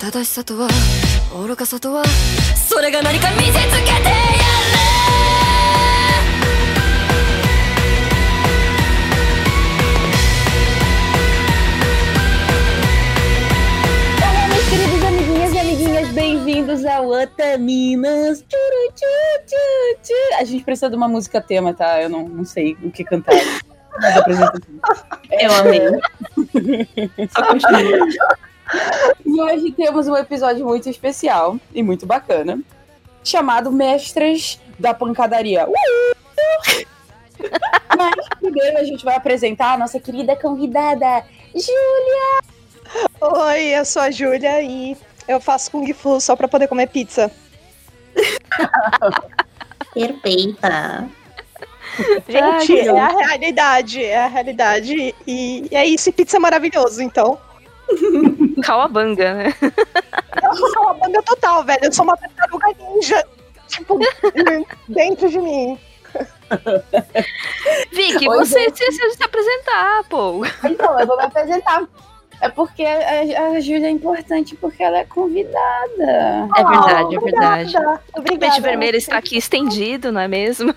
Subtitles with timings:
[0.00, 0.68] 正しさとは
[1.46, 2.04] 愚かさとは
[2.54, 4.06] それが何か見せつけてやる
[14.18, 18.42] Olá, meus queridos amiguinhas e amiguinhas, bem-vindos ao Otaminas.
[18.42, 19.06] Tchuru, tchu,
[19.46, 19.56] tchu,
[20.02, 20.14] tchu.
[20.38, 22.00] A gente precisa de uma música tema, tá?
[22.00, 23.34] Eu não, não sei o que cantar.
[24.00, 24.74] Mas apresentação.
[25.30, 25.80] Eu amei.
[27.30, 28.08] Só continua.
[29.25, 32.59] E hoje temos um episódio muito especial e muito bacana,
[33.23, 35.67] chamado Mestras da Pancadaria.
[35.67, 36.85] Uh!
[37.97, 42.41] Mas primeiro a gente vai apresentar a nossa querida convidada, Júlia.
[43.21, 47.31] Oi, eu sou a Júlia e eu faço Kung Fu só pra poder comer pizza.
[49.93, 51.09] Perfeita.
[52.27, 55.15] Gente, Ai, é a realidade, é a realidade.
[55.27, 57.37] E é isso, e pizza é maravilhoso, então.
[58.63, 59.53] Cauabanga, né?
[60.43, 61.79] Eu sou uma banda total, velho.
[61.83, 63.23] Eu sou uma tartaruga ninja.
[63.67, 63.99] Tipo,
[64.87, 65.79] dentro de mim.
[67.91, 70.45] Vicky, Oi, você precisa se apresentar, pô.
[70.63, 71.87] Então, eu vou me apresentar.
[72.41, 76.49] É porque a, a Júlia é importante porque ela é convidada.
[76.57, 77.77] É verdade, é verdade.
[77.77, 78.01] Obrigada.
[78.17, 80.73] O tapete vermelho está aqui estendido, não é mesmo?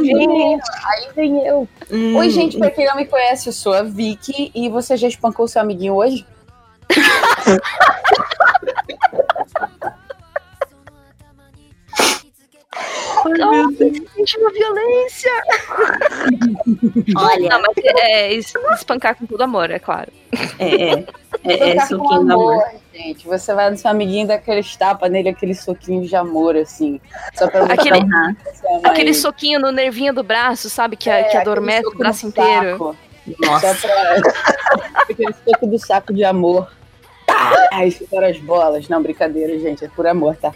[0.00, 1.68] Menina, aí vem eu.
[1.92, 5.06] Hum, Oi, gente, pra quem não me conhece, eu sou a Vicky e você já
[5.06, 6.26] espancou seu amiguinho hoje?
[14.14, 15.30] Sente uma violência.
[17.16, 20.10] Olha, Não, mas é, es- espancar com todo amor, é claro.
[20.58, 21.04] é, é,
[21.44, 22.64] é, é com suquinho do amor.
[22.94, 23.26] gente.
[23.26, 27.00] Você vai no seu amiguinho dar aqueles tapas nele, aqueles soquinhos de amor, assim.
[27.34, 28.00] Só pra Aquele-
[28.84, 29.14] Aquele ele.
[29.14, 30.96] soquinho no nervinho do braço, sabe?
[30.96, 32.96] Que, É, que aquele adormece o braço inteiro.
[33.40, 33.74] Nossa.
[33.74, 34.16] Só pra.
[35.10, 36.70] aquele soco do saco de amor.
[37.72, 38.88] Ah, isso para as bolas.
[38.88, 39.84] Não, brincadeira, gente.
[39.84, 40.52] É por amor, tá?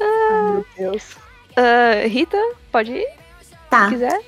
[0.00, 1.16] Meu Deus.
[1.56, 2.38] Ah, Rita,
[2.70, 3.06] pode ir,
[3.42, 4.20] se Tá, quiser.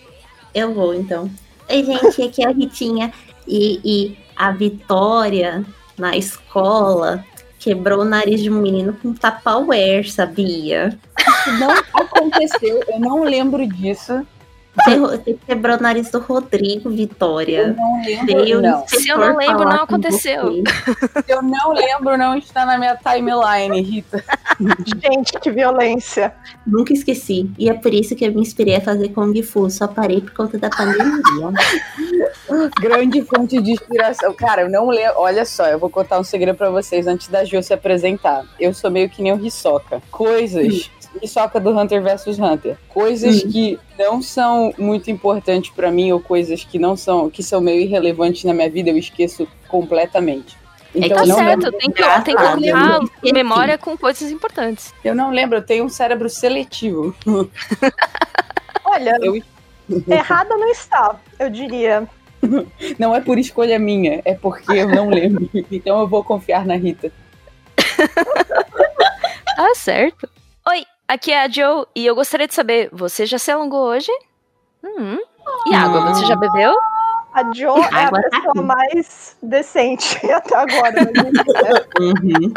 [0.54, 1.30] eu vou então.
[1.70, 3.12] Oi, gente, aqui é a Ritinha.
[3.46, 5.64] E, e a Vitória,
[5.98, 7.24] na escola,
[7.58, 10.98] quebrou o nariz de um menino com Tupperware, sabia?
[11.58, 14.26] Não aconteceu, eu não lembro disso.
[14.76, 17.76] Você, você quebrou o nariz do Rodrigo, Eu Vitória.
[17.76, 18.88] não lembro, não.
[18.88, 20.62] Se eu não lembro, não aconteceu.
[21.28, 24.24] Eu não lembro, não está na minha timeline, Rita.
[25.00, 26.34] Gente, que violência.
[26.66, 27.50] Nunca esqueci.
[27.58, 29.70] E é por isso que eu me inspirei a fazer Kung Fu.
[29.70, 31.52] Só parei por conta da pandemia.
[32.80, 34.34] Grande fonte de inspiração.
[34.34, 35.14] Cara, eu não lembro.
[35.18, 38.44] Olha só, eu vou contar um segredo pra vocês antes da Ju se apresentar.
[38.58, 40.02] Eu sou meio que nem o Hisoka.
[40.10, 40.90] Coisas.
[41.22, 42.76] Hisoka do Hunter vs Hunter.
[42.88, 43.50] Coisas Hum.
[43.50, 47.80] que não são muito importantes pra mim ou coisas que não são que são meio
[47.80, 50.56] irrelevantes na minha vida, eu esqueço completamente.
[50.94, 51.72] É Então Tá eu não certo, lembro.
[51.78, 53.32] tem que, tem que Ah, eu esqueci.
[53.32, 54.94] memória com coisas importantes.
[55.04, 57.14] Eu não lembro, eu tenho um cérebro seletivo.
[58.84, 59.42] Olha, Eu-
[60.08, 62.08] errada não está, eu diria.
[62.98, 65.48] Não é por escolha minha, é porque eu não lembro.
[65.72, 67.10] Então eu vou confiar na Rita.
[69.56, 70.28] Tá certo.
[70.68, 74.10] Oi, aqui é a Joe e eu gostaria de saber, você já se alongou hoje?
[74.82, 75.18] Hum.
[75.66, 76.74] E água, você já bebeu?
[77.32, 80.92] A Jo é a Água tá pessoa mais decente até agora.
[80.92, 81.30] né?
[82.00, 82.52] Uhum.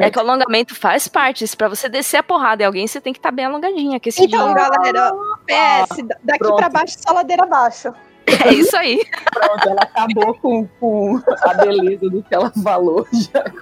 [0.00, 1.46] É que o alongamento faz parte.
[1.46, 4.00] Se pra você descer a porrada em alguém, você tem que estar bem alongadinha.
[4.00, 5.12] Que esse Então, dia galera,
[5.46, 6.56] PS, daqui pronto.
[6.56, 7.92] pra baixo, só ladeira abaixo.
[8.26, 9.04] é isso aí.
[9.32, 13.44] Pronto, ela acabou com, com a beleza do que ela falou já.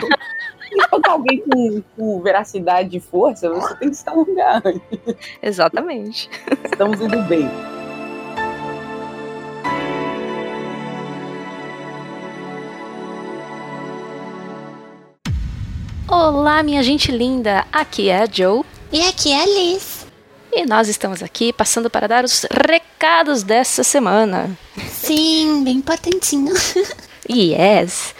[0.72, 4.62] Enquanto alguém com, com veracidade e força, você tem que se alongar.
[5.42, 6.30] Exatamente.
[6.64, 7.48] Estamos indo bem.
[16.08, 17.64] Olá, minha gente linda.
[17.72, 18.64] Aqui é a Joe.
[18.92, 20.06] E aqui é a Liz.
[20.52, 24.56] E nós estamos aqui passando para dar os recados dessa semana.
[24.88, 26.52] Sim, bem importantinho.
[27.30, 28.14] Yes!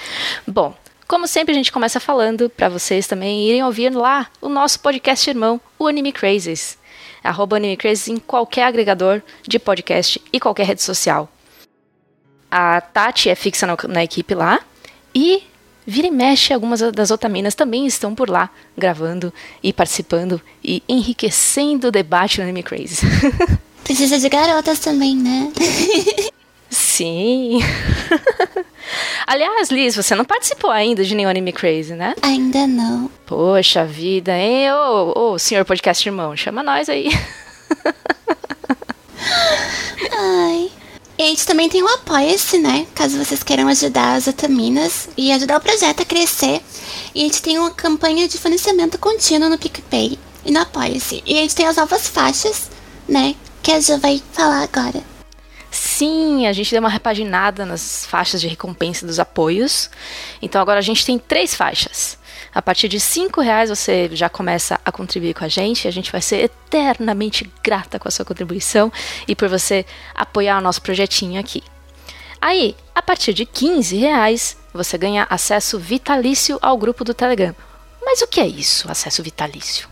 [0.46, 0.74] Bom,
[1.10, 5.28] como sempre a gente começa falando para vocês também irem ouvir lá o nosso podcast
[5.28, 6.78] irmão, o Anime Crazes.
[7.24, 11.28] Arroba Anime Crazes em qualquer agregador de podcast e qualquer rede social.
[12.48, 14.60] A Tati é fixa na, na equipe lá
[15.12, 15.42] e
[15.84, 18.48] vira e mexe algumas das otaminas também estão por lá
[18.78, 23.00] gravando e participando e enriquecendo o debate no Anime Crazes.
[23.82, 25.52] Precisa de garotas também, né?
[26.70, 27.58] Sim.
[29.26, 32.14] Aliás, Liz, você não participou ainda de nenhum Anime Crazy, né?
[32.22, 33.10] Ainda não.
[33.26, 34.72] Poxa vida, hein?
[34.72, 37.08] Ô, ô, senhor podcast irmão, chama nós aí.
[40.18, 40.70] Ai.
[41.18, 42.86] E a gente também tem o Apoia-se, né?
[42.94, 46.62] Caso vocês queiram ajudar as Otaminas e ajudar o projeto a crescer.
[47.14, 51.22] E a gente tem uma campanha de financiamento contínuo no PicPay e no Apoia-se.
[51.26, 52.70] E a gente tem as novas faixas,
[53.06, 53.34] né?
[53.62, 55.02] Que a Jo vai falar agora.
[55.70, 59.90] Sim, a gente deu uma repaginada nas faixas de recompensa dos apoios.
[60.42, 62.18] Então agora a gente tem três faixas.
[62.52, 65.86] A partir de cinco reais você já começa a contribuir com a gente.
[65.86, 68.92] A gente vai ser eternamente grata com a sua contribuição
[69.28, 71.62] e por você apoiar o nosso projetinho aqui.
[72.40, 77.54] Aí, a partir de 15 reais, você ganha acesso vitalício ao grupo do Telegram.
[78.02, 79.88] Mas o que é isso, acesso vitalício?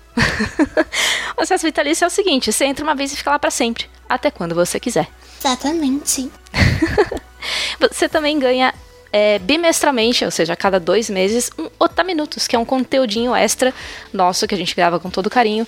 [1.36, 3.86] o acesso vitalício é o seguinte: você entra uma vez e fica lá para sempre,
[4.08, 5.08] até quando você quiser.
[5.38, 6.31] Exatamente.
[7.81, 8.75] Você também ganha
[9.12, 13.73] é, bimestralmente, ou seja, a cada dois meses, um Otaminutos, que é um conteúdinho extra
[14.12, 15.67] nosso que a gente grava com todo carinho,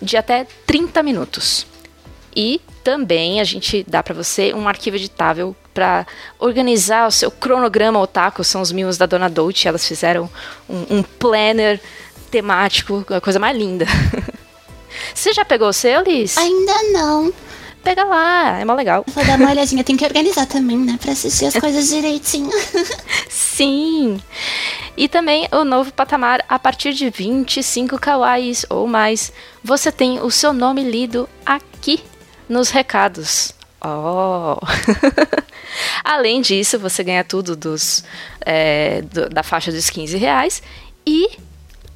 [0.00, 1.66] de até 30 minutos.
[2.34, 6.06] E também a gente dá para você um arquivo editável para
[6.38, 10.28] organizar o seu cronograma otaku, são os mimos da Dona Dolce, elas fizeram
[10.68, 11.80] um, um planner
[12.30, 13.86] temático, a coisa mais linda.
[15.14, 16.36] Você já pegou o seu, Liz?
[16.36, 17.32] Ainda não.
[17.82, 19.04] Pega lá, é mó legal.
[19.08, 20.96] Vou dar uma olhadinha, tem que organizar também, né?
[21.00, 22.50] Pra assistir as coisas direitinho.
[23.28, 24.20] Sim!
[24.96, 29.32] E também o novo patamar, a partir de 25 kawais ou mais,
[29.64, 32.00] você tem o seu nome lido aqui
[32.48, 33.52] nos recados.
[33.84, 34.58] Oh!
[36.04, 38.04] Além disso, você ganha tudo dos,
[38.42, 40.62] é, do- da faixa dos 15 reais.
[41.06, 41.30] E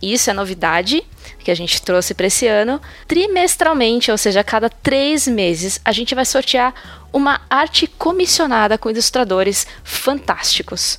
[0.02, 1.04] isso é novidade
[1.46, 2.80] que a gente trouxe para esse ano.
[3.06, 6.74] Trimestralmente, ou seja, a cada três meses, a gente vai sortear
[7.12, 10.98] uma arte comissionada com ilustradores fantásticos.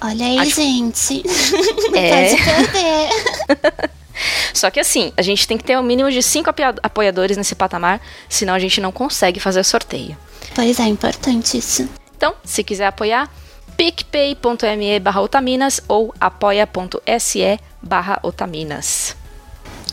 [0.00, 1.22] Olha aí, Acho- gente.
[1.90, 2.28] Não É.
[2.30, 3.90] pode perder.
[4.54, 6.48] Só que assim, a gente tem que ter um mínimo de cinco
[6.80, 10.16] apoiadores nesse patamar, senão a gente não consegue fazer o sorteio.
[10.54, 11.88] Pois é, importante isso.
[12.16, 13.28] Então, se quiser apoiar,
[13.76, 19.16] picpay.me barra otaminas ou apoia.se barra otaminas.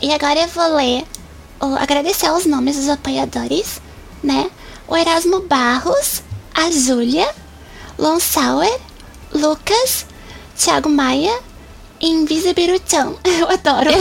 [0.02, 1.04] E agora eu vou ler,
[1.60, 3.80] o- agradecer os nomes dos apoiadores,
[4.22, 4.50] né?
[4.88, 6.22] O Erasmo Barros,
[6.52, 7.32] a Júlia,
[7.98, 8.78] Lonsauer,
[9.32, 10.04] Lucas,
[10.56, 11.38] Thiago Maia
[12.00, 13.14] e Invisibiruchan.
[13.24, 13.90] Eu adoro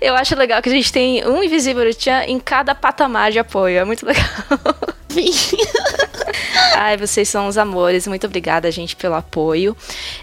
[0.00, 1.84] Eu acho legal que a gente tem um Invisível
[2.26, 3.78] em cada patamar de apoio.
[3.80, 4.24] É muito legal.
[6.76, 8.06] Ai, vocês são os amores.
[8.06, 9.76] Muito obrigada, gente, pelo apoio.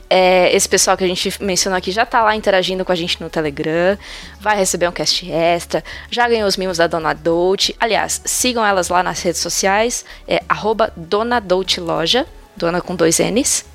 [0.09, 3.21] É, esse pessoal que a gente mencionou aqui já tá lá interagindo com a gente
[3.21, 3.97] no Telegram.
[4.39, 5.83] Vai receber um cast extra.
[6.09, 7.75] Já ganhou os mimos da Dona Dolce.
[7.79, 10.05] Aliás, sigam elas lá nas redes sociais.
[10.27, 11.43] É arroba Dona
[11.79, 12.25] Loja.
[12.55, 13.65] Dona com dois N's.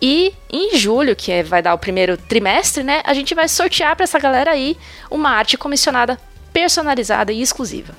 [0.00, 3.02] E em julho, que é- vai dar o primeiro trimestre, né?
[3.04, 4.76] A gente vai sortear pra essa galera aí
[5.10, 6.18] uma arte comissionada
[6.52, 7.94] personalizada e exclusiva.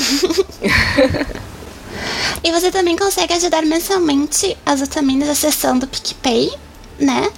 [2.42, 6.50] E você também consegue ajudar mensalmente as otaminas acessando o PicPay,
[6.98, 7.30] né?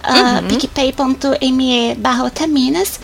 [0.00, 2.98] Uh, picpay.me barra otaminas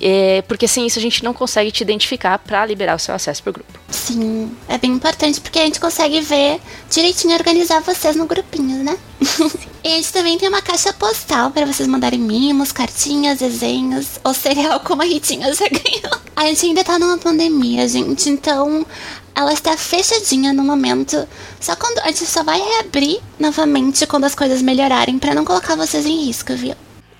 [0.00, 3.42] é, porque sem isso a gente não consegue te identificar para liberar o seu acesso
[3.42, 3.78] pro grupo.
[3.90, 8.82] Sim, é bem importante porque a gente consegue ver direitinho e organizar vocês no grupinho,
[8.82, 8.96] né?
[9.84, 14.32] e a gente também tem uma caixa postal para vocês mandarem mimos, cartinhas, desenhos ou
[14.32, 16.20] cereal como a Ritinha já ganhou.
[16.34, 18.86] A gente ainda tá numa pandemia, gente, então
[19.34, 21.26] ela está fechadinha no momento.
[21.60, 25.76] Só quando a gente só vai reabrir novamente quando as coisas melhorarem para não colocar
[25.76, 26.74] vocês em risco, viu?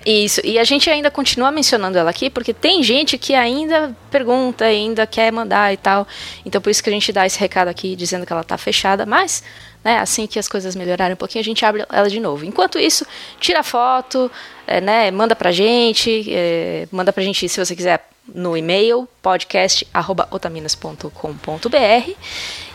[0.05, 4.65] Isso, e a gente ainda continua mencionando ela aqui, porque tem gente que ainda pergunta,
[4.65, 6.07] ainda quer mandar e tal.
[6.43, 9.05] Então por isso que a gente dá esse recado aqui dizendo que ela tá fechada,
[9.05, 9.43] mas
[9.83, 12.45] né, assim que as coisas melhorarem um pouquinho, a gente abre ela de novo.
[12.45, 13.05] Enquanto isso,
[13.39, 14.31] tira foto,
[14.67, 22.11] é, né, manda pra gente, é, manda pra gente se você quiser no e-mail podcast@otaminas.com.br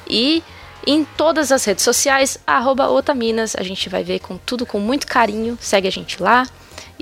[0.08, 0.42] e
[0.86, 5.06] em todas as redes sociais arroba @otaminas, a gente vai ver com tudo com muito
[5.06, 5.58] carinho.
[5.60, 6.46] Segue a gente lá.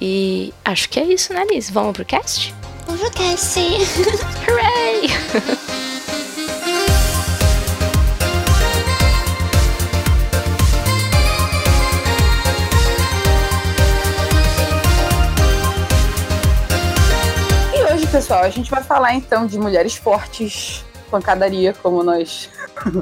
[0.00, 1.70] E acho que é isso, né, Liz?
[1.70, 2.54] Vamos pro cast?
[2.88, 3.60] O Jucast.
[4.48, 5.08] Hooray!
[18.14, 22.48] pessoal, a gente vai falar então de mulheres fortes, pancadaria, como nós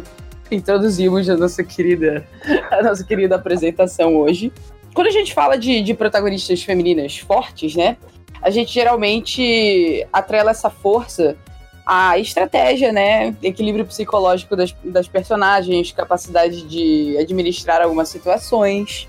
[0.51, 2.27] introduzimos a nossa querida,
[2.71, 4.51] a nossa querida apresentação hoje.
[4.95, 7.99] Quando a gente fala de, de protagonistas femininas fortes, né?
[8.41, 11.37] A gente geralmente atrela essa força
[11.85, 13.37] à estratégia, né?
[13.43, 19.07] Equilíbrio psicológico das, das personagens, capacidade de administrar algumas situações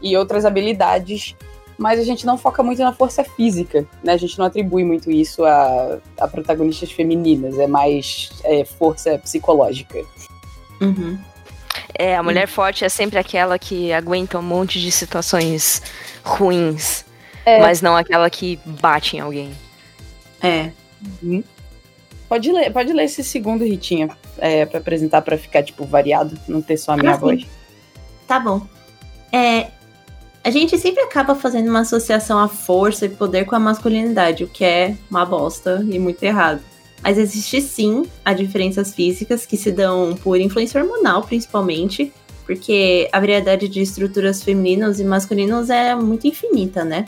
[0.00, 1.34] e outras habilidades
[1.80, 4.12] mas a gente não foca muito na força física, né?
[4.12, 9.98] A gente não atribui muito isso a, a protagonistas femininas, é mais é, força psicológica.
[10.78, 11.18] Uhum.
[11.98, 15.80] É, a mulher forte é sempre aquela que aguenta um monte de situações
[16.22, 17.02] ruins,
[17.46, 17.60] É.
[17.60, 19.50] mas não aquela que bate em alguém.
[20.42, 20.72] É.
[21.22, 21.42] Uhum.
[22.28, 26.60] Pode ler, pode ler esse segundo Ritinha, é, para apresentar para ficar tipo variado, não
[26.60, 27.20] ter só a minha Ah, sim.
[27.20, 27.46] voz.
[28.26, 28.60] Tá bom.
[29.32, 29.68] É,
[30.42, 34.48] a gente sempre acaba fazendo uma associação à força e poder com a masculinidade, o
[34.48, 36.60] que é uma bosta e muito errado.
[37.02, 42.12] Mas existe sim a diferenças físicas que se dão por influência hormonal, principalmente,
[42.46, 47.06] porque a variedade de estruturas femininas e masculinas é muito infinita, né?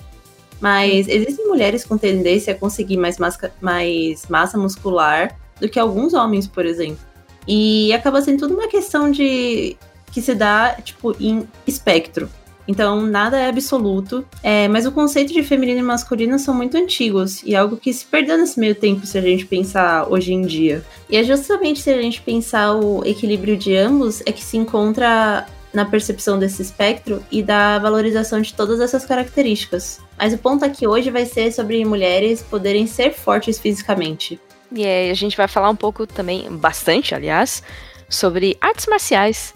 [0.61, 3.17] Mas existem mulheres com tendência a conseguir mais,
[3.61, 7.05] mais massa muscular do que alguns homens, por exemplo.
[7.49, 9.77] E acaba sendo tudo uma questão de
[10.13, 12.29] que se dá, tipo, em espectro.
[12.67, 14.25] Então, nada é absoluto.
[14.43, 17.93] É, mas o conceito de feminino e masculino são muito antigos e é algo que
[17.93, 20.85] se perdeu nesse meio tempo se a gente pensar hoje em dia.
[21.11, 25.47] E é justamente se a gente pensar o equilíbrio de ambos é que se encontra
[25.73, 30.01] na percepção desse espectro e da valorização de todas essas características.
[30.19, 34.39] Mas o ponto aqui hoje vai ser sobre mulheres poderem ser fortes fisicamente.
[34.71, 37.63] E aí a gente vai falar um pouco também, bastante, aliás,
[38.09, 39.55] sobre artes marciais.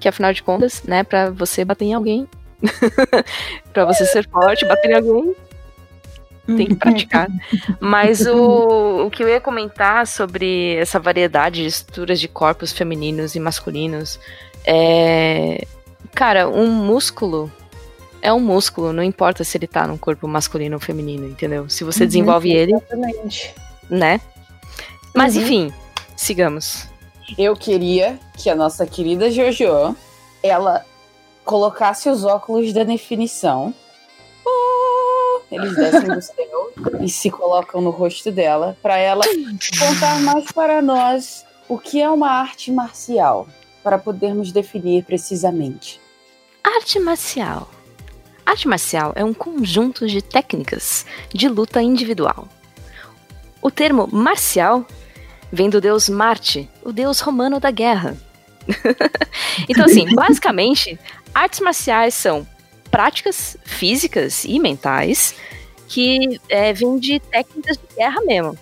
[0.00, 2.28] Que afinal de contas, né, pra você bater em alguém.
[3.72, 5.34] pra você ser forte, bater em alguém,
[6.56, 7.28] tem que praticar.
[7.80, 13.34] Mas o, o que eu ia comentar sobre essa variedade de estruturas de corpos femininos
[13.34, 14.18] e masculinos
[14.64, 15.64] é.
[16.14, 17.52] Cara, um músculo
[18.20, 21.68] é um músculo, não importa se ele tá num corpo masculino ou feminino, entendeu?
[21.68, 22.06] Se você Uhum.
[22.08, 23.54] desenvolve ele, Exatamente.
[23.88, 24.20] né?
[25.14, 25.42] Mas Uhum.
[25.42, 25.72] enfim,
[26.16, 26.88] sigamos.
[27.36, 29.94] Eu queria que a nossa querida Jojo,
[30.42, 30.84] ela
[31.48, 33.72] colocasse os óculos da definição.
[34.44, 39.24] Oh, Eles descem do céu e se colocam no rosto dela para ela
[39.78, 43.48] contar mais para nós o que é uma arte marcial,
[43.82, 45.98] para podermos definir precisamente.
[46.62, 47.70] Arte marcial.
[48.44, 52.46] Arte marcial é um conjunto de técnicas de luta individual.
[53.62, 54.86] O termo marcial
[55.50, 58.18] vem do deus Marte, o deus romano da guerra.
[59.68, 60.98] então, assim, basicamente,
[61.34, 62.46] artes marciais são
[62.90, 65.34] práticas físicas e mentais
[65.86, 68.58] que é, vêm de técnicas de guerra mesmo.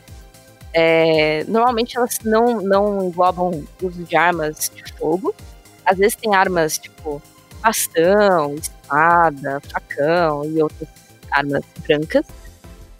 [0.72, 5.34] É, normalmente elas não, não englobam uso de armas de fogo.
[5.84, 7.22] Às vezes tem armas tipo
[7.62, 10.88] bastão, espada, facão e outras
[11.30, 12.26] armas brancas.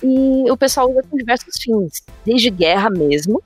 [0.03, 3.43] E o pessoal usa com diversos fins, desde guerra mesmo,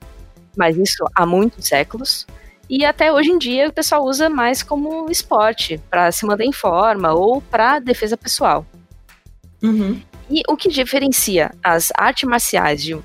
[0.56, 2.26] mas isso há muitos séculos.
[2.70, 6.52] E até hoje em dia o pessoal usa mais como esporte, para se manter em
[6.52, 8.64] forma ou para defesa pessoal.
[9.60, 10.00] Uhum.
[10.30, 12.96] E o que diferencia as artes marciais de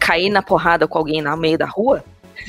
[0.00, 2.04] cair na porrada com alguém no meio da rua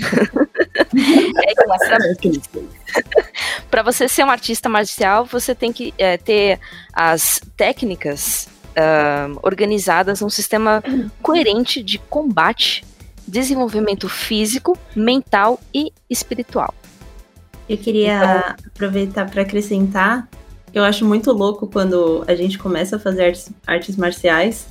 [1.38, 2.42] é que
[3.70, 6.60] para você ser um artista marcial, você tem que é, ter
[6.92, 10.84] as técnicas ah, organizadas num sistema
[11.22, 12.84] coerente de combate,
[13.28, 16.74] desenvolvimento físico, mental e espiritual.
[17.68, 20.28] Eu queria aproveitar para acrescentar.
[20.74, 24.68] Eu acho muito louco quando a gente começa a fazer artes, artes marciais.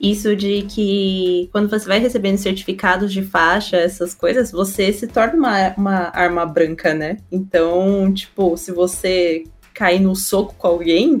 [0.00, 5.34] Isso de que quando você vai recebendo certificados de faixa, essas coisas, você se torna
[5.34, 7.16] uma, uma arma branca, né?
[7.32, 11.18] Então, tipo, se você cair no soco com alguém,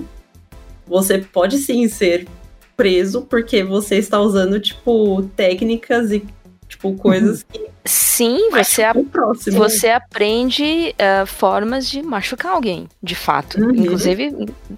[0.86, 2.28] você pode sim ser
[2.76, 6.24] preso porque você está usando, tipo, técnicas e,
[6.68, 9.56] tipo, coisas que Sim, você, a- próximo.
[9.58, 13.60] você aprende ah, formas de machucar alguém, de fato.
[13.60, 13.70] Uhum.
[13.74, 14.32] Inclusive,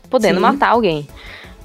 [0.08, 0.40] podendo Sim.
[0.42, 1.08] matar alguém.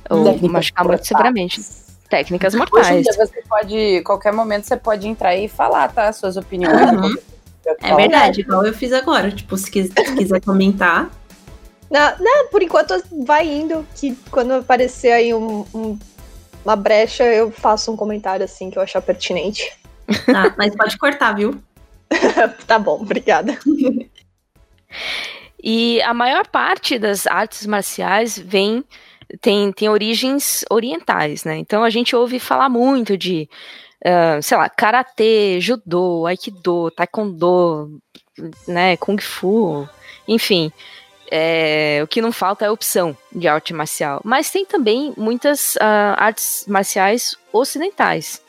[0.09, 1.07] Ou Técnicas machucar muito mortais.
[1.07, 1.61] severamente.
[2.09, 3.03] Técnicas Hoje em mortais.
[3.03, 6.11] dia você pode, qualquer momento você pode entrar e falar, tá?
[6.13, 6.91] Suas opiniões.
[6.91, 7.15] Uhum.
[7.81, 9.31] É verdade, igual eu fiz agora.
[9.31, 11.09] Tipo, se quis- se quiser comentar,
[11.89, 12.93] Não, não, por enquanto
[13.25, 15.97] vai indo, que quando aparecer aí um- um-
[16.63, 19.71] uma brecha, eu faço um comentário assim que eu achar pertinente.
[20.25, 20.53] Tá?
[20.57, 21.61] Mas pode cortar, viu?
[22.67, 23.57] tá bom, obrigada.
[25.63, 28.83] E a maior parte das artes marciais vem
[29.41, 31.57] tem, tem origens orientais, né?
[31.57, 33.49] Então a gente ouve falar muito de
[34.05, 37.99] ah, sei lá, karatê, judô, aikido, taekwondo,
[38.67, 39.89] né, kung fu,
[40.27, 40.71] enfim.
[41.31, 44.21] é, o que não falta é opção de arte marcial.
[44.23, 48.39] Mas tem também muitas ah, artes marciais ocidentais,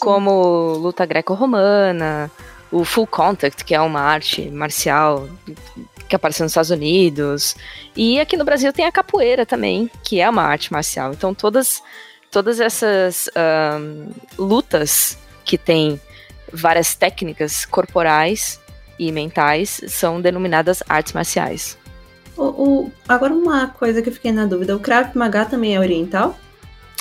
[0.00, 2.30] como luta greco-romana,
[2.72, 5.28] o full contact, que é uma arte marcial
[6.08, 7.54] que apareceu nos Estados Unidos.
[7.94, 11.12] E aqui no Brasil tem a capoeira também, que é uma arte marcial.
[11.12, 11.82] Então todas,
[12.30, 16.00] todas essas ahn, lutas que têm
[16.52, 18.60] várias técnicas corporais
[18.98, 21.78] e mentais são denominadas artes marciais.
[22.36, 25.78] O, o- agora uma coisa que eu fiquei na dúvida, o Krav Maga também é
[25.80, 26.36] oriental?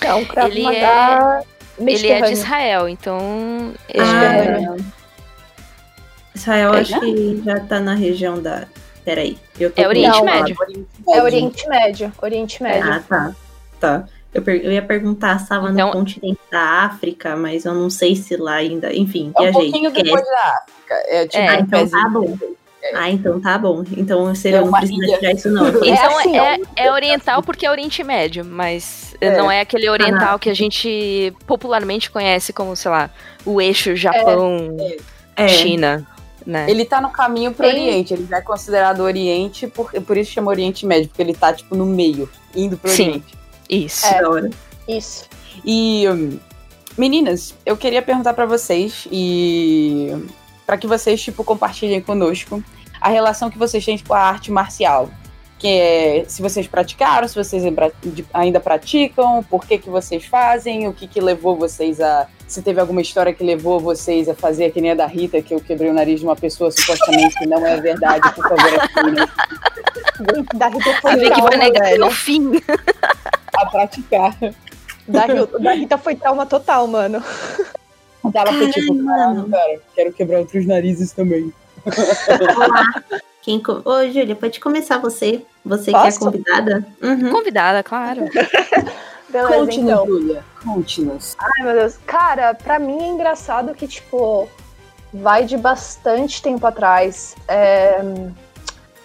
[0.04, 1.44] Não, Krav Ele Maga
[1.80, 2.32] Ele é de.
[2.34, 3.74] Israel, então.
[3.88, 4.76] é- Ah,
[6.36, 8.66] Israel É, acho que já tá na região da.
[9.04, 9.38] Peraí.
[9.60, 10.56] Eu tô É Oriente Não, Médio.
[11.10, 12.14] É Oriente Médio.
[12.22, 12.92] Oriente Médio.
[12.94, 13.36] Ah, tá.
[13.80, 14.04] Tá.
[14.34, 17.90] Eu, per- eu ia perguntar se estava Então- no continente da África, mas eu não
[17.90, 18.94] sei se lá ainda.
[18.94, 19.62] Enfim, É um viajei.
[19.72, 20.96] pouquinho depois da África.
[21.08, 22.38] É tipo É, Ah, um então tá bom.
[22.96, 23.84] Ah, então tá bom.
[23.98, 25.18] Então você É não precisa ilha.
[25.18, 25.66] tirar isso, não.
[25.84, 29.38] É Então assim, é, é oriental porque é Oriente Médio, mas É.
[29.38, 33.10] não é aquele oriental que a gente popularmente conhece como, sei lá,
[33.46, 34.76] o eixo Japão,
[35.36, 35.48] É.
[35.50, 36.08] China,
[36.46, 36.66] né?
[36.70, 38.14] Ele tá no caminho pro Tem- Oriente.
[38.14, 41.76] Ele já é considerado Oriente, por, por isso chama Oriente Médio, porque ele tá, tipo,
[41.76, 43.10] no meio, indo pro Sim.
[43.10, 43.38] Oriente.
[43.70, 44.06] Isso.
[44.08, 44.22] É.
[44.22, 44.50] Da hora.
[44.88, 45.26] Isso.
[45.66, 46.40] E, hum,
[46.98, 50.12] meninas, eu queria perguntar pra vocês e
[50.70, 52.64] pra que vocês, tipo, compartilhem conosco
[53.02, 55.10] a relação que vocês têm com a arte marcial.
[55.58, 57.64] Que é se vocês praticaram, se vocês
[58.32, 62.28] ainda praticam, por que que vocês fazem, o que que levou vocês a...
[62.48, 65.56] Se teve alguma história que levou vocês a fazer que nem a da Rita, que
[65.56, 69.30] eu quebrei o nariz de uma pessoa supostamente que não é verdade, por favor, meninas,
[70.54, 72.06] Da Rita foi A ver que vai trauma, negar velho.
[72.06, 72.52] no fim.
[73.58, 74.36] a praticar.
[75.08, 77.24] Da, Rita- da Rita foi trauma total, mano.
[78.34, 81.54] Ela foi tipo, Caralho, cara, quero quebrar outros narizes também.
[82.56, 82.84] Olá.
[83.42, 85.44] Quem co- Ô, Júlia, pode começar você.
[85.66, 86.20] Você que é Posso?
[86.20, 86.86] convidada.
[87.02, 87.32] Uhum.
[87.32, 88.26] Convidada, claro.
[89.30, 90.06] Beleza, Conte-nos, então.
[90.06, 90.44] Júlia.
[90.64, 91.36] Conte-nos.
[91.40, 91.98] Ai, meu Deus.
[92.06, 94.50] Cara, pra mim é engraçado que, tipo,
[95.14, 97.36] vai de bastante tempo atrás.
[97.48, 98.00] É,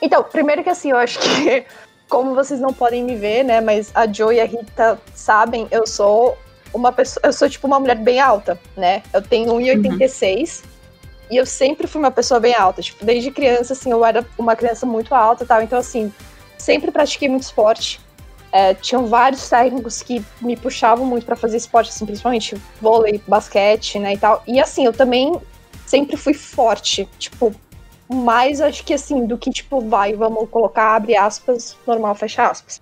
[0.03, 1.65] Então, primeiro que assim, eu acho que,
[2.09, 5.87] como vocês não podem me ver, né, mas a Joe e a Rita sabem, eu
[5.87, 6.37] sou
[6.75, 9.03] uma pessoa, eu sou, tipo, uma mulher bem alta, né?
[9.13, 10.63] Eu tenho 1,86
[11.31, 12.83] e eu sempre fui uma pessoa bem alta.
[12.83, 15.63] Tipo, desde criança, assim, eu era uma criança muito alta e tal.
[15.63, 16.13] Então, assim,
[16.59, 18.01] sempre pratiquei muito esporte.
[18.53, 23.99] É, tinham vários técnicos que me puxavam muito pra fazer esporte, assim, principalmente vôlei, basquete,
[23.99, 24.43] né, e tal.
[24.47, 25.35] E assim, eu também
[25.87, 27.53] sempre fui forte, tipo,
[28.09, 32.81] mais acho que assim, do que tipo, vai, vamos colocar, abre aspas, normal, fecha aspas.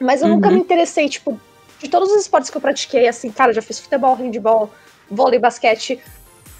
[0.00, 0.54] Mas eu nunca Uhum.
[0.54, 1.38] me interessei, tipo,
[1.78, 4.70] de todos os esportes que eu pratiquei, assim, cara, já fiz futebol, handball,
[5.10, 6.00] vôlei, basquete,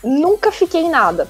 [0.02, 1.29] nunca fiquei em nada.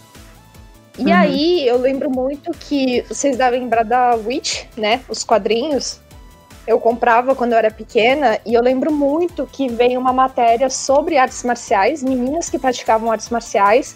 [0.99, 1.13] E Uhum.
[1.13, 5.03] aí, eu lembro muito que vocês devem lembrar da Witch, né?
[5.09, 6.01] Os quadrinhos
[6.67, 11.17] eu comprava quando eu era pequena e eu lembro muito que veio uma matéria sobre
[11.17, 13.95] artes marciais, meninas que praticavam artes marciais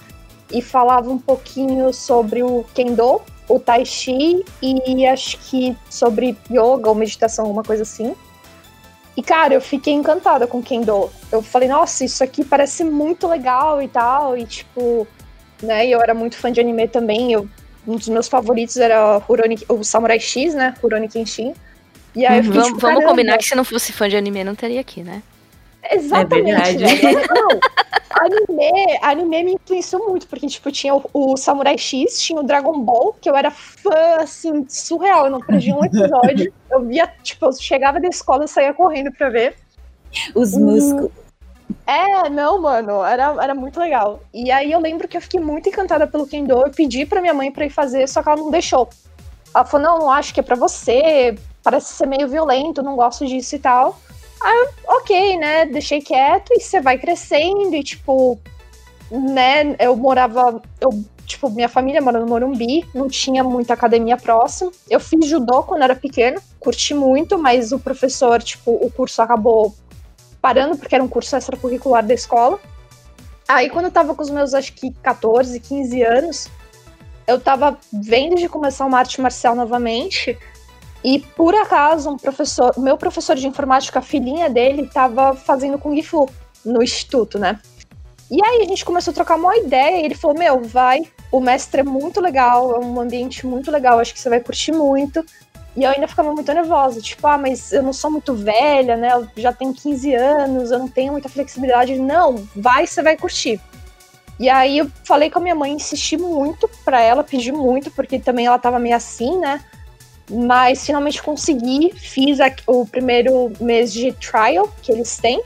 [0.52, 6.88] e falava um pouquinho sobre o kendo, o tai chi e acho que sobre yoga
[6.88, 8.14] ou meditação, alguma coisa assim.
[9.20, 11.10] E cara, eu fiquei encantada com kendo.
[11.30, 15.06] Eu falei, nossa, isso aqui parece muito legal e tal e tipo,
[15.62, 17.30] né, e eu era muito fã de anime também.
[17.30, 17.46] Eu,
[17.86, 21.52] um dos meus favoritos era Rurouni, o Samurai X, né, Rurouni Kenshin.
[22.16, 24.42] E aí eu fiquei, Vamos, tipo, vamos combinar que se não fosse fã de anime,
[24.42, 25.22] não teria aqui, né?
[25.90, 27.12] Exatamente, É.
[27.12, 27.48] Não,
[28.10, 32.78] anime, anime me influenciou muito, porque, tipo, tinha o, o Samurai X, tinha o Dragon
[32.80, 35.26] Ball, que eu era fã, assim, surreal.
[35.26, 36.52] Eu não perdi um episódio.
[36.70, 39.56] Eu via, tipo, eu chegava da escola e saía correndo pra ver.
[40.36, 41.10] Os músculos.
[41.84, 44.20] É, não, mano, era, era muito legal.
[44.32, 47.34] E aí eu lembro que eu fiquei muito encantada pelo Kendo, eu pedi pra minha
[47.34, 48.88] mãe pra ir fazer, só que ela não deixou.
[49.52, 53.26] Ela falou, não, não acho que é pra você, parece ser meio violento, não gosto
[53.26, 53.98] disso e tal.
[54.42, 58.38] Eu, ok, né, deixei quieto e você vai crescendo e tipo,
[59.10, 64.70] né, eu morava, eu, tipo, minha família mora no Morumbi, não tinha muita academia próxima.
[64.88, 69.74] Eu fiz judô quando era pequena, curti muito, mas o professor, tipo, o curso acabou
[70.40, 72.58] parando porque era um curso extracurricular da escola.
[73.46, 76.48] Aí quando eu tava com os meus, acho que 14, 15 anos,
[77.26, 80.36] eu tava vendo de começar uma arte marcial novamente.
[81.02, 86.00] E por acaso, um professor, meu professor de informática, a filhinha dele, tava fazendo Kung
[86.02, 86.28] Fu
[86.64, 87.58] no instituto, né?
[88.30, 91.00] E aí a gente começou a trocar uma ideia e ele falou: Meu, vai,
[91.32, 94.72] o mestre é muito legal, é um ambiente muito legal, acho que você vai curtir
[94.72, 95.24] muito.
[95.76, 99.12] E eu ainda ficava muito nervosa, tipo, ah, mas eu não sou muito velha, né?
[99.14, 101.96] Eu já tenho 15 anos, eu não tenho muita flexibilidade.
[101.98, 103.60] Não, vai, você vai curtir.
[104.38, 108.18] E aí eu falei com a minha mãe, insisti muito pra ela, pedi muito, porque
[108.18, 109.60] também ela tava meio assim, né?
[110.30, 115.42] Mas finalmente consegui, fiz o primeiro mês de trial que eles têm.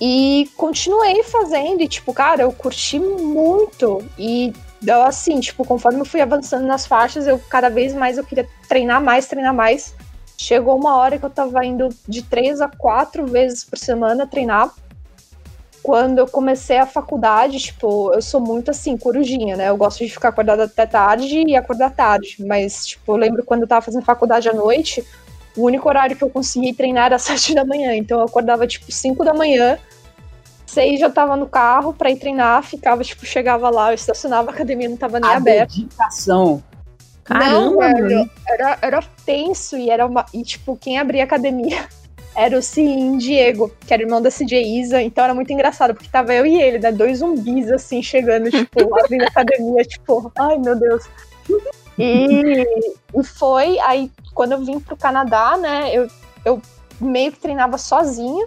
[0.00, 4.04] E continuei fazendo, e tipo, cara, eu curti muito.
[4.18, 4.52] E
[4.86, 8.48] eu, assim, tipo, conforme eu fui avançando nas faixas, eu cada vez mais eu queria
[8.68, 9.94] treinar mais, treinar mais.
[10.36, 14.70] Chegou uma hora que eu tava indo de três a quatro vezes por semana treinar.
[15.86, 19.68] Quando eu comecei a faculdade, tipo, eu sou muito assim, corujinha, né?
[19.68, 22.38] Eu gosto de ficar acordada até tarde e acordar tarde.
[22.44, 25.06] Mas, tipo, eu lembro quando eu tava fazendo faculdade à noite,
[25.56, 27.94] o único horário que eu consegui treinar era sete da manhã.
[27.94, 29.78] Então eu acordava, tipo, cinco da manhã,
[30.66, 34.54] seis já tava no carro pra ir treinar, ficava, tipo, chegava lá, eu estacionava, a
[34.54, 35.72] academia não tava nem A aberta.
[35.72, 36.64] dedicação.
[37.30, 40.26] Não, Caramba, velho, era, era tenso e era uma.
[40.34, 41.88] E, tipo, quem abria a academia
[42.36, 46.08] era o Sim Diego, que era irmão da CJ Isa, então era muito engraçado, porque
[46.08, 46.92] tava eu e ele, né?
[46.92, 51.04] Dois zumbis assim, chegando, tipo, abrindo a academia, tipo, ai meu Deus.
[51.98, 56.06] E, e foi, aí quando eu vim pro Canadá, né, eu,
[56.44, 56.60] eu
[57.00, 58.46] meio que treinava sozinha.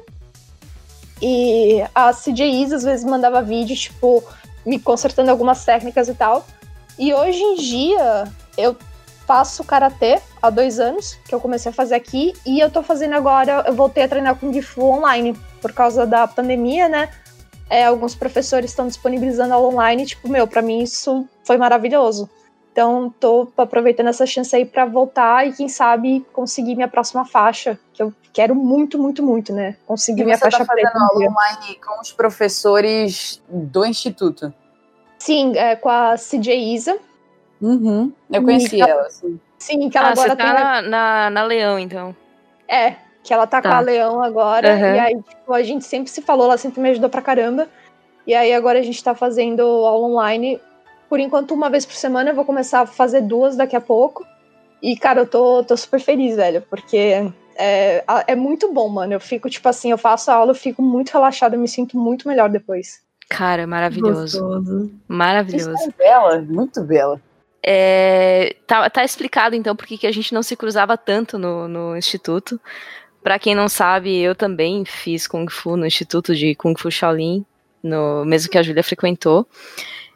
[1.22, 4.24] E a CJ Isa às vezes mandava vídeo, tipo,
[4.66, 6.46] me consertando algumas técnicas e tal.
[6.98, 8.26] E hoje em dia
[8.58, 8.78] eu
[9.30, 13.14] faço karatê há dois anos, que eu comecei a fazer aqui, e eu tô fazendo
[13.14, 17.12] agora, eu voltei a treinar Kung Fu online, por causa da pandemia, né?
[17.70, 22.28] É, alguns professores estão disponibilizando aula online, tipo, meu, pra mim isso foi maravilhoso.
[22.72, 27.78] Então, tô aproveitando essa chance aí pra voltar e, quem sabe, conseguir minha próxima faixa,
[27.94, 29.76] que eu quero muito, muito, muito, né?
[29.86, 30.90] Conseguir E minha você tá faixa preta.
[30.90, 34.52] fazendo aula online com os professores do instituto.
[35.20, 36.98] Sim, é, com a CJ Isa.
[37.62, 38.12] Uhum.
[38.32, 39.40] Eu conheci E- ela, assim.
[39.58, 40.64] Sim, que ela Ah, você agora tá tem.
[40.64, 42.16] na, na, na Leão, então.
[42.68, 43.70] É, que ela tá, Tá.
[43.70, 44.74] com a Leão agora.
[44.74, 44.96] Uhum.
[44.96, 47.68] E aí, tipo, a gente sempre se falou, ela sempre me ajudou pra caramba.
[48.26, 50.60] E aí agora a gente tá fazendo aula online.
[51.10, 54.26] Por enquanto, uma vez por semana, eu vou começar a fazer duas daqui a pouco.
[54.82, 59.12] E, cara, eu tô, tô super feliz, velho, porque é, é muito bom, mano.
[59.14, 61.98] Eu fico, tipo assim, eu faço a aula, eu fico muito relaxada, eu me sinto
[61.98, 63.02] muito melhor depois.
[63.30, 64.40] Cara, maravilhoso.
[64.40, 64.92] Gostoso.
[65.08, 65.74] Maravilhoso.
[65.74, 67.20] Isso é bela, muito bela.
[67.62, 71.98] É, tá, tá explicado então por que a gente não se cruzava tanto no, no
[71.98, 72.60] instituto.
[73.22, 77.46] Pra quem não sabe, eu também fiz Kung Fu no Instituto de Kung Fu Shaolin,
[77.84, 79.46] no mesmo que a Júlia frequentou.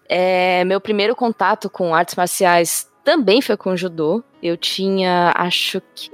[0.07, 4.23] É, meu primeiro contato com artes marciais também foi com judô.
[4.41, 6.09] Eu tinha, acho que.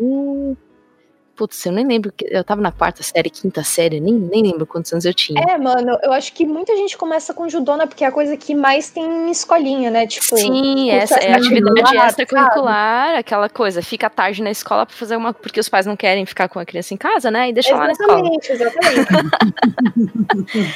[1.40, 2.12] Putz, eu nem lembro.
[2.26, 5.42] Eu tava na quarta série, quinta série, nem, nem lembro quantos anos eu tinha.
[5.42, 7.86] É, mano, eu acho que muita gente começa com judô, né?
[7.86, 10.06] Porque é a coisa que mais tem em escolinha, né?
[10.06, 15.34] Tipo, Sim, essa é atividade extracurricular, aquela coisa, fica tarde na escola pra fazer uma.
[15.34, 17.48] Porque os pais não querem ficar com a criança em casa, né?
[17.48, 18.20] E deixa lá na escola.
[18.20, 19.08] Exatamente, exatamente.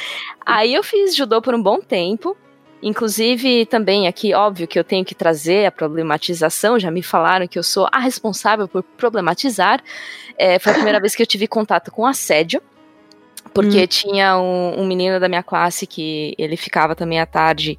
[0.46, 2.34] Aí eu fiz judô por um bom tempo.
[2.84, 6.78] Inclusive, também aqui, óbvio que eu tenho que trazer a problematização.
[6.78, 9.82] Já me falaram que eu sou a responsável por problematizar.
[10.36, 12.60] É, foi a primeira vez que eu tive contato com assédio.
[13.54, 17.78] Porque tinha um, um menino da minha classe que ele ficava também à tarde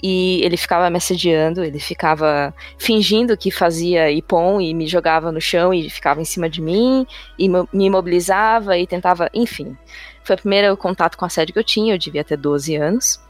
[0.00, 5.40] e ele ficava me assediando, ele ficava fingindo que fazia ipom e me jogava no
[5.40, 7.04] chão e ficava em cima de mim
[7.36, 9.76] e me imobilizava e tentava, enfim.
[10.22, 13.25] Foi o primeiro contato com assédio que eu tinha, eu devia ter 12 anos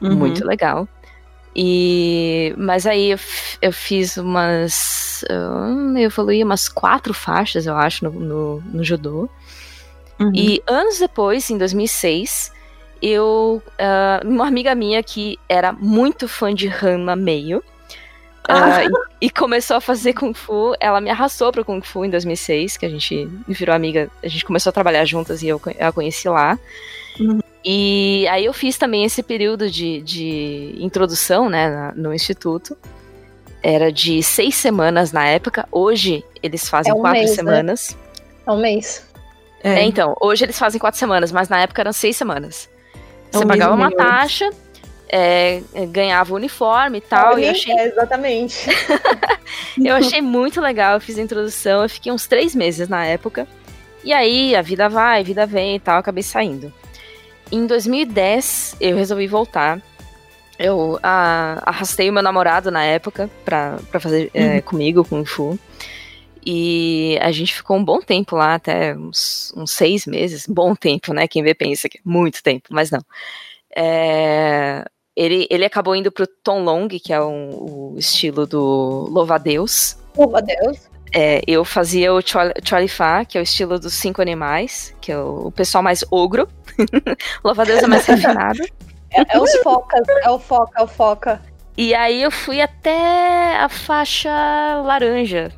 [0.00, 0.14] Uhum.
[0.14, 0.88] muito legal.
[1.54, 3.18] E mas aí eu,
[3.60, 9.28] eu fiz umas, hum, eu evoluí umas quatro faixas, eu acho, no, no, no judô.
[10.18, 10.32] Uhum.
[10.34, 12.52] E anos depois, em 2006,
[13.02, 17.64] eu ah, uma amiga minha que era muito fã de Hanma Meio
[18.48, 20.74] ah, e, e começou a fazer Kung Fu.
[20.80, 24.10] Ela me arrastou pro Kung Fu em 2006, que a gente virou amiga.
[24.22, 26.58] A gente começou a trabalhar juntas e eu a conheci lá.
[27.18, 27.40] Uhum.
[27.64, 32.76] E aí eu fiz também esse período de, de introdução, né, na- no instituto.
[33.62, 35.68] Era de seis semanas na época.
[35.70, 37.36] Hoje eles fazem É um quatro mês, né?
[37.36, 37.96] semanas.
[38.46, 39.06] É um mês.
[39.62, 42.70] É, então, hoje eles fazem quatro semanas, mas na época eram seis semanas.
[42.94, 44.48] É Você um mês pagava e uma taxa,
[45.06, 47.38] é, é, ganhava o uniforme e tal.
[47.38, 48.70] E eu achei, É, exatamente.
[49.84, 53.46] eu achei muito legal, eu fiz a introdução, eu fiquei uns três meses na época.
[54.02, 56.72] E aí, a vida vai, a vida vem e tal, acabei saindo.
[57.52, 59.80] Em 2010, eu resolvi voltar.
[60.58, 65.58] Eu ah, arrastei o meu namorado na época pra, pra fazer é, comigo Kung Fu.
[66.44, 70.46] E a gente ficou um bom tempo lá, até uns, uns seis meses.
[70.46, 71.26] Bom tempo, né?
[71.26, 73.00] Quem vê pensa que é muito tempo, mas não.
[73.76, 74.84] É,
[75.16, 79.96] ele, ele acabou indo pro Tom Long, que é um- o estilo do Louva-a-Deus.
[80.16, 80.89] Louva a Deus.
[81.12, 82.20] É, eu fazia o
[82.64, 86.48] Cholifá, que é o estilo dos cinco animais, que é o, o pessoal mais ogro.
[87.42, 88.62] Louva a Deus é mais refinado.
[89.12, 91.42] É, é os focas, é o foca, é o foca.
[91.76, 94.30] E aí eu fui até a faixa
[94.84, 95.50] laranja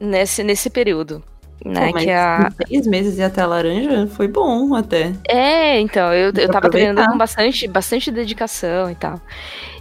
[0.00, 1.22] nesse, nesse período.
[1.64, 2.50] Né, Pô, que é a...
[2.68, 5.12] Seis meses e até a laranja foi bom até.
[5.26, 6.70] É, então, eu, eu tava aproveitar.
[6.70, 9.20] treinando com bastante, bastante dedicação e tal.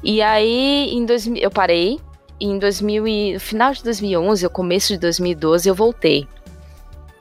[0.04, 2.00] E aí, em 2000, eu parei.
[2.40, 6.28] E em 2000 e, no final de 2011, ou começo de 2012, eu voltei.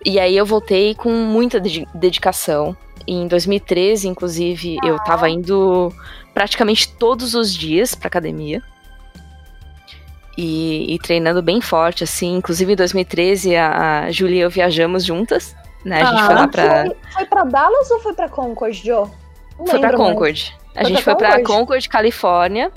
[0.05, 2.77] E aí eu voltei com muita dedi- dedicação.
[3.07, 5.92] Em 2013, inclusive, eu tava indo
[6.33, 8.62] praticamente todos os dias pra academia.
[10.37, 12.37] E, e treinando bem forte, assim.
[12.37, 15.55] Inclusive, em 2013, a, a Julia e eu viajamos juntas.
[15.85, 16.03] Né?
[16.03, 16.85] A gente Ah, foi lá pra.
[16.87, 19.07] Foi, foi pra Dallas ou foi pra Concord, Joe?
[19.59, 20.12] Não Foi pra lembro mais.
[20.14, 20.57] Concord.
[20.74, 21.46] A Foi gente pra foi pra Concord?
[21.61, 22.72] Concord, Califórnia.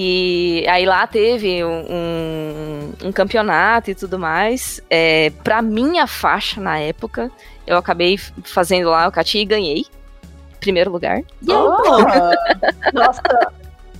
[0.00, 4.80] E aí lá teve um, um campeonato e tudo mais.
[4.88, 7.28] É, pra minha faixa na época,
[7.66, 9.86] eu acabei fazendo lá o Cati e ganhei.
[10.60, 11.22] Primeiro lugar.
[11.50, 12.30] Ah,
[12.94, 13.20] Nossa,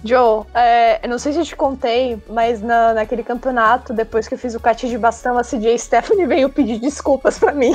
[0.05, 4.35] Joe, é, eu não sei se eu te contei, mas na, naquele campeonato, depois que
[4.35, 7.75] eu fiz o cati de bastão, a CJ Stephanie veio pedir desculpas pra mim.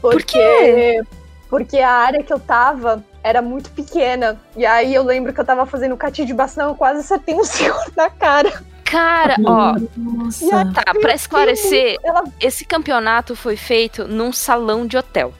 [0.00, 1.02] Porque, quê?
[1.50, 4.40] Porque a área que eu tava era muito pequena.
[4.56, 7.34] E aí eu lembro que eu tava fazendo o cati de bastão, eu quase acertei
[7.34, 8.62] um senhor na cara.
[8.84, 10.64] Cara, ó, Nossa.
[10.72, 15.34] tá, pra esclarecer, Ela esse campeonato foi feito num salão de hotel.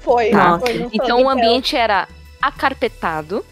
[0.00, 0.30] foi.
[0.30, 0.58] Tá.
[0.58, 1.30] foi no Então o hotel.
[1.30, 2.08] ambiente era
[2.42, 3.44] acarpetado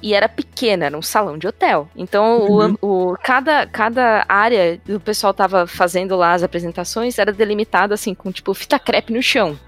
[0.00, 1.88] e era pequeno, era um salão de hotel.
[1.96, 2.76] Então o- Uhum.
[2.80, 8.30] o, cada, cada área do pessoal tava fazendo lá as apresentações era delimitada assim, com
[8.30, 9.58] tipo fita crepe no chão.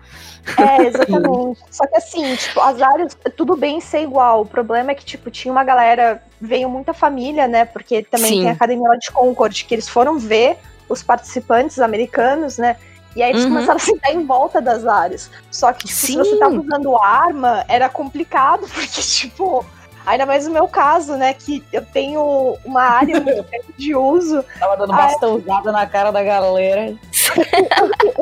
[0.57, 1.61] É, exatamente.
[1.71, 4.43] Só que assim, tipo, as áreas, tudo bem ser igual.
[4.43, 7.65] O problema é que, tipo, tinha uma galera, veio muita família, né?
[7.65, 8.41] Porque também Sim.
[8.41, 12.77] tem a academia lá de Concord, que eles foram ver os participantes americanos, né?
[13.17, 13.51] E aí eles Uhum.
[13.51, 15.31] começaram a sentar em volta das áreas.
[15.51, 19.65] Só que, tipo, se você tava usando arma, era complicado, porque, tipo,
[20.11, 21.35] ainda mais no meu caso, né?
[21.35, 24.45] Que eu tenho uma área muito grande de uso.
[24.59, 26.95] Tava dando Ah, bastãozada na cara da galera.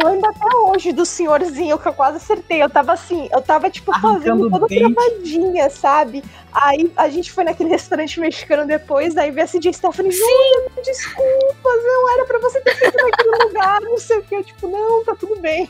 [0.01, 2.62] Eu lembro até hoje do senhorzinho que eu quase acertei.
[2.62, 4.94] Eu tava assim, eu tava, tipo, Arrancando fazendo toda dente.
[4.94, 6.22] travadinha, sabe?
[6.53, 11.85] Aí a gente foi naquele restaurante mexicano depois, aí veio a CJ Stephanie, Júlia, desculpas,
[11.85, 14.35] não era pra você ter feito naquele lugar, não sei o que.
[14.35, 15.68] Eu, tipo, não, tá tudo bem.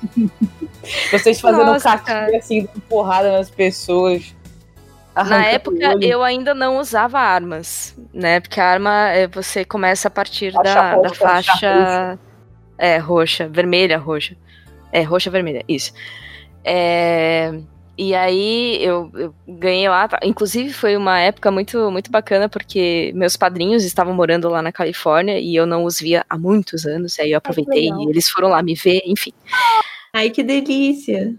[1.10, 4.34] Vocês fazendo Nossa, um caquinho assim, dando porrada nas pessoas.
[5.14, 8.40] Na arrancando época eu ainda não usava armas, né?
[8.40, 12.18] Porque a arma é, você começa a partir Faixa da, da roxa, faixa
[12.78, 14.36] é roxa, vermelha, roxa.
[14.92, 15.92] É roxa, vermelha, isso.
[16.64, 17.52] É,
[17.96, 20.20] e aí eu, eu ganhei lá, tá?
[20.22, 25.38] inclusive foi uma época muito muito bacana porque meus padrinhos estavam morando lá na Califórnia
[25.40, 28.62] e eu não os via há muitos anos, aí eu aproveitei e eles foram lá
[28.62, 29.32] me ver, enfim.
[30.12, 31.34] Ai, que delícia.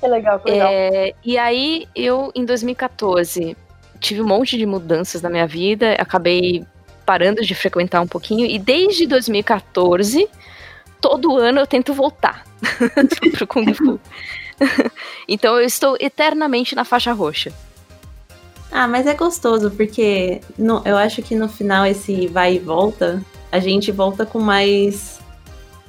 [0.00, 0.68] Que legal, que legal.
[0.72, 3.56] É, e aí, eu, em 2014,
[4.00, 6.64] tive um monte de mudanças na minha vida, acabei
[7.04, 10.26] parando de frequentar um pouquinho, e desde 2014,
[11.00, 12.44] todo ano eu tento voltar
[13.36, 14.00] pro Kung Fu.
[15.28, 17.52] então eu estou eternamente na faixa roxa.
[18.72, 23.20] Ah, mas é gostoso, porque no- eu acho que no final esse vai e volta,
[23.50, 25.18] a gente volta com mais,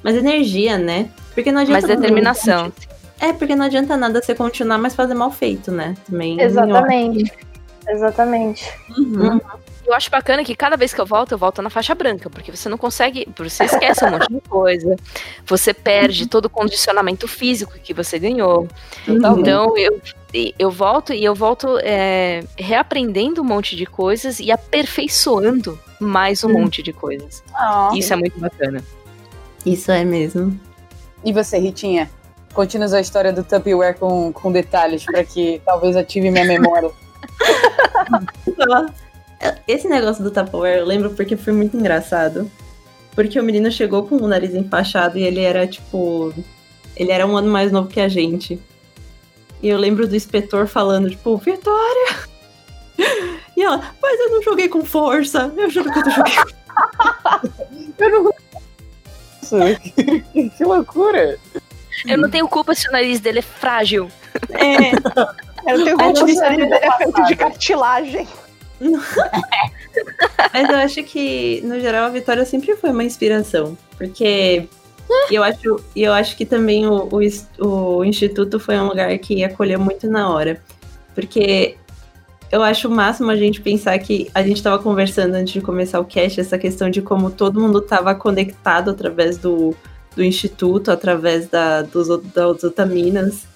[0.02, 1.08] mais energia, né?
[1.32, 2.72] Porque não adianta Mas determinação.
[3.22, 5.94] É, porque não adianta nada você continuar, mas fazer mal feito, né?
[6.10, 6.40] Também.
[6.40, 7.32] Exatamente.
[7.88, 8.68] Exatamente.
[8.98, 9.40] Uhum.
[9.86, 12.50] Eu acho bacana que cada vez que eu volto, eu volto na faixa branca, porque
[12.50, 14.96] você não consegue, você esquece um monte de coisa,
[15.46, 18.66] você perde todo o condicionamento físico que você ganhou.
[19.06, 19.40] Totalmente.
[19.40, 20.00] Então eu,
[20.58, 26.48] eu volto e eu volto é, reaprendendo um monte de coisas e aperfeiçoando mais um
[26.48, 26.62] Hum.
[26.62, 27.44] monte de coisas.
[27.54, 27.90] Ah.
[27.94, 28.82] Isso é muito bacana.
[29.64, 30.58] Isso é mesmo.
[31.24, 32.10] E você, Ritinha?
[32.52, 36.90] Conte-nos a história do Tupperware com, com detalhes, para que talvez ative minha memória.
[39.66, 42.50] Esse negócio do Tupperware eu lembro porque foi muito engraçado.
[43.14, 46.32] Porque o menino chegou com o nariz enfaixado e ele era tipo.
[46.96, 48.60] Ele era um ano mais novo que a gente.
[49.62, 52.32] E eu lembro do inspetor falando, tipo, Vitória!
[53.54, 55.52] E ela, mas eu não joguei com força.
[55.54, 56.34] Eu juro que eu não joguei
[58.10, 58.32] com
[59.52, 61.38] Nossa, que, que loucura!
[62.06, 64.08] Eu não tenho culpa se o nariz dele é frágil.
[64.50, 64.92] É,
[65.66, 68.28] Eu tenho culpa se gostaria ele é feito de cartilagem.
[70.52, 73.76] Mas eu acho que, no geral, a Vitória sempre foi uma inspiração.
[73.96, 74.68] Porque
[75.30, 79.44] eu acho, e eu acho que também o, o, o Instituto foi um lugar que
[79.44, 80.60] acolheu muito na hora.
[81.14, 81.76] Porque
[82.50, 86.00] eu acho o máximo a gente pensar que a gente estava conversando antes de começar
[86.00, 89.74] o cast, essa questão de como todo mundo estava conectado através do,
[90.16, 93.46] do instituto através da, dos, das otaminas.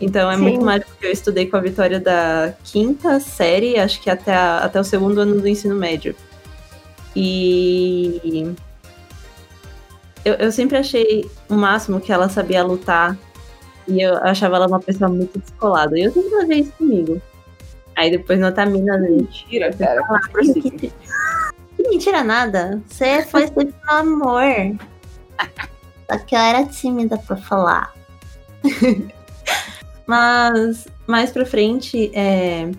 [0.00, 0.42] Então é Sim.
[0.42, 4.58] muito mágico que eu estudei com a Vitória da quinta série, acho que até, a-
[4.58, 6.14] até o segundo ano do ensino médio.
[7.14, 8.52] E
[10.24, 13.16] eu, eu sempre achei o máximo que ela sabia lutar.
[13.88, 15.98] E eu achava ela uma pessoa muito descolada.
[15.98, 17.20] E eu sempre fazia isso comigo.
[17.96, 19.44] Aí depois na Otamina, gente.
[19.44, 20.02] Mentira, cara.
[20.02, 20.70] Que, Prossiga.
[20.70, 20.92] que-
[21.76, 22.80] que mentira nada.
[22.86, 24.42] Você foi sempre no amor.
[26.10, 27.94] Só que eu era tímida pra falar.
[30.06, 32.70] Mas mais pra frente, é.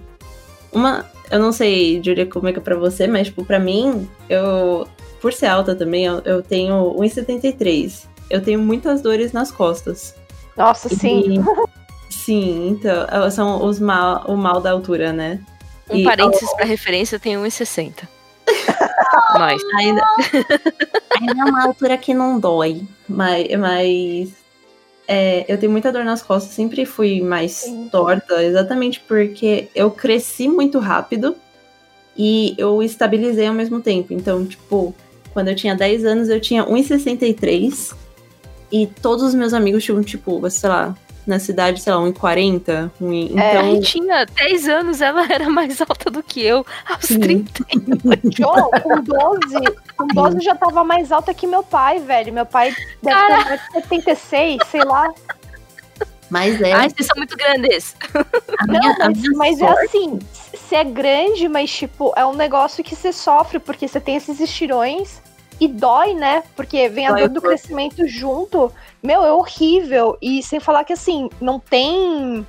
[0.71, 1.09] Uma.
[1.29, 4.85] Eu não sei, Julia, como é que é pra você, mas, tipo, pra mim, eu.
[5.21, 8.05] Por ser alta também, eu, eu tenho 1,73.
[8.29, 10.13] Eu tenho muitas dores nas costas.
[10.57, 11.39] Nossa, sim.
[11.39, 15.39] E- sim, então, são os mal, o mal da altura, né?
[15.89, 18.07] Um E- parênteses pra referência, eu tenho 1,60.
[19.37, 20.03] Mas, Ainda,
[21.19, 24.29] ainda é uma altura que não dói, mas, mas
[25.07, 27.89] é, eu tenho muita dor nas costas, sempre fui mais Sim.
[27.91, 31.35] torta, exatamente porque eu cresci muito rápido
[32.15, 34.13] e eu estabilizei ao mesmo tempo.
[34.13, 34.95] Então, tipo,
[35.33, 37.95] quando eu tinha 10 anos, eu tinha 1,63
[38.71, 42.91] e todos os meus amigos tinham, tipo, sei lá, na cidade, sei lá, 1,40.
[42.99, 47.05] um- É, Então, aí tinha 10 anos, ela era mais alta do que eu, aos
[47.05, 47.19] Sim.
[47.19, 47.65] 30.
[48.37, 52.33] João, com 12, com 12 eu já tava mais alta que meu pai, velho.
[52.33, 55.07] Meu pai deve ter mais de 76, sei lá.
[56.29, 56.73] mas é.
[56.73, 57.95] Ai, vocês são muito grandes.
[58.57, 60.19] a Não, minha, a mas, mas é assim,
[60.53, 64.39] você é grande, mas tipo, é um negócio que você sofre, porque você tem esses
[64.39, 65.21] estirões
[65.61, 66.41] e dói, né?
[66.55, 68.73] Porque vem a Dói dor do crescimento junto.
[69.01, 70.17] Meu, é horrível.
[70.19, 72.45] E sem falar que assim, não tem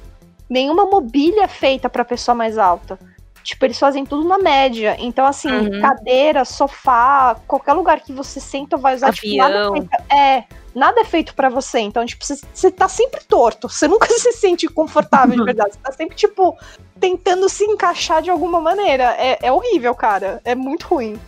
[0.48, 2.98] nenhuma mobília feita pra pessoa mais alta.
[3.42, 4.96] Tipo, eles fazem tudo na média.
[4.98, 5.80] Então, assim, Uhum.
[5.82, 10.44] cadeira, sofá, qualquer lugar que você senta vai usar, tipo, nada é feito, é,
[10.74, 11.80] nada é feito pra você.
[11.80, 13.68] Então, tipo, você, você tá sempre torto.
[13.68, 15.74] Você nunca se sente confortável de verdade.
[15.74, 16.56] Você tá sempre, tipo,
[16.98, 19.14] tentando se encaixar de alguma maneira.
[19.18, 20.40] É, é horrível, cara.
[20.46, 21.20] É muito ruim.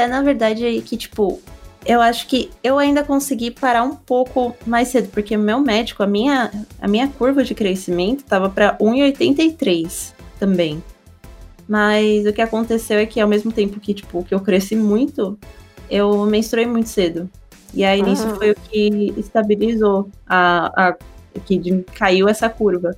[0.00, 1.42] Até na verdade aí que, tipo,
[1.84, 6.02] eu acho que eu ainda consegui parar um pouco mais cedo, porque o meu médico,
[6.02, 10.82] a minha, a minha curva de crescimento tava pra 1,83 também.
[11.68, 15.38] Mas o que aconteceu é que ao mesmo tempo que, tipo, que eu cresci muito,
[15.90, 17.28] eu menstruei muito cedo.
[17.74, 18.36] E aí nisso Ah.
[18.36, 20.96] foi o que estabilizou a, a
[21.44, 22.96] que caiu essa curva.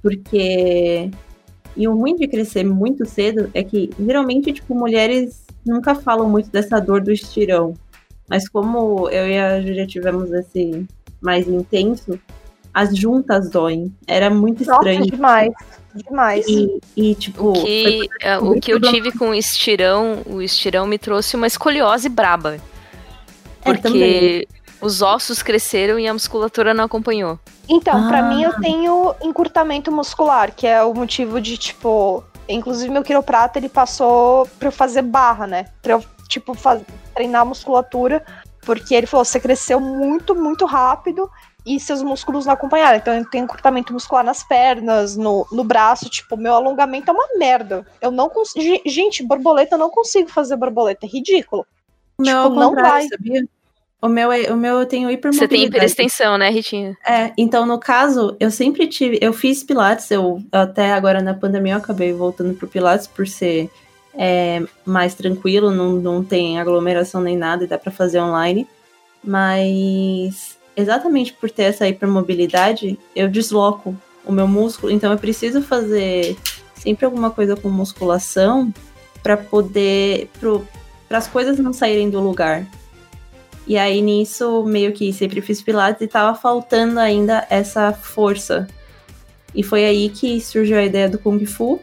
[0.00, 1.10] Porque
[1.76, 6.50] e o ruim de crescer muito cedo é que geralmente, tipo, mulheres nunca falam muito
[6.50, 7.74] dessa dor do estirão.
[8.28, 10.86] Mas como eu e a Júlia tivemos esse
[11.20, 12.18] mais intenso,
[12.72, 13.94] as juntas doem.
[14.06, 15.06] Era muito Nossa, estranho.
[15.06, 15.52] demais.
[15.94, 16.46] Demais.
[16.46, 20.86] E, e, tipo, O que, é, o que eu tive com o estirão, o estirão
[20.86, 22.58] me trouxe uma escoliose braba.
[23.64, 24.00] É, também.
[24.00, 24.48] Porque
[24.80, 27.38] os ossos cresceram e a musculatura não acompanhou.
[27.68, 28.22] Então, pra Ah.
[28.22, 32.22] mim, eu tenho encurtamento muscular, que é o motivo de, tipo.
[32.48, 35.66] Inclusive, meu quiroprata, ele passou pra eu fazer barra, né?
[35.82, 36.80] Pra eu, tipo, faz...
[37.12, 38.24] treinar a musculatura,
[38.62, 41.28] porque ele falou: você cresceu muito, muito rápido
[41.66, 42.96] e seus músculos não acompanharam.
[42.98, 47.26] Então, eu tenho encurtamento muscular nas pernas, no, no braço, tipo, meu alongamento é uma
[47.36, 47.84] merda.
[48.00, 48.80] Eu não consigo.
[48.86, 51.66] Gente, borboleta, eu não consigo fazer borboleta, é ridículo.
[52.16, 53.08] o meu tipo, não vai.
[53.08, 53.44] sabia?
[54.00, 55.56] O meu, é, o meu eu tenho Você hipermobilidade.
[55.56, 56.96] tem hiperextensão, né, Ritinha?
[57.06, 59.18] É, então no caso, eu sempre tive.
[59.20, 63.70] Eu fiz Pilates, eu até agora na pandemia eu acabei voltando pro Pilates por ser
[64.14, 68.66] é, mais tranquilo, não, não tem aglomeração nem nada e dá pra fazer online.
[69.24, 76.36] Mas exatamente por ter essa hipermobilidade, eu desloco o meu músculo, então eu preciso fazer
[76.74, 78.72] sempre alguma coisa com musculação
[79.22, 80.30] para poder.
[81.08, 82.66] para as coisas não saírem do lugar.
[83.66, 88.68] E aí nisso, meio que sempre fiz pilates e tava faltando ainda essa força.
[89.54, 91.80] E foi aí que surgiu a ideia do Kung Fu.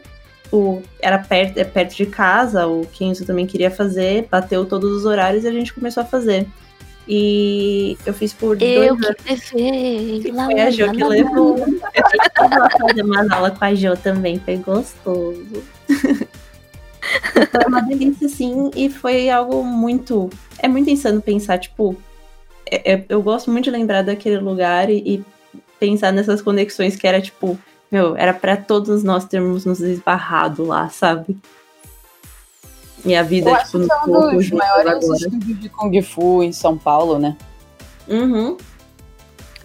[0.52, 5.04] O, era perto, é perto de casa, o Kenzo também queria fazer, bateu todos os
[5.04, 6.46] horários e a gente começou a fazer.
[7.06, 9.50] E eu fiz por Eu dois anos.
[9.50, 11.58] que lá, Foi a Jo lá, que lá, levou.
[11.58, 15.62] Eu fazer uma aula com a Jo também, foi gostoso.
[17.50, 20.30] foi uma delícia, sim, e foi algo muito.
[20.58, 21.96] É muito insano pensar, tipo.
[22.70, 25.24] é- é- eu gosto muito de lembrar daquele lugar e, e
[25.78, 27.58] pensar nessas conexões que era, tipo,
[27.92, 31.36] meu, era pra todos nós termos nos esbarrado lá, sabe?
[33.04, 35.16] E a vida, Eu tipo, acho no que é um dos maiores agora.
[35.18, 37.36] estúdios de Kung Fu em São Paulo, né?
[38.08, 38.56] Uhum.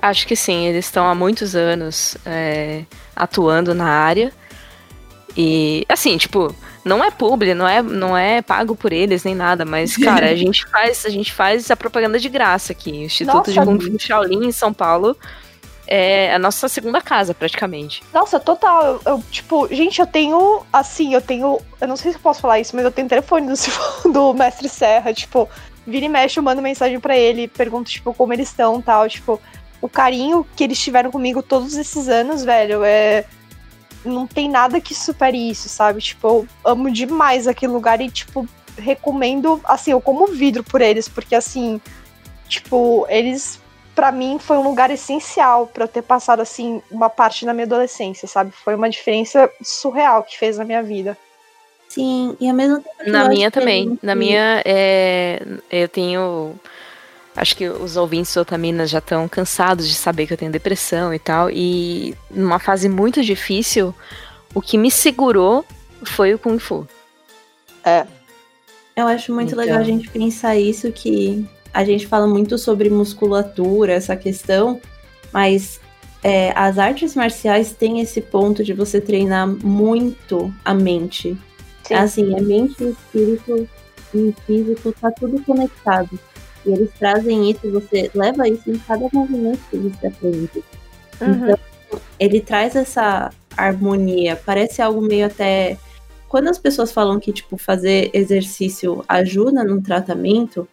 [0.01, 2.83] Acho que sim, eles estão há muitos anos é,
[3.15, 4.31] atuando na área.
[5.37, 6.53] E, assim, tipo,
[6.89, 10.35] não é publi, não é, não é pago por eles nem nada, mas, cara, a
[10.35, 12.91] gente faz, a gente faz a propaganda de graça aqui.
[12.91, 15.15] O Instituto Nossa, de Kung Fu Shaolin em São Paulo
[15.87, 18.01] é a nossa segunda casa, praticamente.
[18.13, 18.83] Nossa, total.
[18.83, 20.63] Eu, eu, tipo, gente, eu tenho.
[20.73, 21.59] Assim, eu tenho.
[21.79, 23.53] Eu não sei se eu posso falar isso, mas eu tenho telefone do,
[24.11, 25.13] do Mestre Serra.
[25.13, 25.47] Tipo,
[25.85, 29.07] vira e mexe, eu mando mensagem para ele, pergunto, tipo, como eles estão tal.
[29.07, 29.41] Tipo,
[29.81, 33.25] o carinho que eles tiveram comigo todos esses anos, velho, é.
[34.05, 36.01] Não tem nada que supere isso, sabe?
[36.01, 38.47] Tipo, eu amo demais aquele lugar e, tipo,
[38.77, 39.59] recomendo.
[39.65, 41.81] Assim, eu como vidro por eles, porque, assim.
[42.47, 43.59] Tipo, eles
[43.99, 47.65] para mim foi um lugar essencial para eu ter passado assim uma parte da minha
[47.65, 48.51] adolescência, sabe?
[48.63, 51.17] Foi uma diferença surreal que fez na minha vida.
[51.89, 52.95] Sim, e ao mesmo tempo.
[53.07, 53.99] Na minha também.
[54.01, 56.55] Na minha, é, eu tenho.
[57.39, 61.13] Acho que os ouvintes do Otaminas já estão cansados de saber que eu tenho depressão
[61.13, 61.49] e tal.
[61.49, 63.95] E numa fase muito difícil,
[64.53, 65.63] o que me segurou
[66.03, 66.85] foi o Kung Fu.
[67.85, 68.05] É.
[68.93, 69.59] Eu acho muito Então.
[69.59, 74.81] legal a gente pensar isso, que a gente fala muito sobre musculatura, essa questão,
[75.31, 75.79] mas
[76.21, 81.37] é, as artes marciais têm esse ponto de você treinar muito a mente.
[81.85, 81.93] Sim.
[81.93, 83.69] Assim, a mente, o espírito
[84.13, 86.19] e o físico tá tudo conectado.
[86.69, 90.63] E eles trazem isso, você leva isso em cada movimento que você aprende.
[91.19, 91.49] Uhum.
[91.49, 91.59] Então,
[92.19, 94.39] ele traz essa harmonia.
[94.45, 95.77] Parece algo meio até.
[96.27, 100.67] Quando as pessoas falam que, tipo, fazer exercício ajuda no tratamento,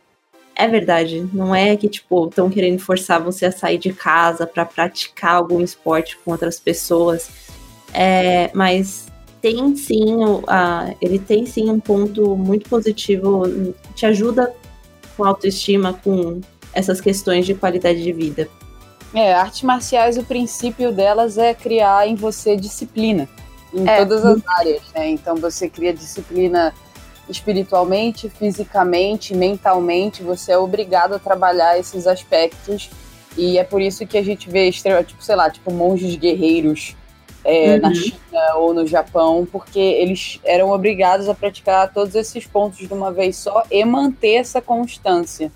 [0.54, 1.26] é verdade.
[1.32, 5.60] Não é que, tipo, estão querendo forçar você a sair de casa para praticar algum
[5.62, 7.30] esporte com outras pessoas.
[7.94, 9.06] É, mas
[9.40, 10.16] tem sim,
[10.46, 13.44] a, ele tem sim um ponto muito positivo,
[13.94, 14.52] te ajuda
[15.16, 16.40] com autoestima, com
[16.72, 18.48] essas questões de qualidade de vida.
[19.14, 23.28] É, artes marciais, o princípio delas é criar em você disciplina.
[23.72, 23.98] Em É.
[23.98, 25.08] todas as áreas, né?
[25.10, 26.74] Então você cria disciplina
[27.28, 30.22] espiritualmente, fisicamente, mentalmente.
[30.22, 32.90] Você é obrigado a trabalhar esses aspectos.
[33.36, 36.96] E é por isso que a gente vê, tipo, sei lá, tipo, monges guerreiros
[37.46, 37.80] é, Uhum.
[37.80, 42.92] na China ou no Japão, porque eles eram obrigados a praticar todos esses pontos de
[42.92, 45.50] uma vez só e manter essa constância.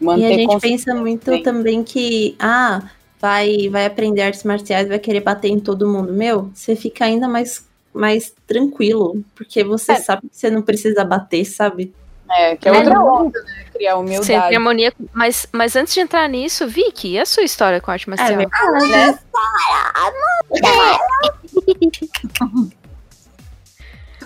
[0.00, 2.90] Manter E a gente pensa muito também que, ah,
[3.20, 6.12] vai, vai aprender artes marciais, vai querer bater em todo mundo.
[6.12, 9.96] Meu, você fica ainda mais, mais tranquilo, porque você É.
[9.96, 11.94] sabe que você não precisa bater, sabe?
[12.30, 13.64] É, que é É, outra onda, né?
[13.72, 14.26] Criar humildade.
[14.26, 14.92] Sempre harmonia.
[15.12, 18.36] Mas, mas antes de entrar nisso, Vicky, e a sua história com arte marcial?
[18.36, 18.90] verdade.
[18.90, 19.18] né?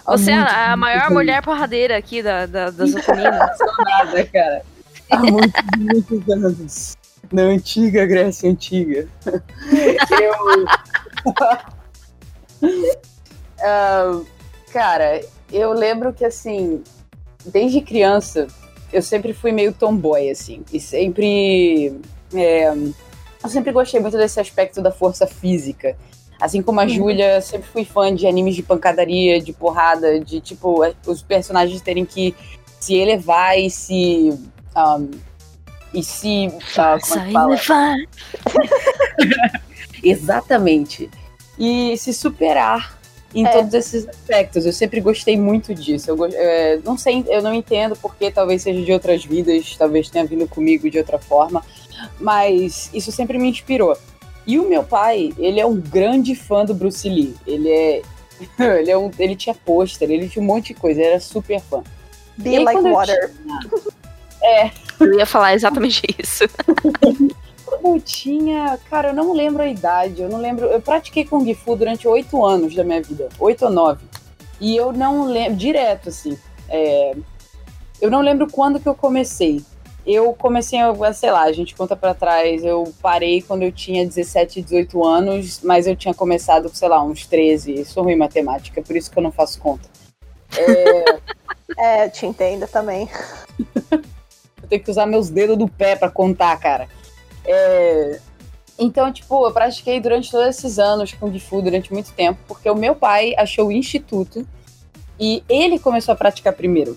[0.07, 3.59] Você é a, a maior mulher porradeira aqui da, da, das otaminas.
[3.85, 4.63] nada, cara.
[5.11, 6.97] Há muitos, muitos anos.
[7.33, 9.07] Na antiga Grécia Antiga.
[10.21, 10.33] Eu.
[13.63, 14.23] Ah,
[14.73, 15.21] cara,
[15.53, 16.83] eu lembro que assim,
[17.45, 18.47] desde criança,
[18.93, 20.63] eu sempre fui meio tomboy, assim.
[20.73, 21.99] E sempre.
[22.35, 22.69] é,
[23.43, 25.97] eu sempre gostei muito desse aspecto da força física.
[26.41, 30.83] Assim como a Júlia, sempre fui fã de animes de pancadaria, de porrada, de tipo,
[31.07, 32.35] os personagens terem que
[32.79, 34.33] se elevar e se.
[34.77, 35.11] um,
[35.93, 36.49] e se.
[36.79, 37.47] ah, como é que fala?
[37.49, 37.97] levar.
[40.03, 41.11] Exatamente.
[41.59, 43.00] E se superar
[43.35, 43.51] em É.
[43.53, 44.67] todos esses aspectos.
[44.67, 46.11] Eu sempre gostei muito disso.
[46.11, 50.25] Eu, é, não sei, eu não entendo porque talvez seja de outras vidas, talvez tenha
[50.25, 51.65] vindo comigo de outra forma,
[52.19, 53.97] mas isso sempre me inspirou.
[54.47, 57.35] E o meu pai, ele é um grande fã do Bruce Lee.
[57.47, 58.03] Ele é.
[58.59, 61.61] Ele, é um, ele tinha pôster, ele tinha um monte de coisa, ele era super
[61.61, 61.83] fã.
[62.39, 63.31] Be aí, like quando eu water.
[64.99, 66.45] Eu ia falar exatamente isso.
[67.83, 68.79] Eu tinha.
[68.89, 70.23] Cara, eu não lembro a idade.
[70.23, 70.67] Eu não lembro.
[70.67, 73.29] Eu pratiquei Kung Fu durante oito anos da minha vida.
[73.39, 74.05] Oito ou nove.
[74.61, 75.57] E eu não lembro.
[75.57, 76.39] Direto, assim.
[76.69, 77.15] é,
[78.01, 79.63] eu não lembro quando que eu comecei.
[80.07, 80.79] Eu comecei,
[81.15, 82.65] sei lá, a gente conta pra trás.
[82.65, 87.27] Eu parei quando eu tinha 17, 18 anos, mas eu tinha começado, sei lá, uns
[87.27, 87.85] 13.
[87.85, 89.89] Sou ruim em matemática, por isso que eu não faço conta.
[91.77, 93.09] É, te entendo também.
[94.63, 96.89] Eu tenho que usar meus dedos do pé pra contar, cara.
[97.51, 98.21] É,
[98.79, 102.75] Então, tipo, eu pratiquei durante todos esses anos Kung Fu durante muito tempo, porque o
[102.75, 104.47] meu pai achou o instituto
[105.19, 106.97] e ele começou a praticar primeiro.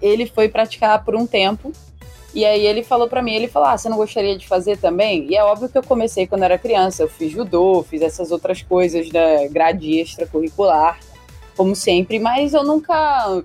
[0.00, 1.70] Ele foi praticar por um tempo
[2.34, 5.26] e aí ele falou pra mim, ele falou: "Ah, você não gostaria de fazer também?"
[5.30, 8.62] E é óbvio que eu comecei quando era criança, eu fiz judô, fiz essas outras
[8.62, 10.98] coisas da grade extracurricular,
[11.56, 13.42] como sempre, mas eu nunca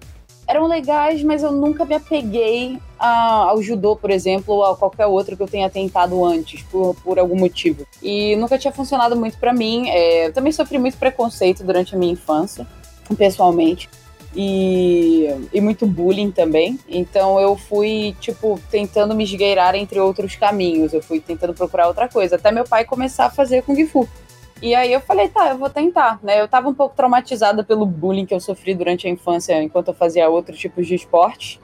[0.51, 5.05] eram legais, mas eu nunca me apeguei a- ao judô, por exemplo, ou a qualquer
[5.07, 7.87] outro que eu tenha tentado antes, por, por algum motivo.
[8.03, 9.89] E nunca tinha funcionado muito pra mim.
[9.89, 12.67] É, eu também sofri muito preconceito durante a minha infância,
[13.17, 13.89] pessoalmente.
[14.35, 16.79] E, e muito bullying também.
[16.87, 20.93] Então eu fui, tipo, tentando me esgueirar entre outros caminhos.
[20.93, 22.35] Eu fui tentando procurar outra coisa.
[22.35, 24.07] Até meu pai começar a fazer Kung Fu.
[24.61, 26.39] E aí eu falei, tá, eu vou tentar, né?
[26.39, 29.93] Eu tava um pouco traumatizada pelo bullying que eu sofri durante a infância enquanto eu
[29.93, 31.59] fazia outros tipos de esportes.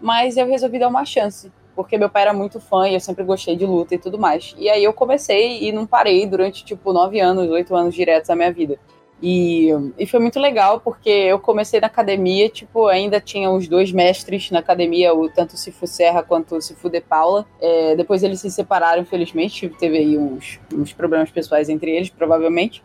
[0.00, 1.50] Mas eu resolvi dar uma chance.
[1.74, 4.54] Porque meu pai era muito fã e eu sempre gostei de luta e tudo mais.
[4.58, 8.36] E aí eu comecei e não parei durante, tipo, nove anos, oito anos diretos da
[8.36, 8.78] minha vida.
[9.22, 9.68] E,
[9.98, 14.50] e foi muito legal porque eu comecei na academia, tipo, ainda tinha os dois mestres
[14.50, 17.46] na academia, o tanto o Cifu Serra quanto o Cifu De Paula.
[17.60, 22.82] É, depois eles se separaram, infelizmente, teve aí uns, uns problemas pessoais entre eles, provavelmente.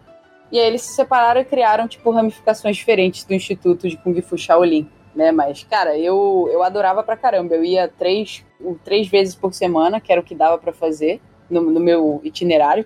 [0.52, 4.38] E aí eles se separaram e criaram, tipo, ramificações diferentes do Instituto de Kung Fu
[4.38, 5.32] Shaolin, né?
[5.32, 7.56] Mas, cara, eu, eu adorava pra caramba.
[7.56, 8.46] Eu ia três,
[8.84, 11.20] três vezes por semana, que era o que dava pra fazer
[11.50, 12.86] no, no meu itinerário.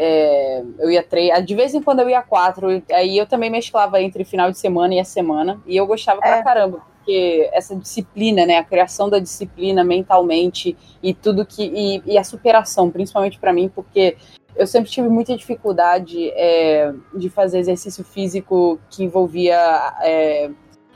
[0.00, 4.00] É, eu ia três, de vez em quando eu ia quatro, aí eu também mesclava
[4.00, 6.42] entre final de semana e a semana, e eu gostava pra É.
[6.44, 12.16] caramba, porque essa disciplina, né, a criação da disciplina mentalmente e tudo que, e, e
[12.16, 14.16] a superação, principalmente pra mim, porque
[14.54, 19.58] eu sempre tive muita dificuldade é, de fazer exercício físico que envolvia
[20.02, 20.48] é,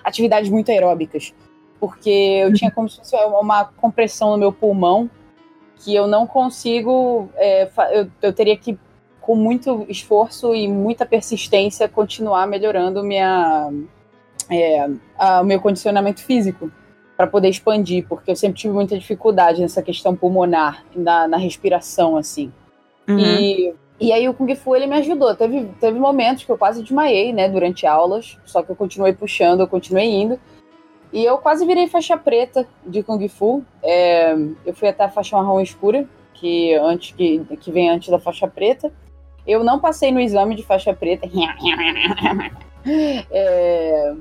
[0.04, 1.34] atividades muito aeróbicas,
[1.80, 2.08] porque
[2.44, 5.10] eu tinha como se fosse uma compressão no meu pulmão
[5.84, 8.78] que eu não consigo, é, eu, eu teria que
[9.22, 13.70] com muito esforço e muita persistência continuar melhorando minha,
[14.50, 16.70] é, a- o meu condicionamento físico
[17.16, 22.16] para poder expandir, porque eu sempre tive muita dificuldade nessa questão pulmonar, na, na respiração,
[22.16, 22.52] assim.
[23.08, 23.18] Uhum.
[23.18, 25.34] E, e aí o Kung Fu ele me ajudou.
[25.36, 29.60] Teve, teve momentos que eu quase desmaiei, né, durante aulas, só que eu continuei puxando,
[29.60, 30.38] eu continuei indo.
[31.12, 33.62] E eu quase virei faixa preta de Kung Fu.
[33.82, 34.34] É,
[34.66, 38.48] eu fui até a faixa marrom escura, que, antes, que, que vem antes da faixa
[38.48, 38.90] preta.
[39.46, 41.26] Eu não passei no exame de faixa preta.
[43.30, 44.14] É,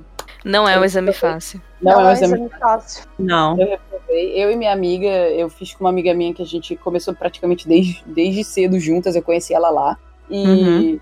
[0.43, 1.61] Não é um exame fácil.
[1.81, 3.05] não, é um exame exame fácil.
[3.17, 3.59] Não.
[3.59, 4.31] eu reprovei.
[4.35, 7.67] Eu e minha amiga, eu fiz com uma amiga minha que a gente começou praticamente
[7.67, 9.97] desde, desde cedo juntas, eu conheci ela lá.
[10.29, 10.99] E Uhum.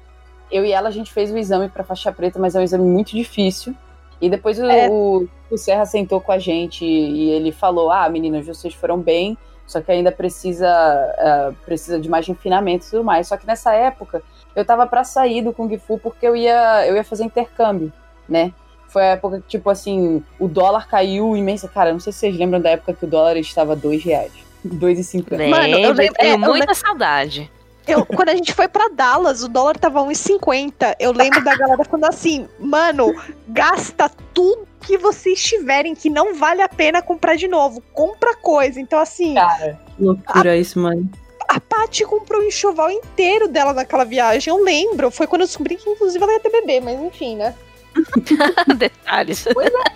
[0.51, 2.83] eu e ela, a gente fez o exame pra faixa preta, mas é um exame
[2.85, 3.73] muito difícil.
[4.21, 4.89] E depois o, É.
[4.89, 9.37] o, o Serra sentou com a gente e ele falou: Ah, meninas, vocês foram bem,
[9.69, 13.27] só que ainda precisa, ah, precisa de mais refinamento e tudo mais.
[13.27, 14.23] Só que nessa época,
[14.55, 17.93] eu tava pra sair do Kung Fu porque eu ia, eu ia fazer intercâmbio,
[18.27, 18.51] né?
[18.87, 21.67] Foi a época que, tipo assim, o dólar caiu imensa.
[21.67, 24.31] Cara, não sei se vocês lembram da época que o dólar estava dois reais.
[24.65, 25.47] Dois e cinquenta.
[25.47, 27.49] Mano, eu Lembro, tenho é, eu muita saudade.
[27.89, 30.95] Eu, quando a gente foi pra Dallas, o dólar tava 1,50.
[30.99, 33.13] Eu lembro da galera falando assim, mano,
[33.47, 37.81] gasta tudo que vocês tiverem que não vale a pena comprar de novo.
[37.93, 38.79] Compra coisa.
[38.79, 41.09] Então, assim, Cara, Que loucura isso, mano.
[41.47, 44.51] a Paty comprou o enxoval inteiro dela naquela viagem.
[44.53, 45.11] Eu lembro.
[45.11, 47.55] Foi quando eu descobri que, inclusive, ela ia ter bebê, mas enfim, né?
[48.77, 49.45] Detalhes.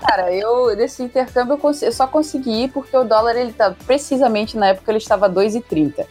[0.01, 4.57] Cara, eu nesse intercâmbio eu, eu só consegui ir porque o dólar ele tá precisamente
[4.57, 6.05] na época ele estava 2,30.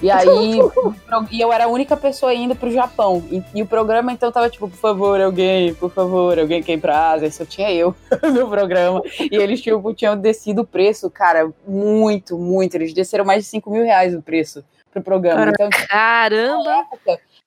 [0.00, 0.58] E aí
[1.30, 3.22] e eu era a única pessoa indo pro Japão.
[3.30, 6.80] E, e o programa então tava tipo, por favor, alguém, por favor, alguém quer ir
[6.80, 7.30] pra Ásia.
[7.30, 9.02] Só tinha eu no programa.
[9.30, 12.74] E eles tipo, tinham descido o preço, cara, muito, muito.
[12.74, 15.50] Eles desceram mais de 5 mil reais o preço pro programa.
[15.50, 16.86] Então, Caramba!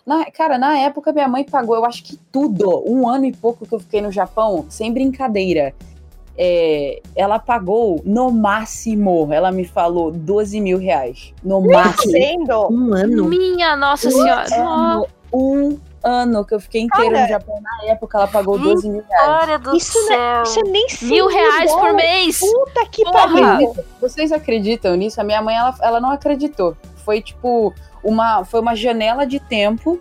[0.06, 3.66] na, cara, na época minha mãe pagou, eu acho que tudo, um ano e pouco
[3.66, 5.74] que eu fiquei no Japão, sem brincadeira.
[6.42, 11.34] É, ela pagou no máximo, ela me falou 12 mil reais.
[11.44, 12.14] No máximo.
[12.14, 12.72] Sendo.
[12.72, 13.26] Um ano.
[13.26, 14.46] Minha Nossa Senhora!
[14.56, 17.60] ano, um ano que eu fiquei inteiro Cara, no Japão.
[17.62, 19.62] Na época ela pagou 12 mil reais.
[19.62, 20.44] Do Isso, céu!
[20.44, 22.40] Isso é nem 100 Mil reais por mês!
[22.40, 23.76] Puta que pariu.
[24.00, 25.20] Vocês acreditam nisso?
[25.20, 26.74] A minha mãe, ela, ela não acreditou.
[27.04, 30.00] Foi tipo uma, foi uma janela de tempo,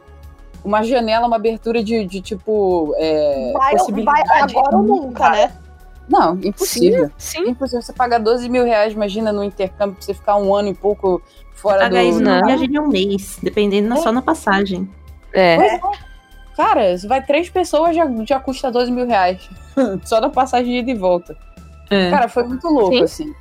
[0.65, 4.57] uma janela, uma abertura de, de tipo é, Vai, vai possibilidade.
[4.57, 5.53] agora ou nunca, né?
[6.09, 7.11] Não, impossível.
[7.19, 7.51] Sim, sim.
[7.51, 7.83] Impossível.
[7.83, 11.21] Você pagar 12 mil reais, imagina, no intercâmbio, pra você ficar um ano e pouco
[11.53, 12.09] fora Pagar do.
[12.09, 12.41] isso Não.
[12.41, 14.89] na viagem de um mês, dependendo só na passagem.
[15.33, 15.55] É.
[15.77, 15.81] É.
[16.57, 19.49] Cara, se vai três pessoas, já, já custa 12 mil reais.
[20.05, 21.37] Só na passagem de ida e volta.
[21.89, 22.11] É.
[22.11, 23.03] Cara, foi muito louco, Sim.
[23.05, 23.35] assim.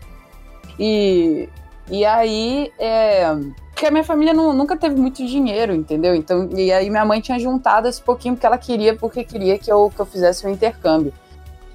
[0.80, 1.50] E,
[1.90, 3.26] e aí, é,
[3.72, 6.14] porque a minha família nu- nunca teve muito dinheiro, entendeu?
[6.14, 9.72] Então, e aí minha mãe tinha juntado esse pouquinho que ela queria, porque queria que
[9.72, 11.12] eu, que eu fizesse o intercâmbio.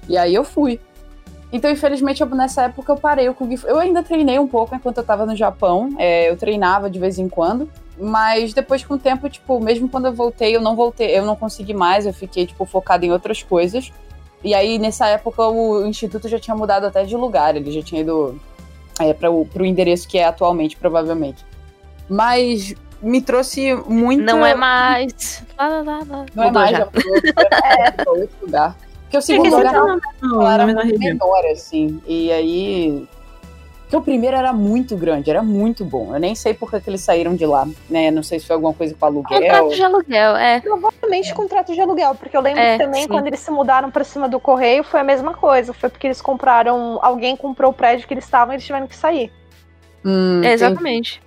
[0.07, 0.79] E aí eu fui.
[1.51, 3.67] Então, infelizmente, eu- nessa época eu parei o Kung Fu.
[3.67, 5.89] Eu ainda treinei um pouco enquanto eu tava no Japão.
[5.99, 7.69] é, eu treinava de vez em quando.
[7.97, 11.35] Mas depois, com o tempo, tipo, mesmo quando eu voltei, eu não voltei, eu não
[11.35, 13.91] consegui mais, eu fiquei, tipo, focada em outras coisas.
[14.43, 18.01] E aí, nessa época, o instituto já tinha mudado até de lugar, ele já tinha
[18.01, 18.39] ido
[18.99, 21.45] é, para o endereço que é atualmente, provavelmente.
[22.09, 24.23] Mas me trouxe muito.
[24.23, 25.43] Não é mais.
[26.35, 26.87] Não é mais, já.
[28.05, 28.75] é, outro lugar.
[29.13, 30.99] Porque o segundo Porque lugar ela era região.
[30.99, 32.01] menor, assim.
[32.07, 33.07] E aí.
[33.83, 36.15] Porque o primeiro era muito grande, era muito bom.
[36.15, 38.09] Eu nem sei por que eles saíram de lá, né?
[38.09, 39.39] Não sei se foi alguma coisa com aluguel.
[39.39, 40.59] Contrato de aluguel, é.
[40.61, 43.07] Provavelmente contrato de aluguel, porque eu lembro É, que também sim.
[43.07, 45.73] quando eles se mudaram pra cima do correio foi a mesma coisa.
[45.73, 46.97] Foi porque eles compraram.
[46.99, 49.31] Alguém comprou o prédio que eles estavam e eles tiveram que sair.
[50.03, 50.53] Hum, entendi.
[50.53, 51.21] Exatamente.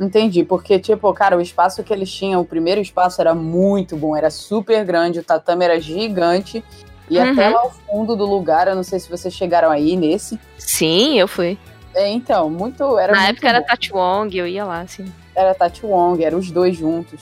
[0.00, 4.16] Entendi, porque, tipo, cara, o espaço que eles tinham, o primeiro espaço era muito bom,
[4.16, 6.64] era super grande, o tatame era gigante.
[7.08, 7.32] E Uhum.
[7.32, 10.38] até lá ao fundo do lugar, eu não sei se vocês chegaram aí nesse.
[10.58, 11.56] Sim, eu fui.
[11.94, 12.98] É, então, muito.
[12.98, 13.66] Era Na muito época era bom.
[13.66, 15.04] Tati Wong, eu ia lá, assim.
[15.34, 17.20] era Tati Wong, eram os dois juntos.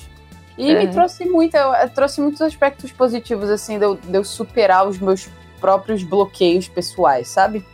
[0.57, 0.91] E me Uhum.
[0.93, 1.57] trouxe muito,
[1.95, 5.29] trouxe muitos aspectos positivos, assim, de eu, de eu superar os meus
[5.61, 7.65] próprios bloqueios pessoais, sabe?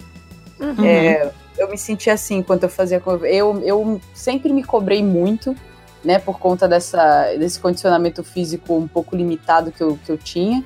[0.59, 0.85] Uhum.
[0.85, 3.03] É, eu me senti assim enquanto eu fazia.
[3.25, 5.55] Eu, eu sempre me cobrei muito,
[6.05, 10.65] né, por conta dessa, desse condicionamento físico um pouco limitado que eu, que eu tinha.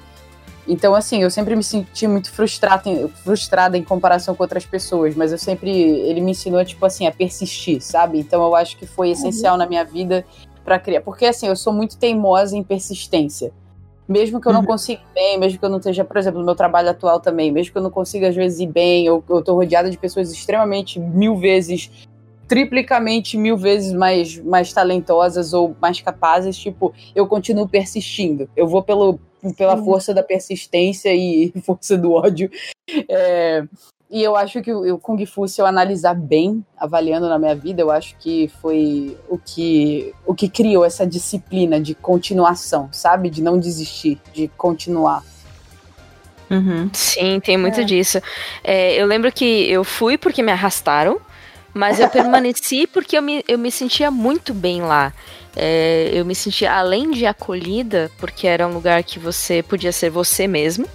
[0.66, 5.14] Então, assim, eu sempre me senti muito frustrada, em- frustrada em comparação com outras pessoas,
[5.14, 5.70] mas eu sempre.
[5.70, 8.18] Ele me ensinou, tipo assim, a persistir, sabe?
[8.18, 10.24] Então, eu acho que foi essencial na minha vida
[10.64, 11.02] para criar.
[11.02, 13.52] Porque, assim, eu sou muito teimosa em persistência.
[14.08, 14.66] Mesmo que eu não Uhum.
[14.66, 17.50] consiga ir bem, mesmo que eu não esteja, por exemplo, no meu trabalho atual também,
[17.50, 20.30] mesmo que eu não consiga, às vezes, ir bem, eu, eu tô rodeada de pessoas
[20.30, 21.90] extremamente mil vezes,
[22.46, 28.48] triplicamente mil vezes mais, mais talentosas ou mais capazes, tipo, eu continuo persistindo.
[28.54, 29.18] Eu vou pelo,
[29.52, 32.50] pela força da persistência e força do ódio.
[33.08, 33.64] É,
[34.10, 37.54] e eu acho que o, o Kung Fu, se eu analisar bem, avaliando na minha
[37.54, 43.28] vida, eu acho que foi o que, o que criou essa disciplina de continuação, sabe?
[43.28, 45.22] De não desistir, de continuar.
[46.50, 46.90] Uhum.
[46.92, 47.84] Sim, tem muito É.
[47.84, 48.20] disso.
[48.62, 51.18] É, eu lembro que eu fui porque me arrastaram,
[51.72, 55.12] mas eu permaneci porque eu me, eu me sentia muito bem lá.
[55.56, 60.10] É, eu me sentia, além de acolhida, porque era um lugar que você podia ser
[60.10, 60.86] você mesmo.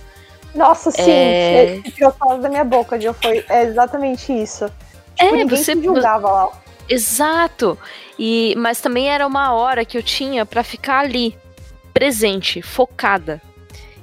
[0.53, 1.09] Nossa, sim.
[1.09, 1.81] É.
[1.95, 3.13] Tirou palavras da minha boca, Gil.
[3.13, 4.65] Foi é exatamente isso.
[5.17, 6.49] É, Tipo, ninguém você- se julgava lá.
[6.89, 7.77] Exato.
[8.17, 11.37] E mas também era uma hora que eu tinha pra ficar ali,
[11.93, 13.41] presente, focada.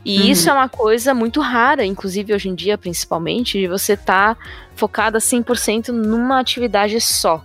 [0.04, 0.26] E Uhum.
[0.28, 4.38] isso é uma coisa muito rara, inclusive hoje em dia, principalmente, de você estar
[4.76, 7.42] focada 100% numa atividade só.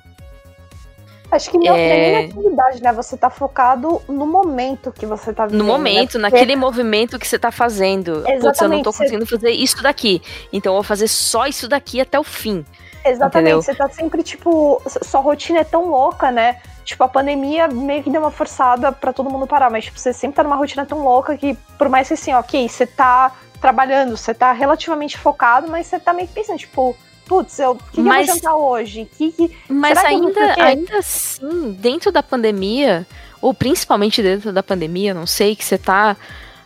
[1.32, 1.80] Acho que não É.
[1.82, 2.12] é...
[2.22, 2.92] nem atividade, né?
[2.94, 5.62] Você tá focado no momento que você tá vivendo.
[5.62, 6.30] No momento, né?
[6.30, 8.16] Porque- naquele movimento que você tá fazendo.
[8.16, 10.22] Putz, eu não Exatamente, tô você- conseguindo fazer isso daqui.
[10.52, 12.66] Então eu vou fazer só isso daqui até o fim.
[13.04, 13.62] Exatamente, Entendeu?
[13.64, 16.58] você tá sempre, tipo, sua rotina é tão louca, né?
[16.84, 20.12] Tipo, a pandemia meio que deu uma forçada pra todo mundo parar, mas tipo, você
[20.14, 24.18] sempre tá numa rotina tão louca que, por mais que assim, ok, você tá trabalhando,
[24.18, 26.96] você tá relativamente focado, mas você tá meio que pensando, tipo,
[27.32, 29.08] putz, eu, o que, que Mas- eu vou jantar hoje?
[29.18, 29.52] Que, que...
[29.70, 33.08] Mas Será que ainda, ainda assim, dentro da pandemia,
[33.42, 36.18] ou principalmente dentro da pandemia, não sei, que você tá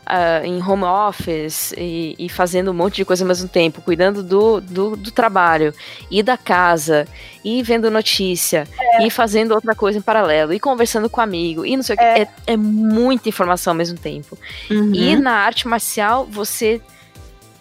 [0.04, 4.24] ah, em home office e, e fazendo um monte de coisa ao mesmo tempo, cuidando
[4.24, 5.72] do, do, do trabalho
[6.10, 7.08] e da casa,
[7.44, 8.68] e vendo notícia,
[9.04, 12.04] e fazendo outra coisa em paralelo, e conversando com amigo, e não sei o que.
[12.04, 12.22] É.
[12.22, 14.36] É, é muita informação ao mesmo tempo.
[14.72, 14.96] Uhum.
[14.96, 16.82] E na arte marcial, você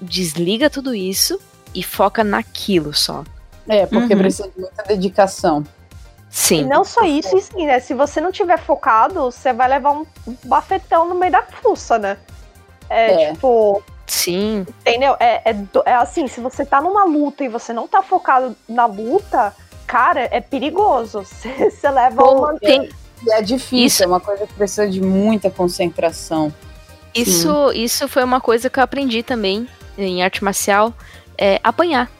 [0.00, 1.38] desliga tudo isso
[1.75, 3.25] e foca naquilo só.
[3.68, 4.20] É, porque Uhum.
[4.20, 5.64] precisa de muita dedicação.
[6.31, 6.62] Sim.
[6.62, 7.79] E não só isso, e sim, né?
[7.81, 10.05] Se você não tiver focado, você vai levar um
[10.45, 12.16] bafetão no meio da fuça, né?
[12.91, 13.33] É, É.
[13.33, 14.66] tipo, Sim.
[14.81, 15.16] Entendeu?
[15.18, 15.57] É, é,
[15.87, 19.55] é assim, se você tá numa luta e você não tá focado na luta,
[19.87, 21.20] cara, é perigoso.
[21.25, 22.59] Você, você leva Pô, uma.
[22.59, 22.91] tem,
[23.27, 26.53] E é difícil, Isso- é uma coisa que precisa de muita concentração.
[27.14, 29.66] Isso, isso foi uma coisa que eu aprendi também
[29.97, 30.93] em arte marcial,
[31.39, 32.11] é apanhar.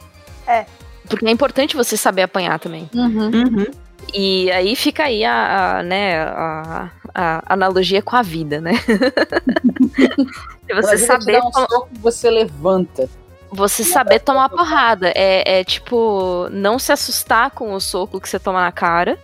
[0.47, 0.65] É.
[1.09, 2.89] Porque é importante você saber apanhar também.
[2.93, 3.65] Uhum.
[4.13, 8.73] E aí fica aí a, a, né, a, a analogia com a vida, né?
[8.77, 13.09] Se Ela você saber, dar um to- soco, você levanta.
[13.51, 15.11] você saber tomar porrada.
[15.15, 19.17] É, é tipo, não se assustar com o soco que você toma na cara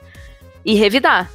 [0.63, 1.29] e revidar,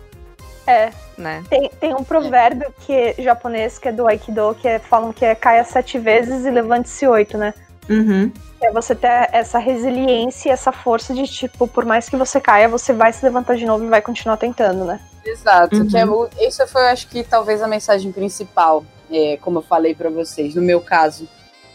[0.67, 1.43] É, né?
[1.51, 5.25] tem, tem um provérbio que é japonês, que é do Aikido, que é, falam que
[5.25, 7.53] é caia sete vezes e levante-se oito, né?
[7.89, 8.31] Uhum.
[8.67, 12.69] É você ter essa resiliência e essa força de, tipo, por mais que você caia,
[12.69, 15.01] você vai se levantar de novo e vai continuar tentando, né?
[15.25, 15.77] Exato.
[15.77, 15.87] Uhum.
[15.87, 19.95] Que é, isso foi, eu acho que, talvez a mensagem principal, é, como eu falei
[19.95, 21.29] pra vocês, no meu caso,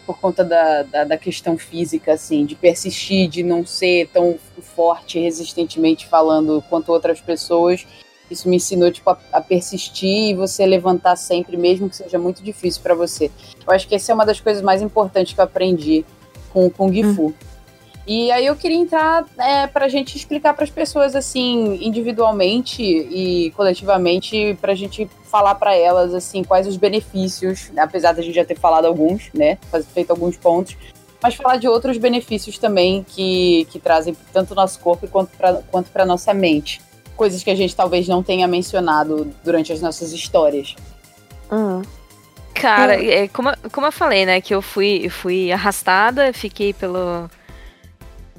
[0.04, 5.18] por conta da, da, da questão física, assim, de persistir, de não ser tão forte,
[5.18, 7.86] resistentemente falando quanto outras pessoas.
[8.30, 12.42] Isso me ensinou, tipo, a, a persistir e você levantar sempre, mesmo que seja muito
[12.42, 13.30] difícil para você.
[13.66, 16.04] Eu acho que essa é uma das coisas mais importantes que eu aprendi
[16.52, 17.28] com o Kung Fu.
[17.28, 17.34] Hum.
[18.06, 22.82] E aí eu queria entrar é, para a gente explicar para as pessoas assim individualmente
[22.82, 28.34] e coletivamente para a gente falar para elas assim quais os benefícios, apesar da gente
[28.34, 29.56] já ter falado alguns, né,
[29.94, 30.76] feito alguns pontos,
[31.22, 35.88] mas falar de outros benefícios também que, que trazem tanto nosso corpo quanto para quanto
[35.90, 36.80] para nossa mente,
[37.16, 40.74] coisas que a gente talvez não tenha mencionado durante as nossas histórias.
[41.48, 41.82] Uhum.
[42.62, 47.28] Cara, é, como, como eu falei, né, que eu fui, fui arrastada, fiquei pelo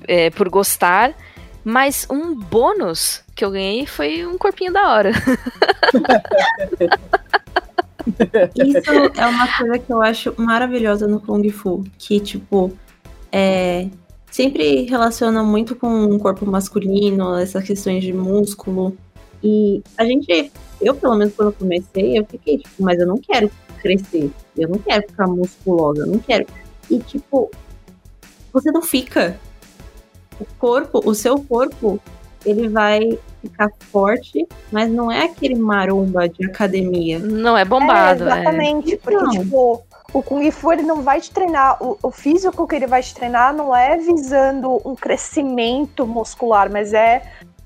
[0.07, 1.13] é, por gostar,
[1.61, 5.11] mas um bônus que eu ganhei foi um corpinho da hora.
[8.55, 12.71] Isso é uma coisa que eu acho maravilhosa no Kung Fu, que, tipo,
[13.29, 13.89] é,
[14.31, 18.97] sempre relaciona muito com o corpo masculino, essas questões de músculo.
[19.43, 20.49] E a gente,
[20.79, 23.51] eu pelo menos quando comecei, eu fiquei, tipo, mas eu não quero
[23.83, 26.47] crescer, eu não quero ficar musculosa, eu não quero.
[26.89, 27.51] E, tipo,
[28.51, 29.37] você não fica
[30.39, 31.99] o corpo, o seu corpo,
[32.45, 37.19] ele vai ficar forte, mas não é aquele maromba de academia.
[37.19, 38.23] Não é bombado.
[38.23, 38.97] É, exatamente, é.
[38.97, 39.31] porque, não.
[39.31, 43.01] tipo, o Kung Fu ele não vai te treinar, o, o, físico que ele vai
[43.01, 47.23] te treinar não é visando um crescimento muscular, mas é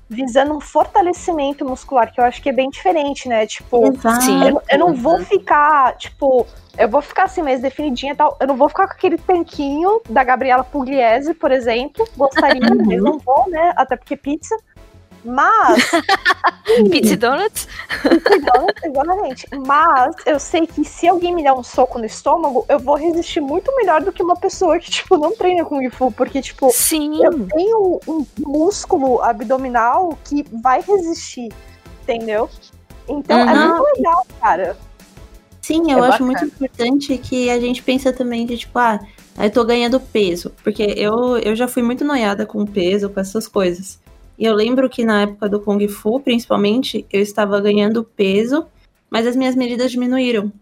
[0.08, 3.46] visando um fortalecimento muscular, que eu acho que é bem diferente, né?
[3.46, 3.84] Tipo,
[4.48, 6.46] eu, eu, não vou ficar, tipo,
[6.78, 8.36] eu vou ficar assim mais definidinha e tal.
[8.40, 12.08] Eu não vou ficar com aquele tanquinho da Gabriela Pugliese, por exemplo.
[12.16, 13.72] Gostaria, mas não vou, né?
[13.76, 14.56] Até porque pizza.
[15.24, 15.90] Mas.
[16.90, 17.68] Pizza Donuts?
[18.02, 19.46] Pizza Donuts, exatamente.
[19.66, 23.40] Mas eu sei que se alguém me der um soco no estômago, eu vou resistir
[23.40, 26.12] muito melhor do que uma pessoa que, tipo, não treina Kung Fu.
[26.12, 27.24] Porque, tipo, Sim.
[27.24, 31.48] eu tenho um músculo abdominal que vai resistir,
[32.02, 32.48] entendeu?
[33.08, 33.48] Então uhum.
[33.48, 34.76] é muito legal, cara.
[35.60, 36.26] Sim, eu é acho bacana.
[36.26, 38.98] muito importante que a gente pensa também de, tipo, ah,
[39.38, 40.50] eu tô ganhando peso.
[40.62, 43.98] Porque eu, eu já fui muito noiada com peso, com essas coisas.
[44.38, 48.66] E eu lembro que na época do Kung Fu, principalmente, eu estava ganhando peso,
[49.10, 50.52] mas as minhas medidas diminuíram.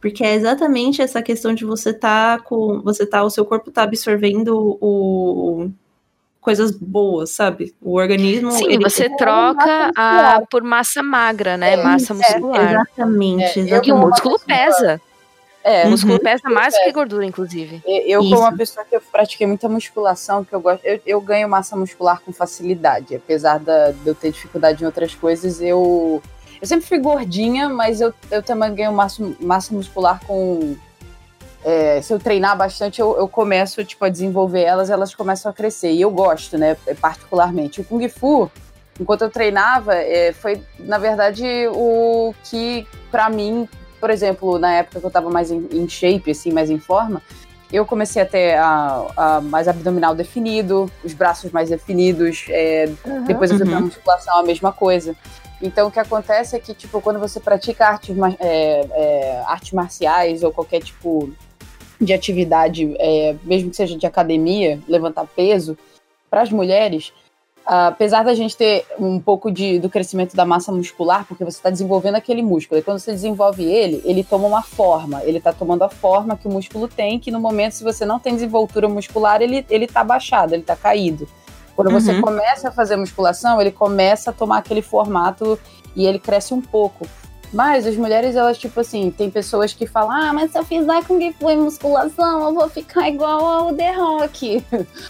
[0.00, 2.80] Porque é exatamente essa questão de você tá com.
[2.82, 3.22] Você tá.
[3.22, 5.70] O seu corpo tá absorvendo o.
[6.40, 7.74] Coisas boas, sabe?
[7.82, 8.50] O organismo.
[8.52, 11.74] Sim, você troca a, por massa magra, né?
[11.74, 12.60] É, massa muscular.
[12.60, 13.42] É, exatamente.
[13.42, 13.88] É, exatamente.
[13.90, 15.00] E o músculo pesa.
[15.62, 16.20] É, o músculo uhum.
[16.20, 17.82] pesa mais que gordura, inclusive.
[17.86, 21.48] Eu, como uma pessoa que eu pratiquei muita musculação, que eu gosto, eu, eu ganho
[21.48, 23.14] massa muscular com facilidade.
[23.14, 26.22] Apesar da, de eu ter dificuldade em outras coisas, eu.
[26.60, 30.76] Eu sempre fui gordinha, mas eu, eu também ganho massa, massa muscular com.
[31.62, 35.54] É, se eu treinar bastante, eu, eu começo tipo, a desenvolver elas, elas começam a
[35.54, 35.92] crescer.
[35.92, 36.74] E eu gosto, né?
[37.00, 37.82] Particularmente.
[37.82, 38.50] O Kung Fu,
[38.98, 43.68] enquanto eu treinava, é, foi, na verdade, o que, para mim,
[44.00, 47.22] por exemplo, na época que eu tava mais em, shape, assim, mais em forma,
[47.72, 53.24] eu comecei a ter a, a, mais abdominal definido, os braços mais definidos, é, uhum,
[53.24, 53.72] depois eu fui uhum.
[53.72, 55.14] pra musculação, a mesma coisa.
[55.62, 60.42] Então, o que acontece é que, tipo, quando você pratica artes, é, é, artes marciais
[60.42, 61.30] ou qualquer tipo
[62.00, 65.76] de atividade, é, mesmo que seja de academia, levantar peso,
[66.30, 67.12] para as mulheres,
[67.72, 71.70] apesar da gente ter um pouco de, do crescimento da massa muscular, porque você está
[71.70, 75.82] desenvolvendo aquele músculo, e quando você desenvolve ele, ele toma uma forma, ele está tomando
[75.82, 79.40] a forma que o músculo tem, que no momento, se você não tem desenvoltura muscular,
[79.40, 81.28] ele, ele tá baixado, ele está caído.
[81.76, 82.22] Quando você uhum.
[82.22, 85.56] começa a fazer musculação, ele começa a tomar aquele formato
[85.94, 87.06] e ele cresce um pouco.
[87.52, 91.04] Mas as mulheres, elas, tipo assim, tem pessoas que falam: ah, mas se eu fizer
[91.04, 94.64] Kung Fu e musculação, eu vou ficar igual ao The Rock.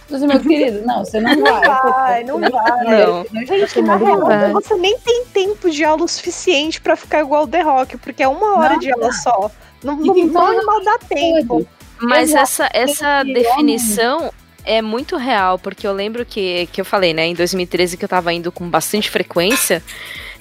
[0.08, 1.60] Mas, meu querido, não, você não, não vai.
[1.60, 3.46] vai não vai, não vai.
[3.46, 7.60] Gente, na real, você nem tem tempo de aula suficiente pra ficar igual ao The
[7.60, 9.50] Rock, porque é uma hora não, de aula só.
[9.84, 11.66] Não, não, não mal dá tempo.
[12.00, 14.32] Mas essa, essa definição
[14.64, 18.08] é muito real, porque eu lembro que, que eu falei, né, em 2013 que eu
[18.08, 19.82] tava indo com bastante frequência.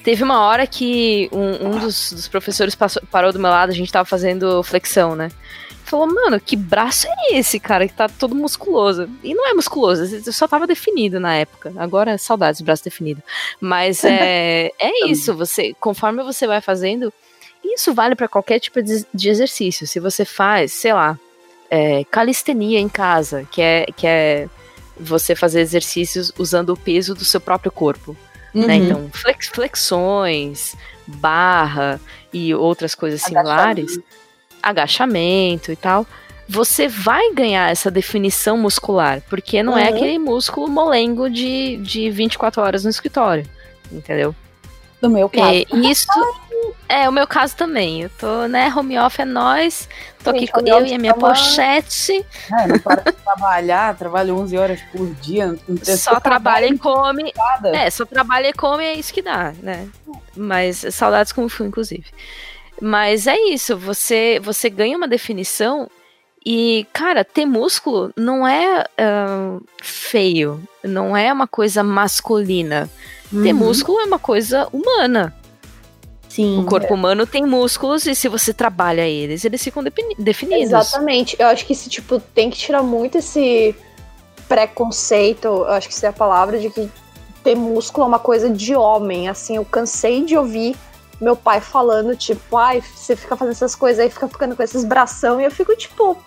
[0.09, 3.75] Teve uma hora que um, um dos, dos, professores passou, parou do meu lado, a
[3.75, 5.29] gente tava fazendo flexão, né?
[5.83, 9.07] Falou, mano, que braço é esse, cara, que tá todo musculoso?
[9.23, 10.03] E não é musculoso,
[10.33, 11.71] só tava definido na época.
[11.77, 13.21] Agora, saudades, braço definido.
[13.61, 17.13] Mas é, é isso, você, conforme você vai fazendo,
[17.63, 19.85] isso vale para qualquer tipo de, de, exercício.
[19.85, 21.19] Se você faz, sei lá,
[21.69, 24.49] é, calistenia em casa, que é, que é
[24.99, 28.17] você fazer exercícios usando o peso do seu próprio corpo.
[28.53, 28.61] Né?
[28.61, 28.67] Uhum.
[28.67, 28.75] Né?
[28.75, 30.75] Então, flex, flexões,
[31.07, 31.99] barra
[32.31, 34.05] e outras coisas similares, agachamento.
[34.61, 36.05] agachamento e tal,
[36.47, 39.87] você vai ganhar essa definição muscular, porque não é uhum.
[39.87, 43.45] é aquele músculo molengo de, de 24 horas no escritório,
[43.91, 44.35] entendeu?
[45.01, 45.49] No meu caso.
[45.49, 46.07] É, isso
[46.87, 48.01] é o meu caso também.
[48.01, 49.87] Eu tô, né, home off é nós.
[50.23, 52.25] Tô Gente, aqui com eu office e a minha é pochete.
[52.51, 55.57] É, não para de trabalhar, trabalho 11 horas por dia.
[55.83, 57.31] Só trabalha e come.
[57.73, 59.87] É, só trabalha e come, é isso que dá, né?
[60.35, 62.05] Mas saudades como fui, inclusive.
[62.81, 65.89] Mas é isso, você, você ganha uma definição
[66.45, 72.89] e, cara, ter músculo não é ah, feio, não é uma coisa masculina.
[73.31, 73.59] Ter Uhum.
[73.59, 75.35] músculo é uma coisa humana.
[76.27, 76.59] Sim.
[76.59, 80.63] O corpo humano tem músculos e se você trabalha eles, eles ficam defini- definidos.
[80.65, 81.35] Exatamente.
[81.39, 83.75] Eu acho que esse tipo tem que tirar muito esse
[84.47, 86.89] preconceito, eu acho que essa é a palavra, de que
[87.43, 89.27] ter músculo é uma coisa de homem.
[89.29, 90.75] Assim, eu cansei de ouvir
[91.21, 94.83] meu pai falando, tipo, ai, você fica fazendo essas coisas aí, fica ficando com esses
[94.85, 96.17] bração, e eu fico, tipo,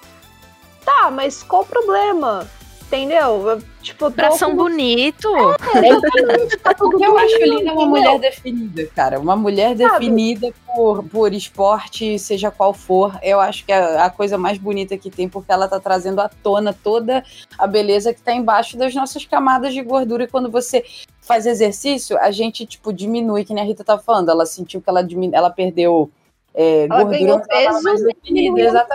[0.84, 2.46] tá, mas qual o problema?
[2.92, 3.48] Entendeu?
[3.48, 5.26] Eu, tipo, Bração com- bonito.
[5.74, 9.18] Exatamente, tá tudo O que eu acho bem, lindo é uma mulher definida, cara.
[9.18, 13.18] Uma mulher definida por, por esporte, seja qual for.
[13.22, 16.28] Eu acho que é a coisa mais bonita que tem, porque ela tá trazendo à
[16.28, 17.24] tona toda
[17.58, 20.24] a beleza que tá embaixo das nossas camadas de gordura.
[20.24, 20.84] E quando você
[21.22, 24.30] faz exercício, a gente, tipo, diminui, que nem a Rita tava falando.
[24.30, 25.34] Ela sentiu que ela, diminu...
[25.34, 26.10] ela perdeu
[26.54, 28.86] é, Ela gordura, ganhou ela peso, definida.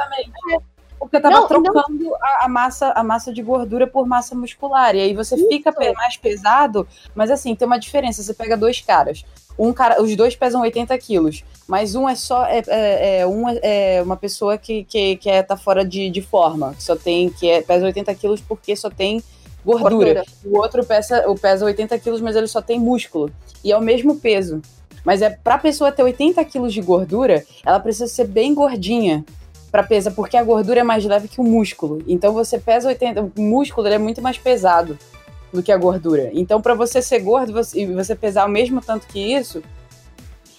[0.99, 4.95] Porque tava Não, não- trocando a, a massa, a massa de gordura por massa muscular.
[4.95, 8.21] E aí você fica pe- mais pesado, mas assim, tem uma diferença.
[8.23, 9.23] Você pega dois caras.
[9.59, 13.49] Um cara, os dois pesam 80 quilos, mas um é só é, é, é, um
[13.49, 16.95] é, é uma pessoa que, que, que é, tá fora de, de forma, que só
[16.95, 19.23] tem que é, pesa 80 quilos porque só tem
[19.65, 19.89] gordura.
[20.13, 20.23] Gordura.
[20.45, 23.31] O outro pesa, o pesa 80 quilos, mas ele só tem músculo.
[23.63, 24.61] E é o mesmo peso.
[25.03, 29.25] Mas é pra pessoa ter 80 quilos de gordura, ela precisa ser bem gordinha
[29.71, 32.01] pra pesar, porque a gordura é mais leve que o músculo.
[32.07, 34.97] Então você pesa 80, o músculo ele é muito mais pesado
[35.51, 36.29] do que a gordura.
[36.33, 39.61] Então pra você ser gordo você- e você pesar o mesmo tanto que isso,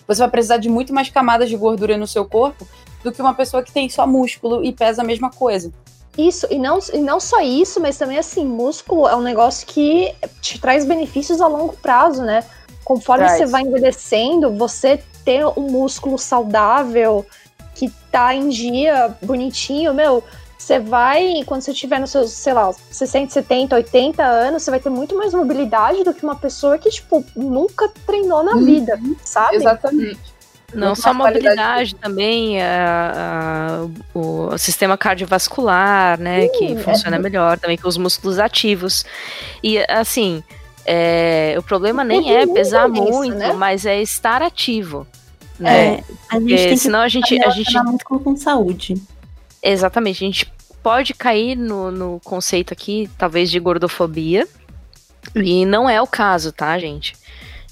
[0.07, 2.67] você vai precisar de muito mais camadas de gordura no seu corpo
[3.05, 5.71] do que uma pessoa que tem só músculo e pesa a mesma coisa.
[6.17, 10.13] Isso, e não, e não só isso, mas também assim, músculo é um negócio que
[10.41, 12.43] te traz benefícios a longo prazo, né?
[12.85, 13.39] Conforme Traz.
[13.39, 17.25] você vai envelhecendo, você ter um músculo saudável,
[17.79, 20.25] que tá em dia, bonitinho, meu,
[20.59, 24.81] você vai, quando você tiver nos seus, sei lá, 60, 70, 80 anos, você vai
[24.81, 28.65] ter muito mais mobilidade do que uma pessoa que, tipo, nunca treinou na Uhum.
[28.65, 29.57] vida, sabe?
[29.57, 30.19] Exatamente.
[30.75, 33.13] Não Muito só qualidade mobilidade, também a-
[33.85, 36.77] a- o, o sistema cardiovascular, né, que é.
[36.77, 39.03] funciona melhor, também com os músculos ativos.
[39.63, 40.43] E assim,
[40.85, 43.53] é, o problema nem é pesar tem isso, muito, né?
[43.55, 45.07] mas é estar ativo.
[45.59, 45.95] Né?
[45.97, 48.95] É, a gente tem que senão a gente, a gente relacionar músculo com saúde.
[49.63, 50.53] Exatamente, a gente
[50.83, 54.47] pode cair no, no conceito aqui, talvez, de gordofobia.
[55.35, 57.15] E não é o caso, tá, gente?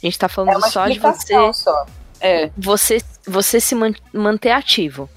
[0.03, 1.87] A gente tá falando É uma só de você, só.
[2.21, 2.51] É.
[2.57, 5.09] você, você se man- manter ativo.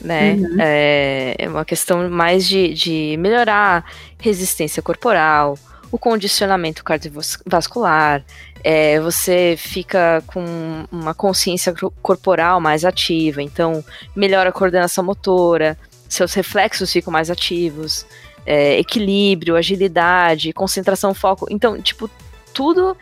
[0.00, 0.32] Né?
[0.32, 0.56] Uhum.
[0.58, 3.84] É, é uma questão mais de, de melhorar
[4.18, 5.58] resistência corporal,
[5.90, 8.24] o condicionamento cardiovascular,
[8.62, 10.44] é, você fica com
[10.90, 13.84] uma consciência corporal mais ativa, então
[14.14, 15.76] melhora a coordenação motora,
[16.08, 18.06] seus reflexos ficam mais ativos,
[18.44, 21.46] é, equilíbrio, agilidade, concentração, foco.
[21.50, 22.10] Então, tipo,
[22.52, 22.96] tudo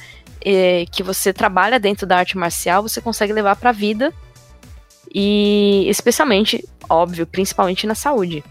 [0.44, 4.12] é, que você trabalha dentro da arte marcial, você consegue levar pra vida
[5.12, 8.44] e especialmente, óbvio, principalmente na saúde.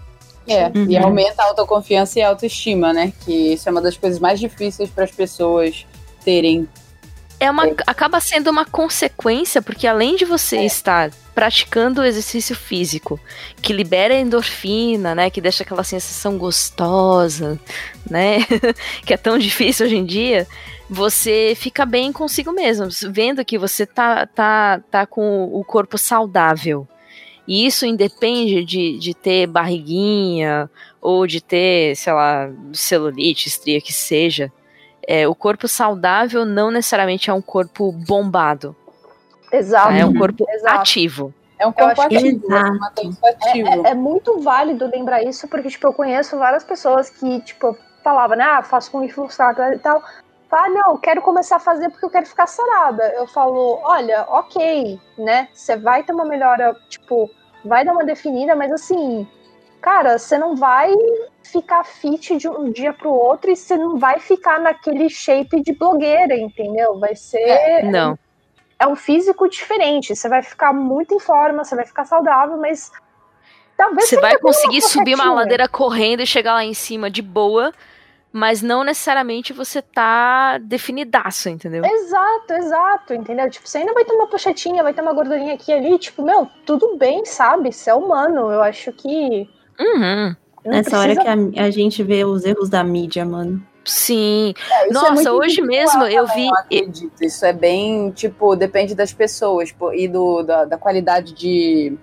[0.48, 1.04] É, e Uhum.
[1.06, 3.12] aumenta a autoconfiança e a autoestima, né?
[3.26, 5.86] Que isso é uma das coisas mais difíceis para as pessoas
[6.24, 6.68] terem.
[7.40, 7.76] É uma, É.
[7.86, 10.66] acaba sendo uma consequência, porque além de você É.
[10.66, 13.20] estar praticando o exercício físico,
[13.62, 17.60] que libera endorfina, né, que deixa aquela sensação gostosa,
[18.10, 18.38] né,
[19.06, 20.48] que é tão difícil hoje em dia,
[20.90, 26.88] você fica bem consigo mesmo, vendo que você tá, tá, tá com o corpo saudável.
[27.48, 30.70] E isso independe de, de ter barriguinha
[31.02, 34.52] ou de ter, sei lá, celulite, estria, que seja.
[35.08, 38.76] É, o corpo saudável não necessariamente é um corpo bombado,
[39.52, 39.88] Exato.
[39.88, 39.98] tá?
[39.98, 40.80] é um corpo Exato.
[40.82, 41.34] ativo.
[41.58, 42.48] É um corpo que- ativo,
[43.24, 43.88] ativo.
[43.88, 48.38] É, é muito válido lembrar isso, porque, tipo, eu conheço várias pessoas que, tipo, falavam,
[48.38, 50.04] né, ah, faço com influxado e tal.
[50.50, 53.04] Ah, não, eu quero começar a fazer porque eu quero ficar sarada.
[53.16, 57.30] Eu falo, olha, ok, né, você vai ter uma melhora, tipo,
[57.66, 59.28] vai dar uma definida, mas assim,
[59.82, 60.94] cara, você não vai
[61.44, 65.74] ficar fit de um dia pro outro e você não vai ficar naquele shape de
[65.74, 67.00] blogueira, entendeu?
[67.00, 68.18] Vai ser Não.
[68.80, 70.16] é um físico diferente.
[70.16, 72.92] Você vai ficar muito em forma, você vai ficar saudável, mas
[73.78, 77.22] talvez Você vai conseguir uma subir uma ladeira correndo e chegar lá em cima de
[77.22, 77.74] boa,
[78.38, 81.84] mas não necessariamente você tá definidaço, entendeu?
[81.84, 83.50] Exato, exato, entendeu?
[83.50, 86.22] Tipo, você ainda vai ter uma pochetinha, vai ter uma gordurinha aqui e ali, tipo,
[86.24, 87.72] meu, tudo bem, sabe?
[87.72, 89.50] Você é humano, eu acho que.
[89.80, 90.36] Uhum.
[90.64, 93.66] Nessa hora precisa- que a, a gente vê os erros da mídia, mano.
[93.84, 94.54] Sim.
[94.70, 96.48] É, isso é Nossa, muito hoje mesmo eu vi.
[96.48, 97.24] Eu acredito.
[97.24, 101.98] Isso é bem, tipo, depende das pessoas pô, e do, da, da qualidade de,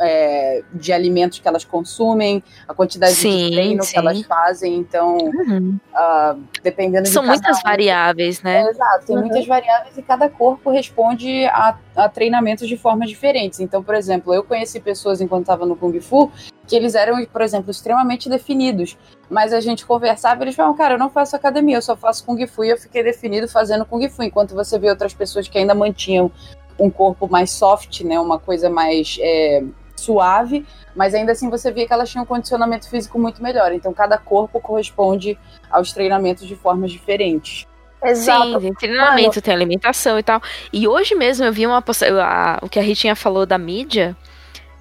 [0.00, 3.92] é, de alimentos que elas consumem, a quantidade Sim, de treino sim.
[3.92, 4.74] que elas fazem.
[4.76, 5.78] Então, Uhum.
[5.94, 8.70] ah, dependendo São de muitas variáveis, É, né?
[8.70, 9.22] exato, tem Uhum.
[9.22, 13.60] muitas variáveis e cada corpo responde a, a treinamentos de formas diferentes.
[13.60, 16.30] Então, por exemplo, eu conheci pessoas enquanto estava no Kung Fu
[16.66, 18.96] que eles eram, por exemplo, extremamente definidos.
[19.28, 22.24] Mas a gente conversava e eles falavam, cara, eu não faço academia, eu só faço
[22.24, 24.22] Kung Fu e eu fiquei definido fazendo Kung Fu.
[24.22, 26.30] Enquanto você vê outras pessoas que ainda mantinham
[26.78, 29.62] um corpo mais soft, né, uma coisa mais é,
[30.04, 33.72] suave, mas ainda assim você via que elas tinham um condicionamento físico muito melhor.
[33.72, 35.38] Então, cada corpo corresponde
[35.70, 37.66] aos treinamentos de formas diferentes.
[38.02, 38.44] Exato.
[38.52, 40.40] Sim, tem treinamento, tem alimentação e tal.
[40.72, 44.14] E hoje mesmo eu vi uma posta- a- o que a Ritinha falou da mídia.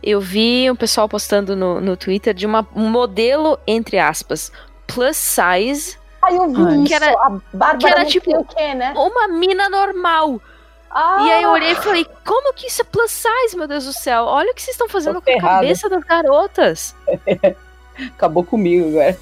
[0.04, 4.52] Eu vi um pessoal postando no, no Twitter de uma, um modelo, entre aspas,
[4.86, 6.76] plus size, Aí eu vi Ai.
[6.76, 8.94] isso, Que era- a Bárbara que era, tipo, o quê, né?
[8.96, 10.40] uma mina normal.
[10.96, 13.86] Ah, E aí eu olhei e falei, como que isso é plus size, meu Deus
[13.86, 14.26] do céu?
[14.26, 16.96] Olha o que vocês estão fazendo Tô com a cabeça das garotas.
[18.16, 19.18] Acabou comigo agora.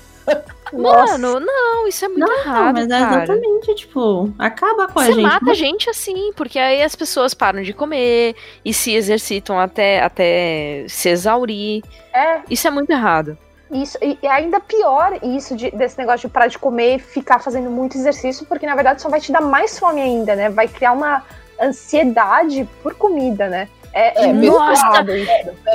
[0.72, 1.18] nossa.
[1.18, 5.14] Mano, não, isso é muito Não, errado, mas é exatamente, tipo, acaba com a Você
[5.14, 5.24] gente.
[5.24, 10.02] mata a gente assim, porque aí as pessoas param de comer e se exercitam até,
[10.02, 11.84] até se exaurir.
[12.14, 13.38] É, Isso é muito errado.
[13.72, 13.98] isso.
[14.02, 17.70] E e ainda pior isso de- desse negócio de parar de comer e ficar fazendo
[17.70, 20.50] muito exercício, porque na verdade só vai te dar mais fome ainda, né?
[20.50, 21.24] Vai criar uma
[21.62, 23.68] ansiedade por comida, né?
[23.94, 25.06] É, É, nossa.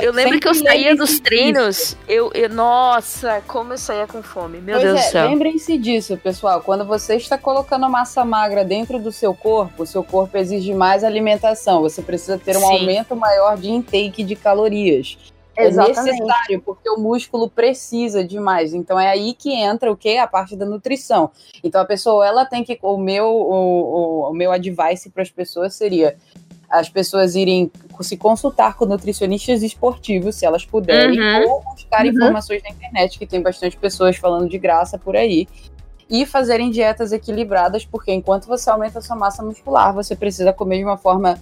[0.01, 4.59] Eu lembro que eu saía dos treinos, eu, eu- Nossa, como eu saía com fome.
[4.59, 5.29] Meu Pois Deus é, do céu.
[5.29, 6.61] Lembrem-se disso, pessoal.
[6.61, 11.03] Quando você está colocando massa magra dentro do seu corpo, o seu corpo exige mais
[11.03, 11.81] alimentação.
[11.81, 12.79] Você precisa ter um Sim.
[12.79, 15.15] aumento maior de intake de calorias.
[15.57, 16.19] É Exatamente.
[16.21, 18.73] necessário, porque o músculo precisa de mais.
[18.75, 20.15] Então é aí que entra o que?
[20.17, 21.31] A parte da nutrição.
[21.63, 22.77] Então a pessoa, ela tem que.
[22.81, 26.15] O meu, o, o, o meu advice para as pessoas seria
[26.69, 31.49] as pessoas irem se consultar com nutricionistas esportivos, se elas puderem, Uhum.
[31.49, 32.11] ou buscar Uhum.
[32.11, 35.47] informações na internet, que tem bastante pessoas falando de graça por aí.
[36.09, 40.77] E fazerem dietas equilibradas, porque enquanto você aumenta a sua massa muscular, você precisa comer
[40.77, 41.37] de uma forma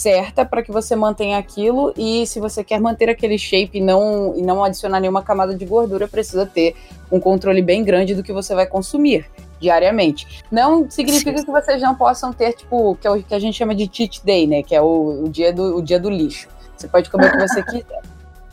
[0.00, 4.34] certa para que você mantenha aquilo e se você quer manter aquele shape e não,
[4.36, 6.74] e não adicionar nenhuma camada de gordura, precisa ter
[7.12, 9.26] um controle bem grande do que você vai consumir
[9.60, 10.42] diariamente.
[10.50, 13.74] Não significa que vocês não possam ter, tipo, que é o que a gente chama
[13.74, 14.62] de cheat day, né?
[14.62, 16.48] Que é o, o dia, do, o dia do lixo.
[16.76, 18.00] Você pode comer o que você quiser.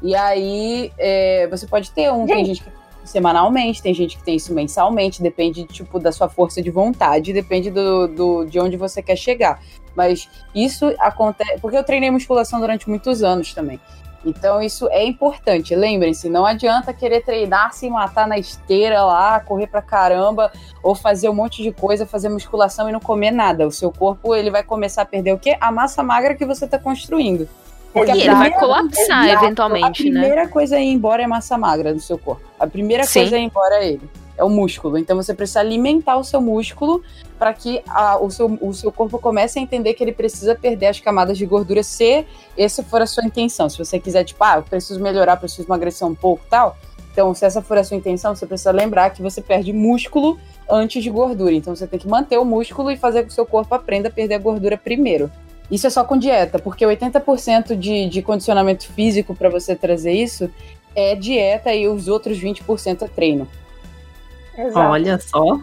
[0.04, 2.70] E aí, é, você pode ter um, tem gente que
[3.06, 7.72] semanalmente, tem gente que tem isso mensalmente, depende, tipo, da sua força de vontade, depende
[7.72, 9.62] do, do, de onde você quer chegar.
[9.98, 11.60] Mas isso acontece.
[11.60, 13.80] Porque eu treinei musculação durante muitos anos também.
[14.24, 15.76] Então isso é importante.
[15.76, 20.52] Lembrem-se, não adianta querer treinar, se matar na esteira lá, correr pra caramba,
[20.84, 23.66] ou fazer um monte de coisa, fazer musculação e não comer nada.
[23.66, 25.58] O seu corpo ele vai começar a perder o quê?
[25.60, 27.50] A massa magra que você tá construindo.
[27.94, 29.46] Porque a E ele vai colapsar Exato.
[29.46, 30.20] eventualmente, a né?
[30.20, 32.44] primeira coisa a ir embora é massa magra do seu corpo.
[32.60, 33.22] A primeira Sim.
[33.22, 34.10] coisa a ir embora é ele.
[34.38, 34.98] É o músculo.
[34.98, 37.02] Então você precisa alimentar o seu músculo
[37.40, 40.88] para que a- o, seu, o seu corpo comece a entender que ele precisa perder
[40.88, 42.26] as camadas de gordura se
[42.58, 43.68] essa for a sua intenção.
[43.70, 46.78] Se você quiser, tipo, ah, eu preciso melhorar, preciso emagrecer um pouco tal.
[47.12, 50.38] Então, se essa for a sua intenção, você precisa lembrar que você perde músculo
[50.70, 51.52] antes de gordura.
[51.52, 54.08] Então, você tem que manter o músculo e fazer com que o seu corpo aprenda
[54.08, 55.32] a perder a gordura primeiro.
[55.72, 60.48] Isso é só com dieta, porque 80% de, de condicionamento físico para você trazer isso
[60.96, 63.48] é dieta e os outros 20% é treino.
[64.58, 64.80] Exato.
[64.92, 65.60] Olha só,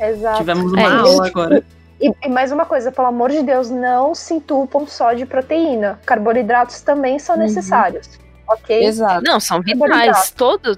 [0.00, 0.38] exato.
[0.38, 1.12] tivemos É uma isso.
[1.14, 1.64] aula agora.
[2.00, 6.00] E, e mais uma coisa, pelo amor de Deus, não se entupam só de proteína.
[6.06, 7.42] Carboidratos também são Uhum.
[7.42, 8.08] necessários.
[8.48, 8.84] Ok?
[8.84, 9.22] Exato.
[9.22, 10.30] Não, são vitais.
[10.30, 10.76] Todo,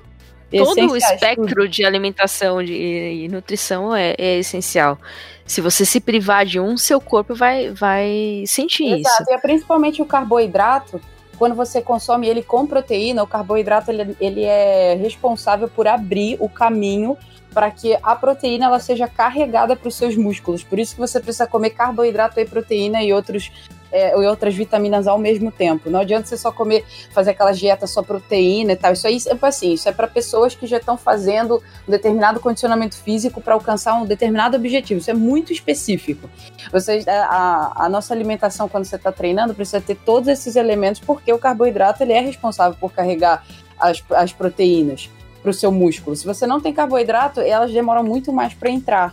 [0.50, 4.98] todo o espectro de alimentação de, e nutrição é, é essencial.
[5.46, 9.30] Se você se privar de um, seu corpo vai, vai sentir Exato, isso.
[9.30, 11.00] e é principalmente o carboidrato.
[11.42, 16.48] Quando você consome ele com proteína, o carboidrato ele, ele é responsável por abrir o
[16.48, 17.18] caminho
[17.52, 20.62] para que a proteína ela seja carregada para os seus músculos.
[20.62, 23.50] Por isso que você precisa comer carboidrato e proteína e outros
[23.92, 25.90] é, e outras vitaminas ao mesmo tempo.
[25.90, 28.92] Não adianta você só comer, fazer aquelas dietas só proteína e tal.
[28.92, 32.96] Isso aí é assim, isso é para pessoas que já estão fazendo um determinado condicionamento
[32.96, 35.00] físico para alcançar um determinado objetivo.
[35.00, 36.28] Isso é muito específico.
[36.72, 41.32] Você, a, a nossa alimentação, quando você está treinando, precisa ter todos esses elementos, porque
[41.32, 43.44] o carboidrato ele é responsável por carregar
[43.78, 45.10] as, as proteínas.
[45.42, 46.14] pro seu músculo.
[46.16, 49.12] Se você não tem carboidrato, elas demoram muito mais para entrar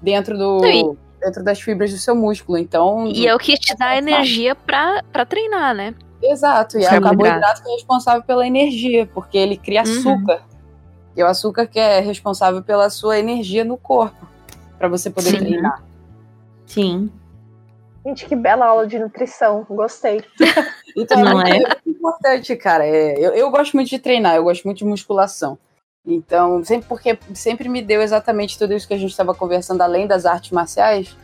[0.00, 0.96] dentro do Sim.
[1.24, 2.58] Dentro das fibras do seu músculo.
[2.58, 5.94] Então, E é o que te dá energia pra, pra treinar, né?
[6.22, 7.26] exato, e Os é o carboidratos.
[7.28, 9.90] carboidrato que é responsável pela energia, porque ele cria Uhum.
[9.98, 10.42] açúcar.
[11.16, 14.26] E é o açúcar que é responsável pela sua energia no corpo,
[14.78, 15.38] para você poder Sim.
[15.38, 15.82] treinar.
[16.66, 17.10] Sim.
[18.06, 19.66] Gente, que bela aula de nutrição.
[19.68, 20.22] Gostei.
[20.96, 21.52] Então Não é, é?
[21.54, 22.86] muito, é muito importante, cara.
[22.86, 25.58] É, eu, eu gosto muito de treinar, eu gosto muito de musculação.
[26.06, 30.06] Então, sempre porque sempre me deu exatamente tudo isso que a gente estava conversando, além
[30.06, 31.16] das artes marciais.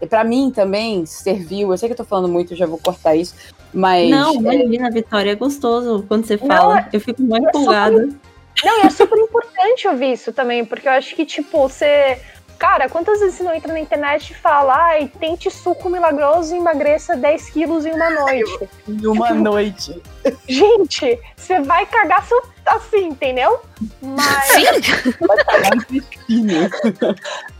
[0.00, 1.70] E para mim também serviu.
[1.70, 3.34] Eu sei que eu tô falando muito, já vou cortar isso.
[3.72, 6.88] Mas Não, é, imagina, Vitória, é gostoso quando você Não, fala.
[6.92, 8.08] eu fico muito é super- empolgada.
[8.64, 12.18] Não, e é super importante ouvir isso também, porque eu acho que, tipo, você.
[12.62, 16.58] Cara, quantas vezes você não entra na internet e fala, ai, tente suco milagroso e
[16.58, 18.68] emagreça 10 quilos em uma noite?
[18.88, 20.00] em uma noite.
[20.48, 22.40] Gente, você vai cagar seu.
[22.66, 23.58] assim, entendeu?
[24.00, 24.48] Mas,
[25.18, 26.70] Vai pagar no intestino.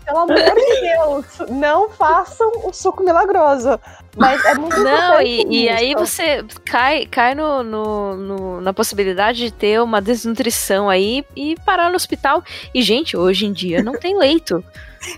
[0.06, 3.80] pelo amor de Deus, não façam o suco milagroso.
[4.16, 9.38] Mas é muito Não, e, e aí você cai, cai no, no- no- na possibilidade
[9.38, 12.44] de ter uma desnutrição aí e parar no hospital.
[12.72, 14.62] E, gente, hoje em dia não tem leito.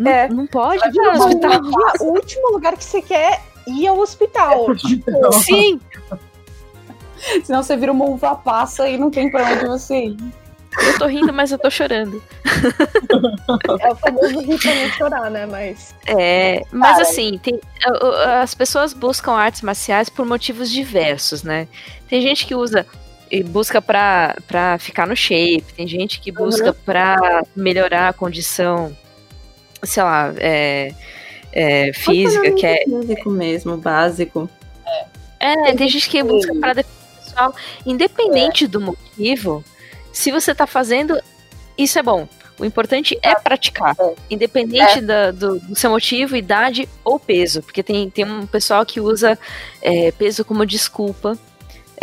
[0.00, 0.28] Não, É.
[0.28, 1.60] não pode no virar hospital.
[2.00, 4.74] O último lugar que você quer ir ao hospital.
[4.76, 5.80] Tipo, Sim,
[7.44, 10.16] Senão você vira uma uva passa e não tem pra onde você ir.
[10.86, 12.22] eu tô rindo, mas eu tô chorando.
[13.80, 15.46] é o famoso rir pra não chorar, né?
[15.46, 15.94] Mas.
[16.06, 17.58] É, mas Cara, assim, tem,
[18.42, 21.66] as pessoas buscam artes marciais por motivos diversos, né?
[22.08, 22.86] Tem gente que usa
[23.30, 28.94] e busca pra, pra ficar no shape, tem gente que busca pra melhorar a condição,
[29.86, 30.92] sei lá, é,
[31.52, 32.84] é, física, que é.
[32.84, 34.48] Físico mesmo, básico.
[35.40, 37.54] É, tem gente que busca para defesa pessoal.
[37.84, 39.62] Independente do motivo,
[40.12, 41.20] se você tá fazendo,
[41.76, 42.26] isso é bom.
[42.58, 43.96] O importante é praticar.
[44.30, 47.60] Independente da- do, do seu motivo, idade ou peso.
[47.62, 49.36] Porque tem, tem um pessoal que usa
[49.82, 51.36] é, peso como desculpa.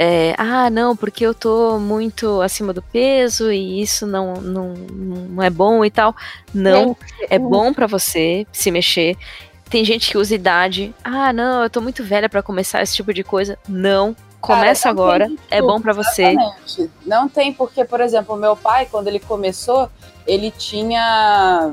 [0.04, 5.44] É, ah, não, porque eu tô muito acima do peso e isso não, não, não
[5.44, 6.16] é bom e tal.
[6.52, 6.98] Não,
[7.30, 9.16] é bom pra você se mexer.
[9.70, 10.92] Tem gente que usa idade.
[11.04, 13.60] Ah, não, eu tô muito velha pra começar esse tipo de coisa.
[13.70, 15.28] Não, começa Cara, agora.
[15.28, 16.34] tem É bom pra você.
[17.06, 19.88] Não tem, porque, por exemplo, meu pai, quando ele começou,
[20.26, 21.72] ele tinha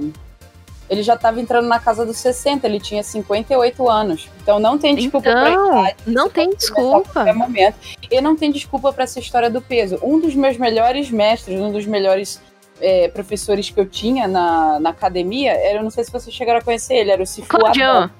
[0.89, 4.28] ele já estava entrando na casa dos 60, ele tinha 58 anos.
[4.43, 5.97] Então não tem desculpa então, pra idade.
[6.07, 7.32] Não tem desculpa.
[7.32, 7.76] Momento.
[8.11, 9.99] E não tem desculpa para essa história do peso.
[10.03, 12.41] Um dos meus melhores mestres, um dos melhores
[12.80, 16.61] é, professores que eu tinha na, na academia, era, eu não sei se vocês chegaram
[16.61, 18.11] a conhecer ele, era o Sifu Claudio.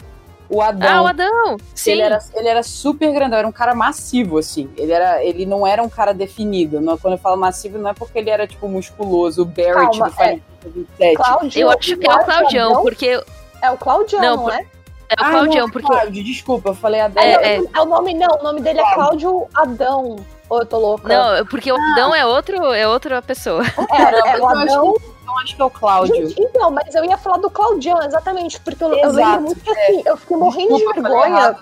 [0.51, 0.89] O Adão.
[0.89, 1.57] Ah, o Adão!
[1.75, 1.93] Sim.
[1.93, 4.71] Ele era, ele era super grandão, era um cara massivo, assim.
[4.79, 6.81] Ele, era, ele não era um cara definido.
[6.81, 10.09] Não, quando eu falo massivo, não é porque ele era, tipo, musculoso, o Barrett Calma,
[10.09, 11.16] do é, 27.
[11.16, 13.22] Claudio, eu acho que é o é Claudião, porque.
[13.62, 14.66] É o Claudião, não, não é?
[15.09, 15.88] É o ah, Claudião, não, porque.
[15.88, 17.22] Cláudio, desculpa, falei Adão.
[17.22, 17.56] É, é...
[17.56, 17.62] É.
[17.74, 18.38] é, o nome, não.
[18.38, 20.16] O nome dele é Cláudio Adão.
[20.48, 21.09] Ou eu tô louca?
[21.09, 21.92] Não, porque o ah.
[21.92, 23.62] Adão é, outro, é outra pessoa.
[23.92, 24.94] É, é o Adão.
[25.28, 26.34] Então acho que é o Cláudio.
[26.38, 29.70] Então, mas eu ia falar do Claudião, exatamente, porque eu, Exato, eu lembro muito que
[29.70, 31.56] assim, eu fiquei morrendo desculpa, de vergonha.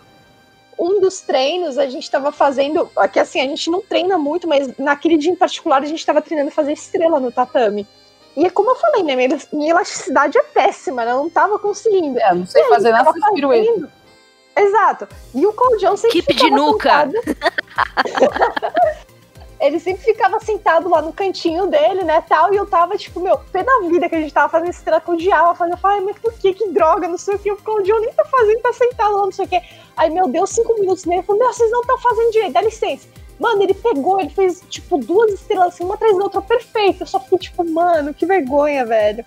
[0.78, 4.76] Um dos treinos a gente tava fazendo, aqui assim, a gente não treina muito, mas
[4.78, 7.86] naquele dia em particular a gente tava treinando fazer estrela no tatame.
[8.36, 9.16] E é como eu falei, né?
[9.16, 11.12] Minha, minha elasticidade é péssima, né?
[11.12, 12.18] Eu não tava conseguindo.
[12.18, 13.66] É, não sei E fazer ele nada tava essas piruetas.
[13.66, 13.90] fazendo.
[14.58, 15.08] Exato.
[15.34, 17.10] E o Claudião sempre Equipe de ficava nuca.
[17.10, 17.12] sentado.
[19.58, 23.38] Ele sempre ficava sentado lá no cantinho dele, né, tal, e eu tava, tipo, meu,
[23.50, 26.02] pé da vida que a gente tava fazendo estrela com o diabo, fazendo, eu falei,
[26.02, 28.72] mas por que, que droga, não sei o que, o Claudião nem tá fazendo, tá
[28.74, 29.58] sentado lá, não sei o que.
[29.96, 32.60] Aí, meu Deus, cinco minutos nele, ele falou, meu, vocês não estão fazendo direito, dá
[32.60, 33.08] licença.
[33.38, 37.02] Mano, ele pegou, ele fez, tipo, duas estrelas, assim, uma atrás da outra, perfeito.
[37.02, 39.24] Eu só fiquei, tipo, mano, que vergonha, velho.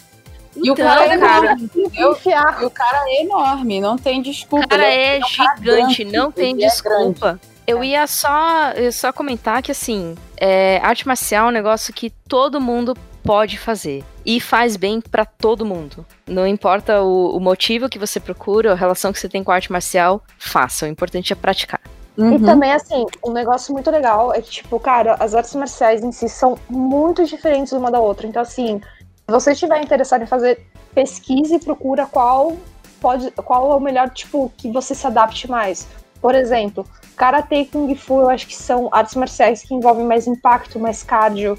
[0.55, 2.11] E o Então, cara é cara, enorme, entendeu?
[2.11, 2.61] Enfiar.
[2.61, 4.65] E o cara é enorme, não tem desculpa.
[4.65, 7.39] O cara é cara gigante, grande, não tem é desculpa.
[7.67, 12.09] Eu ia só, eu só comentar que, assim, é, arte marcial é um negócio que
[12.09, 14.03] todo mundo pode fazer.
[14.25, 16.03] E faz bem pra todo mundo.
[16.25, 19.55] Não importa o, o motivo que você procura, a relação que você tem com a
[19.55, 20.85] arte marcial, faça.
[20.85, 21.81] O importante é praticar.
[22.17, 22.39] E Uhum.
[22.41, 26.27] também, assim, um negócio muito legal é que, tipo, cara, as artes marciais em si
[26.27, 28.27] são muito diferentes uma da outra.
[28.27, 32.57] Então, assim, se você estiver interessado em fazer pesquisa e procura qual
[32.99, 35.87] pode, qual é o melhor, tipo, que você se adapte mais.
[36.21, 40.27] Por exemplo, Karate e Kung Fu, eu acho que são artes marciais que envolvem mais
[40.27, 41.57] impacto, mais cardio,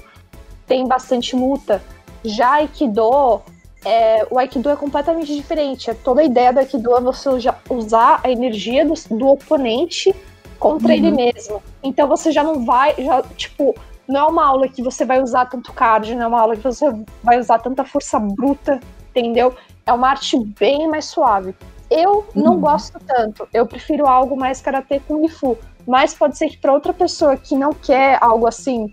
[0.67, 1.81] tem bastante luta.
[2.23, 3.41] Já Aikido,
[3.83, 5.89] é, o Aikido é completamente diferente.
[5.89, 7.29] É toda a ideia do Aikido é você
[7.69, 10.15] usar a energia do, do oponente
[10.61, 11.61] contra ele mesmo.
[11.81, 13.75] Então você já não vai, já, tipo,
[14.07, 16.63] não é uma aula que você vai usar tanto cardio, não é uma aula que
[16.63, 16.85] você
[17.23, 18.79] vai usar tanta força bruta,
[19.09, 19.55] entendeu?
[19.87, 21.55] É uma arte bem mais suave.
[21.89, 26.57] Eu não gosto tanto, eu prefiro algo mais karatê kung fu, mas pode ser que
[26.57, 28.89] para outra pessoa que não quer algo assim,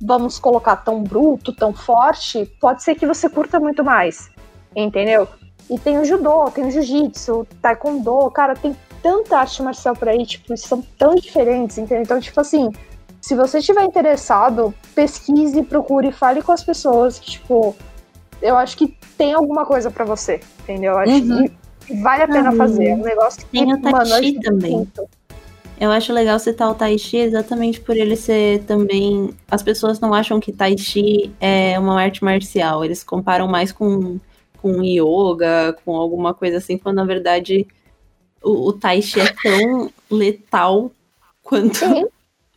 [0.00, 4.30] vamos colocar tão bruto, tão forte, pode ser que você curta muito mais,
[4.76, 5.26] entendeu?
[5.68, 8.76] E tem o judô, tem o jiu-jitsu, taekwondo, cara, tem
[9.06, 12.02] tanta arte marcial por aí, tipo, são tão diferentes, entendeu?
[12.02, 12.72] Então, tipo assim,
[13.20, 17.76] se você estiver interessado, pesquise, procure, fale com as pessoas que, tipo,
[18.42, 20.94] eu acho que tem alguma coisa para você, entendeu?
[20.94, 21.46] Eu acho Uhum.
[21.86, 22.56] que vale a pena Uhum.
[22.56, 22.84] fazer.
[22.88, 24.72] É um negócio que, Tem o Tai mano, Chi ajuda também.
[24.72, 25.08] muito.
[25.78, 29.30] Eu acho legal citar o Tai Chi exatamente por ele ser também.
[29.48, 32.84] As pessoas não acham que Tai Chi é uma arte marcial.
[32.84, 34.18] Eles comparam mais com,
[34.60, 37.66] com yoga, com alguma coisa assim, quando na verdade
[38.42, 40.90] o, o Tai Chi é tão letal
[41.42, 42.06] quanto Sim.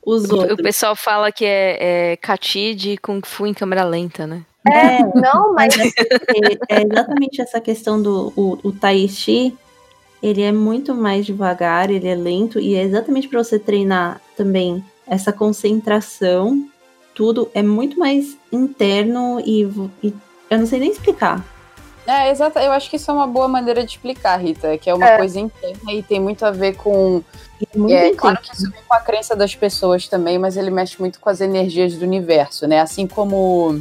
[0.05, 0.61] os O outros.
[0.61, 4.43] pessoal fala que é, é Kati de Kung Fu em câmera lenta, né?
[4.67, 9.55] É, não, mas Mas é, é exatamente essa questão do o, o Tai Chi.
[10.21, 14.83] Ele é muito mais devagar, ele é lento, e é exatamente para você treinar também
[15.07, 16.67] essa concentração.
[17.15, 19.63] Tudo é muito mais interno e,
[20.03, 20.13] e
[20.49, 21.43] eu não sei nem explicar.
[22.09, 22.57] É, exato.
[22.57, 25.17] Eu acho que isso é uma boa maneira de explicar, Rita, que é uma É.
[25.17, 27.21] coisa interna e tem muito a ver com.
[27.73, 30.71] É muito É, claro que isso vem com a crença das pessoas também, mas ele
[30.71, 32.79] mexe muito com as energias do universo, né?
[32.79, 33.79] Assim como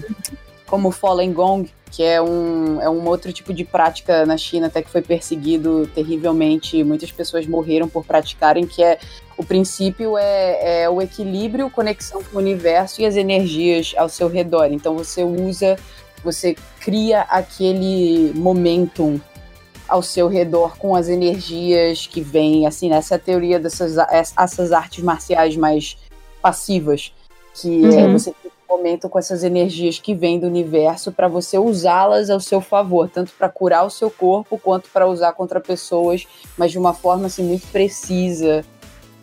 [0.66, 4.66] como o Fallen Gong, que é um, é um outro tipo de prática na China,
[4.66, 8.98] até que foi perseguido terrivelmente, muitas pessoas morreram por praticarem, que é
[9.38, 14.28] o princípio é, é o equilíbrio, conexão com o universo e as energias ao seu
[14.28, 14.66] redor.
[14.70, 15.78] Então você usa,
[16.22, 19.20] você cria aquele momentum
[19.88, 23.96] ao seu redor com as energias que vêm, assim, essa é a teoria dessas
[24.36, 25.96] essas artes marciais mais
[26.42, 27.12] passivas,
[27.54, 28.12] que é Uhum.
[28.12, 32.38] você tem um momento com essas energias que vêm do universo para você usá-las ao
[32.38, 36.26] seu favor, tanto para curar o seu corpo quanto para usar contra pessoas,
[36.56, 38.64] mas de uma forma assim muito precisa.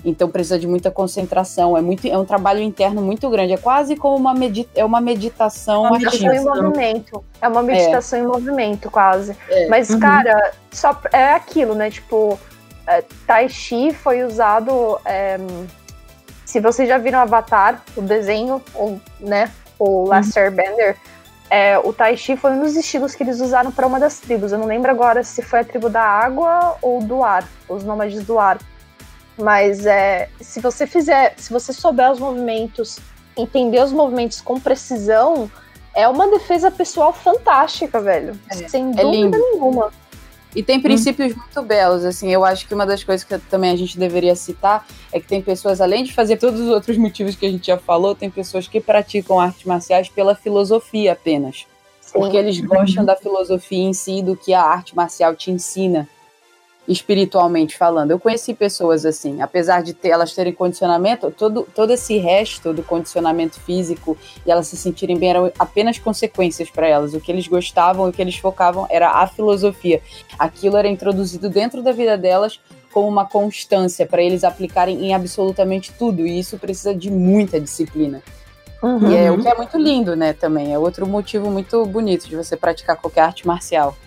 [0.06, 3.95] Então precisa de muita concentração, é muito é um trabalho interno muito grande, é quase
[3.95, 6.11] como uma medita é uma meditação Uma ativa.
[6.11, 7.26] meditação em movimento.
[7.41, 9.36] É uma meditação em movimento, quase.
[9.49, 9.68] É.
[9.68, 9.99] Mas, Uhum.
[9.99, 11.90] cara, só é aquilo, né?
[11.90, 12.40] Tipo,
[12.86, 14.99] é, Tai Chi foi usado.
[15.06, 15.38] é,
[16.45, 19.52] se vocês já viram Avatar, o desenho, o, né?
[19.80, 20.95] O Last Airbender,
[21.49, 24.52] é, o Tai Chi foi um dos estilos que eles usaram para uma das tribos.
[24.52, 28.23] Eu não lembro agora se foi a tribo da água ou do ar, os nômades
[28.23, 28.60] do ar.
[29.38, 32.99] Mas é, se você fizer, se você souber os movimentos,
[33.36, 35.52] entender os movimentos com precisão,
[35.94, 38.40] é uma defesa pessoal fantástica, velho.
[38.49, 39.38] É, Sem é dúvida lindo.
[39.38, 39.91] nenhuma.
[40.56, 43.76] E tem princípios muito belos, assim, eu acho que uma das coisas que também a
[43.76, 47.45] gente deveria citar é que tem pessoas, além de fazer todos os outros motivos que
[47.45, 51.66] a gente já falou, tem pessoas que praticam artes marciais pela filosofia apenas.
[51.99, 52.14] Sim.
[52.14, 56.07] Porque eles gostam da filosofia em si, do que a arte marcial te ensina,
[56.88, 58.12] espiritualmente falando.
[58.12, 62.84] Eu conheci pessoas assim, apesar de ter, elas terem condicionamento, todo, todo esse resto do
[62.84, 67.14] condicionamento físico e elas se sentirem bem eram apenas consequências para elas.
[67.14, 70.02] O que eles gostavam, o que eles focavam era a filosofia.
[70.38, 72.60] Aquilo era introduzido dentro da vida delas
[72.95, 78.24] como uma constância para eles aplicarem em absolutamente tudo, e isso precisa de muita disciplina.
[78.82, 79.12] Uhum.
[79.12, 80.74] E é o que é muito lindo, né, também.
[80.74, 83.98] É outro motivo muito bonito de você praticar qualquer arte marcial.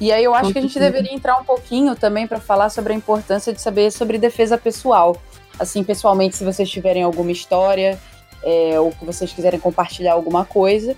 [0.00, 2.94] E aí eu acho que a gente deveria entrar um pouquinho também para falar sobre
[2.94, 5.16] a importância de saber sobre defesa pessoal.
[5.58, 8.00] Assim, pessoalmente, se vocês tiverem alguma história
[8.42, 10.96] é, ou que vocês quiserem compartilhar alguma coisa.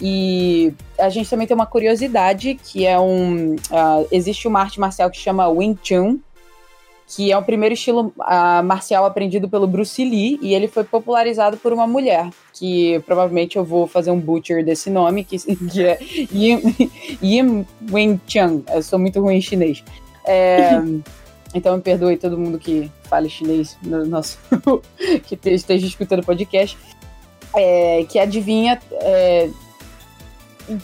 [0.00, 3.56] E a gente também tem uma curiosidade, que é um...
[3.70, 6.18] ah, existe uma arte marcial que chama Wing Chun,
[7.10, 11.56] que é o primeiro estilo ah, marcial aprendido pelo Bruce Lee, e ele foi popularizado
[11.56, 15.98] por uma mulher, que provavelmente eu vou fazer um butcher desse nome, que, que é
[16.32, 18.62] Yim, Yim Chun.
[18.72, 19.82] Eu sou muito ruim em chinês.
[20.24, 20.80] É,
[21.52, 24.38] então me perdoe todo mundo que fale chinês no nosso
[25.26, 26.78] que te- esteja escutando o podcast.
[27.56, 29.50] É, que adivinha é,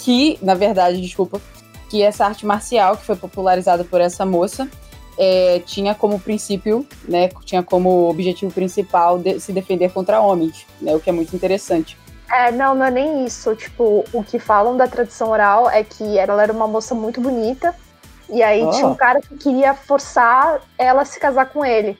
[0.01, 1.41] que, na verdade, desculpa,
[1.89, 4.69] que essa arte marcial que foi popularizada por essa moça
[5.19, 10.95] é, tinha como princípio, né, tinha como objetivo principal de- se defender contra homens, né,
[10.95, 11.97] o que é muito interessante.
[12.31, 13.55] É, não, não é nem isso.
[13.55, 17.73] Tipo, o que falam da tradição oral é que ela era uma moça muito bonita.
[18.29, 18.71] E aí Oh.
[18.71, 21.97] tinha um cara que queria forçar ela a se casar com ele.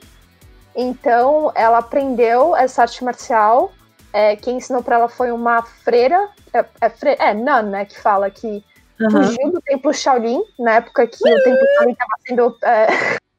[0.75, 3.71] Então ela aprendeu essa arte marcial.
[4.11, 6.27] É, quem ensinou pra ela foi uma freira.
[6.53, 7.85] É, é, é nun, né?
[7.85, 8.63] Que fala que
[9.01, 9.23] Aham.
[9.23, 12.57] fugiu do templo Shaolin, na época que o templo Shaolin estava sendo.
[12.63, 12.87] é,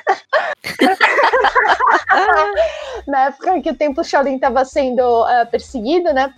[3.06, 6.32] Na época que o Templo Shaolin estava sendo uh, perseguido, né?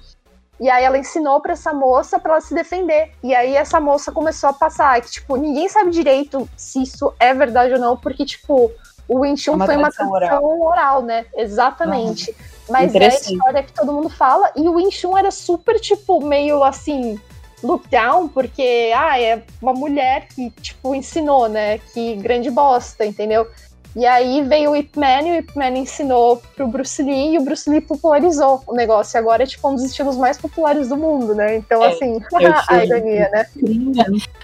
[0.60, 3.12] E aí ela ensinou para essa moça para ela se defender.
[3.22, 7.32] E aí essa moça começou a passar que tipo, ninguém sabe direito se isso é
[7.32, 8.70] verdade ou não, porque tipo,
[9.08, 11.24] o Wing Chun É uma foi uma tradição tradição oral, né?
[11.34, 12.36] Exatamente.
[12.68, 14.52] Mas é a história que todo mundo fala.
[14.54, 17.18] E o Wing Chun era super, tipo, meio assim,
[17.62, 21.78] look down, porque, ah, é uma mulher que, tipo, ensinou, né?
[21.78, 23.46] Que grande bosta, entendeu?
[23.94, 27.38] E aí veio o Ip Man e o Ip Man ensinou pro Bruce Lee e
[27.38, 29.16] o Bruce Lee popularizou o negócio.
[29.16, 31.56] E agora é, tipo, um dos estilos mais populares do mundo, né?
[31.56, 32.20] Então, É, assim,
[32.68, 33.46] a ironia, né?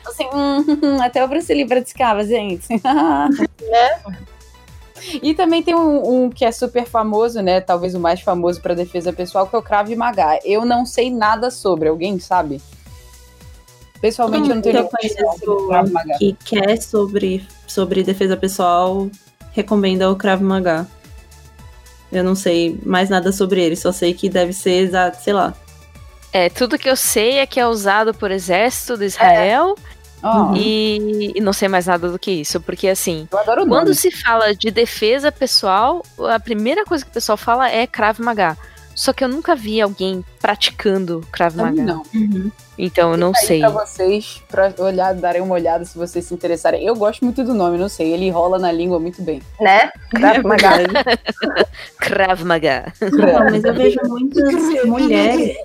[0.05, 2.67] Assim, hum, até o Bruce Lee praticava, gente.
[3.67, 4.01] Né?
[5.23, 7.61] E também tem um, um que é super famoso, né?
[7.61, 10.39] Talvez o mais famoso para defesa pessoal, que é o Krav Maga.
[10.45, 12.61] Eu não sei nada sobre, alguém sabe?
[14.01, 14.91] Pessoalmente, eu não tenho eu
[15.41, 16.19] nenhuma Maga.
[16.19, 19.11] que quer sobre, sobre defesa pessoal
[19.53, 20.87] recomenda o Krav Maga.
[22.13, 25.55] Eu não sei mais nada sobre ele, só sei que deve ser exato, sei lá.
[26.33, 29.75] É, tudo que eu sei é que é usado por exército de Israel
[30.23, 33.29] Ó, e, e não sei mais nada do que isso, porque assim,
[33.69, 38.21] quando se fala de defesa pessoal, a primeira coisa que o pessoal fala é Krav
[38.21, 38.57] Maga.
[38.97, 41.83] Só que eu nunca vi alguém praticando Krav Maga.
[41.85, 42.03] não.
[42.79, 43.61] Então eu não Fica aí sei.
[43.61, 46.83] Pra vocês, pra olhar, darem uma olhada se vocês se interessarem.
[46.83, 48.11] Eu gosto muito do nome, não sei.
[48.15, 49.43] Ele rola na língua muito bem.
[49.61, 49.91] Né?
[50.11, 50.79] Krav Maga.
[51.99, 52.93] Krav Maga.
[53.03, 54.51] Não, mas eu vejo muitas
[54.87, 55.59] mulheres.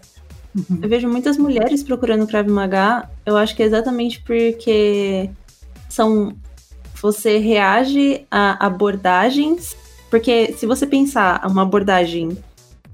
[0.81, 3.09] Eu vejo muitas mulheres procurando Krav Maga.
[3.25, 5.29] Eu acho que é exatamente porque
[5.87, 6.33] são.
[7.01, 9.75] Você reage a abordagens.
[10.09, 12.37] Porque se você pensar uma abordagem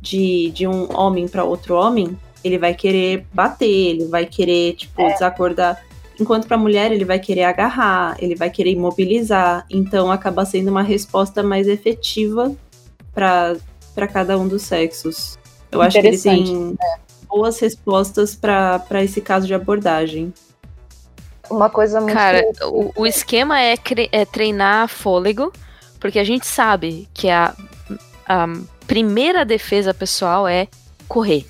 [0.09, 5.05] de, de um homem para outro homem, ele vai querer bater, ele vai querer, tipo,
[5.07, 5.83] desacordar.
[6.19, 9.65] Enquanto para mulher, ele vai querer agarrar, ele vai querer imobilizar.
[9.69, 12.55] Então acaba sendo uma resposta mais efetiva
[13.13, 15.37] para cada um dos sexos.
[15.71, 16.77] Eu acho que ele tem
[17.27, 20.33] boas respostas para esse caso de abordagem.
[21.49, 22.13] Uma coisa muito.
[22.13, 23.75] Cara, o, o esquema é,
[24.11, 25.51] é treinar fôlego,
[25.99, 27.53] porque a gente sabe que a,
[28.27, 28.47] a
[28.87, 30.67] primeira defesa pessoal é
[31.07, 31.45] correr.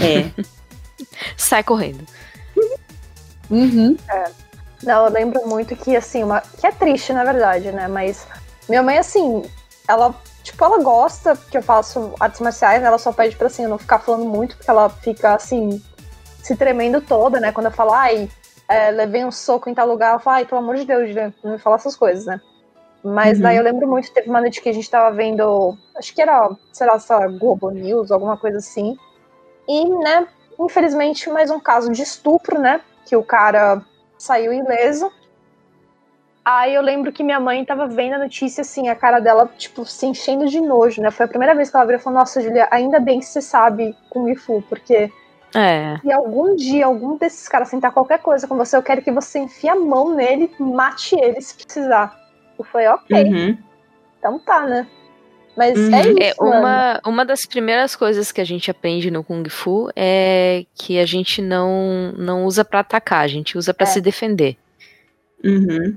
[0.00, 0.30] É.
[1.36, 2.04] Sai correndo.
[3.50, 3.96] Uhum.
[4.82, 6.40] Não, eu lembro muito que, assim, uma...
[6.40, 7.86] que é triste, na verdade, né?
[7.86, 8.26] Mas
[8.68, 9.42] minha mãe, assim,
[9.86, 12.86] ela, tipo, ela gosta que eu faço artes marciais, né?
[12.86, 15.82] Ela só pede pra, assim, eu não ficar falando muito, porque ela fica, assim,
[16.42, 17.52] se tremendo toda, né?
[17.52, 18.28] Quando eu falo, ai,
[18.68, 21.52] é, levei um soco em tal lugar, ela fala, ai, pelo amor de Deus, não
[21.52, 22.40] me fala essas coisas, né?
[23.02, 23.42] Mas Uhum.
[23.44, 26.50] daí eu lembro muito, teve uma noite que a gente tava vendo, acho que era,
[26.72, 28.96] sei lá, essa Globo News, alguma coisa assim.
[29.66, 30.26] E, né,
[30.58, 32.80] infelizmente, mais um caso de estupro, né?
[33.06, 33.82] Que o cara
[34.18, 35.10] saiu ileso.
[36.44, 39.84] Aí eu lembro que minha mãe tava vendo a notícia, assim, a cara dela, tipo,
[39.84, 41.10] se enchendo de nojo, né?
[41.10, 43.40] Foi a primeira vez que ela virou e falou, nossa, Julia, ainda bem que você
[43.40, 45.10] sabe Kung Fu, porque
[45.54, 45.98] É.
[46.00, 49.38] se algum dia algum desses caras tentar qualquer coisa com você, eu quero que você
[49.40, 52.19] enfie a mão nele, mate ele se precisar.
[52.60, 53.58] Eu falei, ok, Uhum.
[54.18, 54.86] então tá, né?
[55.56, 55.94] Mas Uhum.
[55.94, 59.90] é isso, É, uma, uma das primeiras coisas que a gente aprende no Kung Fu
[59.96, 63.90] é que a gente não, não usa pra atacar, a gente usa pra É.
[63.90, 64.56] se defender,
[65.44, 65.96] Uhum.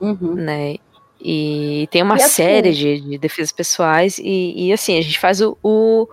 [0.00, 0.34] Uhum.
[0.34, 0.76] né?
[1.20, 5.18] E tem uma E assim- série de, de defesas pessoais e, e, assim, a gente
[5.18, 6.08] faz o, o,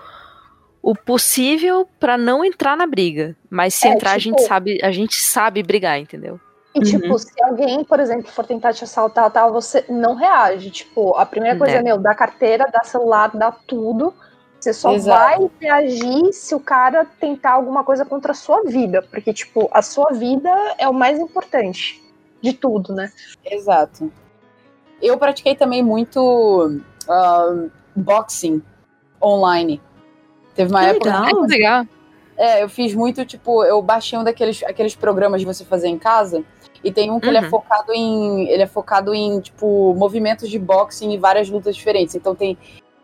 [0.82, 4.80] o possível pra não entrar na briga, mas se É, entrar a tipo- gente sabe,
[4.84, 6.40] a gente sabe brigar, entendeu?
[6.76, 7.18] E, tipo, Uhum.
[7.18, 10.70] se alguém, por exemplo, for tentar te assaltar, tal, você não reage.
[10.70, 11.78] Tipo, a primeira coisa É.
[11.78, 14.14] é, meu, dá carteira, dá celular, dá tudo.
[14.60, 15.20] Você só Exato.
[15.40, 19.02] vai reagir se o cara tentar alguma coisa contra a sua vida.
[19.10, 22.04] Porque, tipo, a sua vida é o mais importante
[22.42, 23.10] de tudo, né?
[23.46, 24.12] Exato.
[25.02, 28.62] Eu pratiquei também muito ah, boxing
[29.22, 29.82] online.
[30.56, 31.06] Teve uma Que época.
[31.06, 31.26] legal.
[31.26, 31.86] É que legal.
[32.38, 35.98] É, eu fiz muito, tipo, eu baixei um daqueles aqueles programas de você fazer em
[35.98, 36.44] casa.
[36.86, 37.50] E tem um que ele é Uhum.
[37.50, 38.48] focado em.
[38.48, 42.14] Ele é focado em, tipo, movimentos de boxing e várias lutas diferentes.
[42.14, 42.56] Então tem.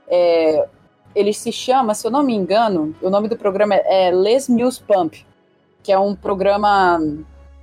[0.07, 0.67] é,
[1.15, 4.81] ele se chama, se eu não me engano, o nome do programa é Les Mills
[4.81, 5.25] Pump,
[5.83, 6.99] que é um programa.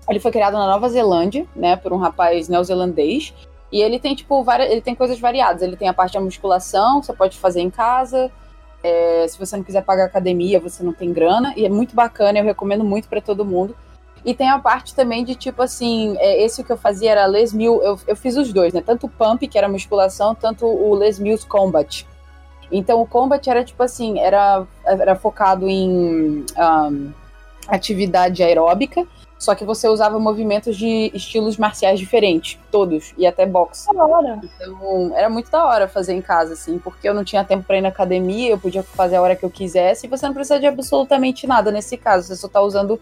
[0.09, 3.33] Ele foi criado na Nova Zelândia, né, por um rapaz neozelandês.
[3.71, 5.63] E ele tem, tipo, várias, ele tem coisas variadas.
[5.63, 8.31] Ele tem a parte da musculação, você pode fazer em casa.
[8.83, 11.53] É, se você não quiser pagar academia, você não tem grana.
[11.57, 13.77] E é muito bacana, eu recomendo muito pra todo mundo.
[14.25, 17.53] E tem a parte também de, tipo assim, é, esse que eu fazia era Les
[17.53, 18.83] Mills, eu, eu fiz os dois, né?
[18.85, 22.07] Tanto o Pump, que era musculação, tanto o Les Mills Combat.
[22.71, 27.13] Então o Combat era, tipo assim, era, era focado em ahn,
[27.69, 29.07] atividade aeróbica.
[29.39, 33.87] Só que você usava movimentos de estilos marciais diferentes, todos, e até boxe.
[33.95, 34.41] Da hora.
[34.43, 37.79] Então, era muito da hora fazer em casa, assim, porque eu não tinha tempo pra
[37.79, 40.59] ir na academia, eu podia fazer a hora que eu quisesse, e você não precisa
[40.59, 43.01] de absolutamente nada nesse caso, você só tá usando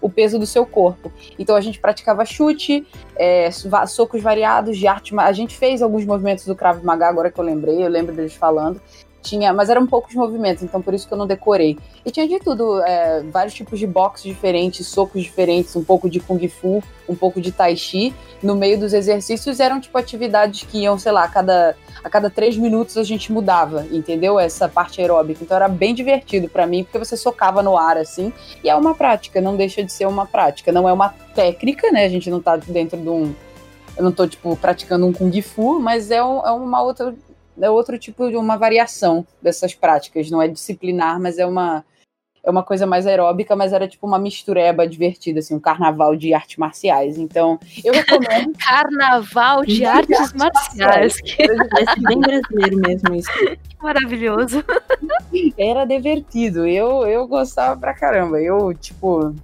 [0.00, 1.12] o peso do seu corpo.
[1.38, 2.86] Então a gente praticava chute,
[3.16, 3.50] é,
[3.86, 5.14] socos variados de arte.
[5.18, 8.34] A gente fez alguns movimentos do Krav Maga, agora que eu lembrei, eu lembro deles
[8.34, 8.80] falando.
[9.22, 11.78] Tinha, mas eram poucos movimentos, então por isso que eu não decorei.
[12.06, 16.18] E tinha de tudo, é, vários tipos de boxe diferentes, socos diferentes, um pouco de
[16.20, 18.14] kung fu, um pouco de tai chi.
[18.42, 22.30] No meio dos exercícios eram tipo atividades que iam, sei lá, a cada, a cada
[22.30, 24.40] três minutos a gente mudava, entendeu?
[24.40, 25.44] Essa parte aeróbica.
[25.44, 28.32] Então era bem divertido pra mim, porque você socava no ar assim.
[28.64, 30.72] E é uma prática, não deixa de ser uma prática.
[30.72, 32.06] Não é uma técnica, né?
[32.06, 33.34] A gente não tá dentro de um.
[33.98, 37.14] Eu não tô, tipo, praticando um Kung Fu, mas é, um- é uma outra.
[37.60, 40.30] É outro tipo de uma variação dessas práticas.
[40.30, 41.84] Não é disciplinar, mas é uma.
[42.42, 46.32] É uma coisa mais aeróbica, mas era tipo uma mistureba divertida, assim, um carnaval de
[46.32, 47.18] artes marciais.
[47.18, 48.56] Então, eu recomendo.
[48.66, 51.20] Carnaval de De artes artes marciais.
[51.20, 53.30] Que Parece bem brasileiro mesmo isso.
[53.82, 54.64] maravilhoso.
[55.58, 56.66] era divertido.
[56.66, 58.40] Eu, eu gostava pra caramba.
[58.40, 59.34] Eu, tipo.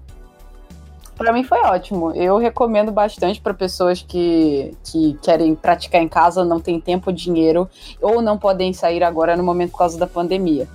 [1.17, 2.13] Pra mim foi ótimo.
[2.13, 7.69] Eu recomendo bastante pra pessoas que, que querem praticar em casa, não tem tempo dinheiro,
[8.01, 10.69] ou não podem sair agora no momento por causa da pandemia.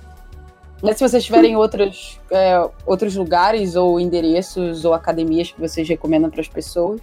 [0.82, 6.28] Mas se vocês tiverem outros, é, outros lugares, ou endereços, ou academias que vocês recomendam
[6.28, 7.00] para as pessoas.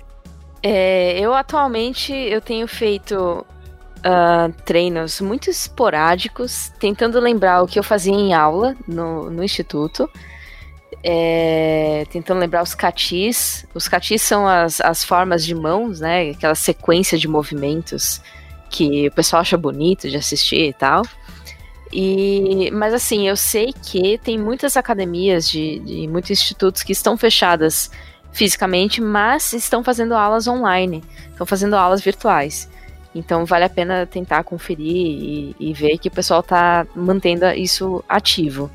[0.61, 3.45] É, eu atualmente eu tenho feito
[4.03, 10.09] ah, treinos muito esporádicos, tentando lembrar o que eu fazia em aula no, no instituto.
[11.03, 13.65] É, tentando lembrar os catis.
[13.73, 16.31] Os catis são as, as formas de mãos, né?
[16.31, 18.21] Aquela sequência de movimentos
[18.69, 21.03] que o pessoal acha bonito de assistir e tal.
[21.91, 27.17] E, mas assim, eu sei que tem muitas academias de, de muitos institutos que estão
[27.17, 27.89] fechadas
[28.31, 32.69] fisicamente, mas estão fazendo aulas online, estão fazendo aulas virtuais.
[33.13, 38.03] Então vale a pena tentar conferir e, e ver que o pessoal está mantendo isso
[38.07, 38.69] ativo.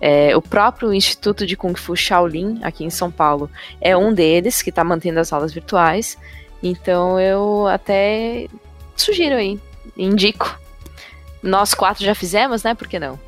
[0.00, 3.50] É, o próprio Instituto de Kung Fu Shaolin, aqui em São Paulo,
[3.80, 6.16] é um deles que está mantendo as aulas virtuais.
[6.62, 8.48] Então eu até
[8.96, 9.60] sugiro aí,
[9.96, 10.58] indico.
[11.42, 12.74] Nós quatro já fizemos, né?
[12.74, 13.18] Por que não?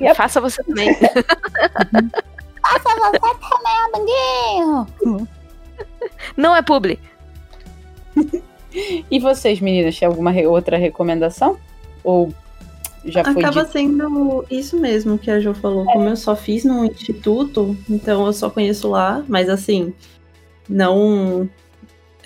[0.00, 0.16] Yep.
[0.16, 0.88] Faça você também.
[6.36, 6.98] não é publi.
[9.10, 11.58] E vocês, meninas, tem alguma re- outra recomendação?
[12.04, 12.32] Ou
[13.04, 15.84] já foi Acaba sendo isso mesmo que a Jo falou.
[15.84, 19.92] Como eu só fiz no instituto, então eu só conheço lá, mas assim,
[20.68, 21.48] não.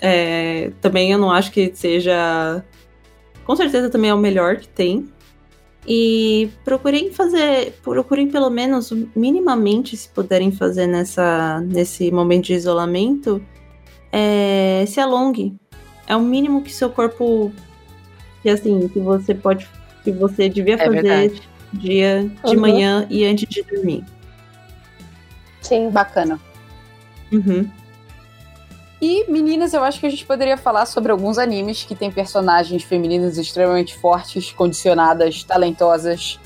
[0.01, 2.63] é, também eu não acho que seja.
[3.45, 5.07] Com certeza também é o melhor que tem.
[5.87, 7.73] E procurem fazer.
[7.83, 13.43] Procurem pelo menos minimamente, se puderem fazer nessa, nesse momento de isolamento,
[14.11, 15.55] é, se alongue.
[16.07, 17.51] É o mínimo que seu corpo.
[18.41, 19.69] Que assim, que você pode.
[20.03, 21.41] Que você devia É fazer verdade.
[21.73, 22.61] dia de Uhum.
[22.61, 24.03] manhã e antes de dormir.
[25.61, 25.89] Sim.
[25.89, 26.39] Bacana.
[27.31, 27.69] Uhum.
[29.01, 32.83] E, meninas, eu acho que a gente poderia falar sobre alguns animes que têm personagens
[32.83, 36.39] femininas extremamente fortes, condicionadas, talentosas,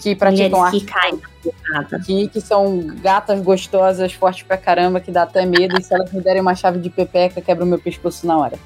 [0.00, 5.22] que praticam Mulheres arte que aqui, que são gatas gostosas, fortes pra caramba, que dá
[5.22, 5.78] até medo.
[5.78, 8.58] E se elas me derem uma chave de pepeca, quebra o meu pescoço na hora.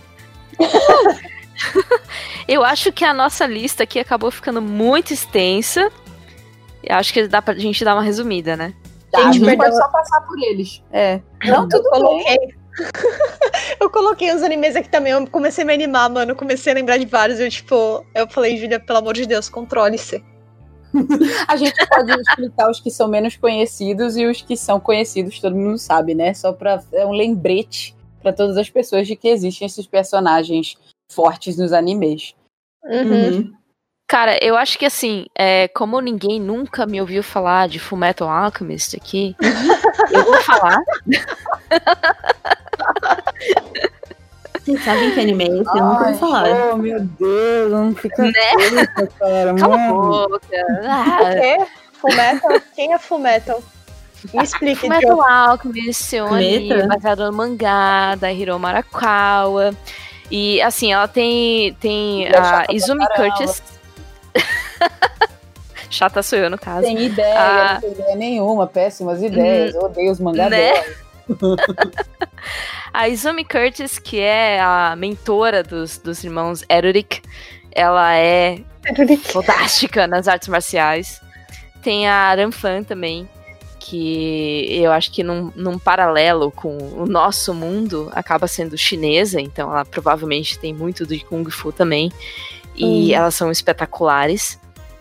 [2.46, 5.90] Eu acho que a nossa lista aqui acabou ficando muito extensa.
[6.82, 8.72] Eu acho que dá pra gente dar uma resumida, né?
[9.10, 9.64] Tá, a Gente, gente perdão.
[9.66, 10.82] pode só passar por eles.
[10.92, 11.20] É.
[11.44, 12.00] Não, eu tudo bem.
[12.00, 12.38] coloquei.
[13.80, 15.12] eu coloquei os animes aqui também.
[15.12, 16.34] Eu comecei a me animar, mano.
[16.36, 17.40] Comecei a lembrar de vários.
[17.40, 20.22] Eu, tipo, eu falei, Julia, pelo amor de Deus, controle-se.
[21.46, 25.54] A gente pode explicar os que são menos conhecidos e os que são conhecidos, todo
[25.54, 26.32] mundo sabe, né?
[26.32, 26.82] Só pra.
[26.92, 30.76] É um lembrete pra todas as pessoas de que existem esses personagens
[31.10, 32.34] fortes nos animes.
[32.84, 33.02] Uhum.
[33.34, 33.52] Uhum.
[34.06, 38.96] Cara, eu acho que assim, é, como ninguém nunca me ouviu falar de Fullmetal Alchemist
[38.96, 39.36] aqui,
[40.10, 40.80] eu vou falar.
[44.54, 45.78] Vocês sabem que anime é esse?
[45.78, 46.46] Eu nunca ouvi falar.
[46.72, 48.32] Oh, meu Deus, não fica Né?
[48.94, 49.54] puta, cara.
[49.54, 50.36] Cala a boca.
[50.36, 50.40] O
[50.86, 51.66] Ah, quê?
[51.94, 52.60] Fullmetal?
[52.74, 53.62] Quem é Fullmetal?
[54.34, 55.22] Me explique, Fullmetal.
[55.22, 59.74] Alchemist é um anime baseado no mangá da Hiro Marakawa.
[60.30, 63.06] E assim, ela tem, tem é a pra Izumi.
[63.16, 63.62] Curtis.
[65.90, 66.82] Chata sou eu, no caso.
[66.82, 67.74] Tem ideia, Ah.
[67.74, 69.74] não tem ideia nenhuma, péssimas ideias.
[69.74, 70.72] Eu odeio os mangá Né?
[72.92, 77.20] A Izumi Curtis, que é a mentora dos, dos irmãos Erurik,
[77.72, 78.58] ela é
[79.24, 81.20] fantástica nas artes marciais.
[81.82, 83.28] Tem a Aram Fan também,
[83.78, 89.70] que eu acho que num, num paralelo com o nosso mundo acaba sendo chinesa, então
[89.70, 92.12] ela provavelmente tem muito de Kung Fu também.
[92.76, 94.60] E elas são espetaculares.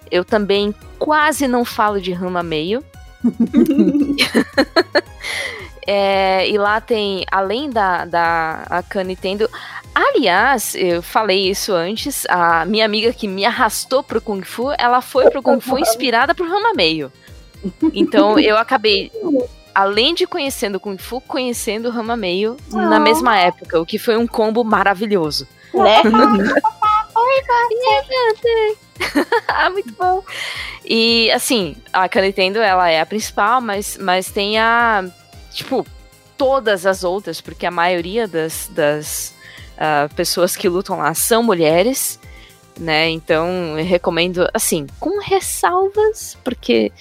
[0.09, 2.83] Eu também quase não falo de Rama Meio.
[5.89, 9.49] É, e lá tem, além da, da a Nintendo.
[9.95, 15.01] Aliás, eu falei isso antes, a minha amiga que me arrastou pro Kung Fu, ela
[15.01, 17.09] foi pro Kung Fu inspirada por Rama Meio.
[17.93, 19.11] Então eu acabei,
[19.73, 24.27] além de conhecendo Kung Fu, conhecendo Rama Meio na mesma época, o que foi um
[24.27, 25.47] combo maravilhoso.
[25.73, 26.01] Né?
[29.47, 30.23] ah, muito bom.
[30.85, 35.05] E assim, a Nintendo ela é a principal, mas, mas tem a.
[35.51, 35.85] Tipo,
[36.37, 39.33] todas as outras, porque a maioria das, das
[39.73, 42.19] uh, pessoas que lutam lá são mulheres,
[42.79, 43.09] né?
[43.09, 46.91] Então eu recomendo, assim, com ressalvas, porque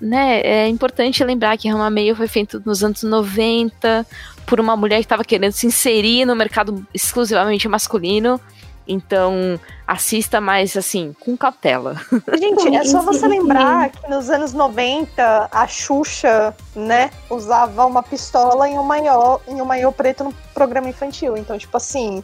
[0.00, 4.06] né, é importante lembrar que Rama Meio foi feito nos anos 90
[4.46, 8.40] por uma mulher que estava querendo se inserir no mercado exclusivamente masculino.
[8.88, 12.00] Então, assista mais assim, com cautela.
[12.38, 18.68] Gente, é só você lembrar que nos anos 90 a Xuxa, né, usava uma pistola
[18.68, 21.36] em um maiô, em um maiô preto no programa infantil.
[21.36, 22.22] Então, tipo assim,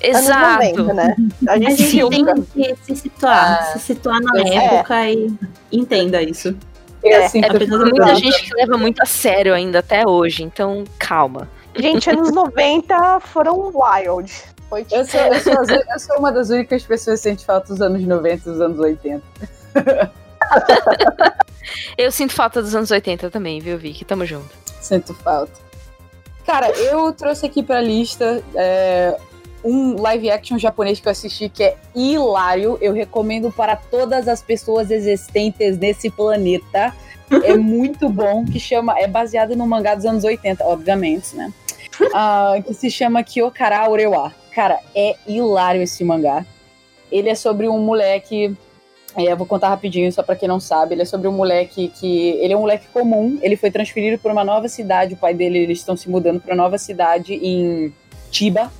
[0.00, 0.62] Exato.
[0.62, 1.16] anos 90, né?
[1.48, 4.54] A A gente, gente tem que se situar, Ah, se situar na é.
[4.76, 5.36] época e
[5.72, 6.56] entenda isso.
[7.04, 10.06] É, assim, É Apesar tem do muita gente que leva muito a sério ainda até
[10.06, 11.48] hoje, então calma.
[11.76, 14.32] Gente, anos 90 foram wild.
[14.68, 17.68] Foi tipo, Eu sou, eu, sou, eu sou uma das únicas pessoas que sente falta
[17.68, 19.22] dos anos 90 e dos anos 80.
[21.96, 24.04] Eu sinto falta dos anos 80 também, viu, Vicky?
[24.04, 24.50] Tamo junto.
[24.80, 25.52] Sinto falta.
[26.44, 29.16] Cara, eu trouxe aqui pra lista é,
[29.64, 32.76] um live action japonês que eu assisti que é hilário.
[32.80, 36.94] Eu recomendo para todas as pessoas existentes nesse planeta.
[37.42, 38.98] É muito bom, que chama.
[38.98, 41.52] É baseado no mangá dos anos 80, obviamente, né?
[42.12, 44.34] Ah, que se chama Kyokara Orewa.
[44.52, 46.44] Cara, é hilário esse mangá.
[47.10, 48.56] Ele é sobre um moleque.
[49.16, 50.94] é, eu vou contar rapidinho, só pra quem não sabe.
[50.94, 52.30] Ele é sobre um moleque que.
[52.40, 53.38] Ele é um moleque comum.
[53.40, 55.14] Ele foi transferido para uma nova cidade.
[55.14, 57.94] O pai dele, eles estão se mudando para nova cidade em
[58.32, 58.72] Chiba.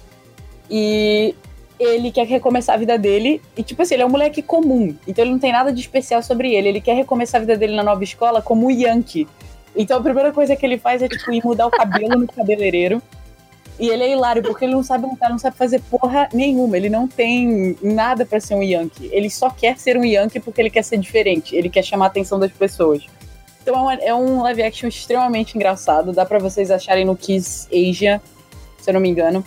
[0.71, 1.35] E
[1.79, 3.41] ele quer recomeçar a vida dele.
[3.57, 4.95] E, tipo assim, ele é um moleque comum.
[5.07, 6.69] Então ele não tem nada de especial sobre ele.
[6.69, 9.27] Ele quer recomeçar a vida dele na nova escola como Yankee.
[9.77, 13.03] Então a primeira coisa que ele faz é, tipo, ir mudar o cabelo no cabeleireiro.
[13.79, 16.77] E ele é hilário, porque ele não sabe lutar, não sabe fazer porra nenhuma.
[16.77, 19.11] Ele não tem nada pra ser um Yankee.
[19.13, 21.57] Ele só quer ser um Yankee porque ele quer ser diferente.
[21.57, 23.05] Ele quer chamar a atenção das pessoas.
[23.63, 26.13] Então é, uma- é um live action extremamente engraçado.
[26.13, 28.23] Dá pra vocês acharem no Kiss Asia,
[28.81, 29.45] se eu não me engano.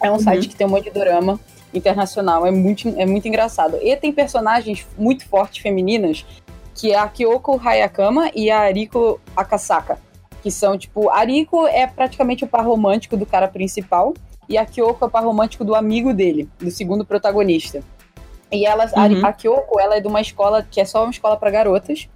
[0.00, 1.38] É um site que tem um monte de dorama
[1.74, 2.46] internacional.
[2.46, 3.78] É muito, é muito engraçado.
[3.82, 6.24] E tem personagens muito fortes femininas,
[6.74, 9.98] que é a Kyoko Hayakama e a Ariko Akasaka.
[10.42, 14.14] Que são, tipo, a Ariko é praticamente o par romântico do cara principal.
[14.48, 17.80] E a Kyoko é o par romântico do amigo dele, do segundo protagonista.
[18.50, 19.26] E ela, a- Uhum.
[19.26, 22.08] a, Kyoko, ela é de uma escola que é só uma escola pra garotas.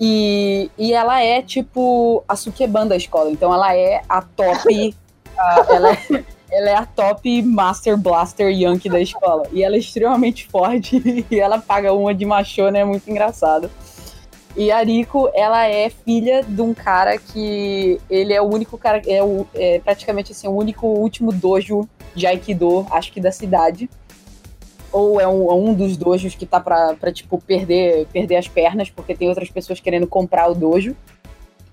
[0.00, 3.30] E, e ela é, tipo, a Sukeban da escola.
[3.30, 4.94] Então ela é a top.
[5.36, 9.46] a- ela, é, ela é a top Master Blaster Yankee da escola.
[9.52, 10.98] E ela é extremamente forte.
[11.30, 13.70] E ela paga uma de machona, é muito engraçado.
[14.56, 19.02] E a Riko, ela é filha de um cara que ele é o único cara,
[19.06, 23.88] é, o, é praticamente assim, o único último dojo de Aikido, acho que da cidade.
[24.90, 28.48] Ou é um, é um dos dojos que tá pra, pra tipo, perder, perder as
[28.48, 30.96] pernas, porque tem outras pessoas querendo comprar o dojo.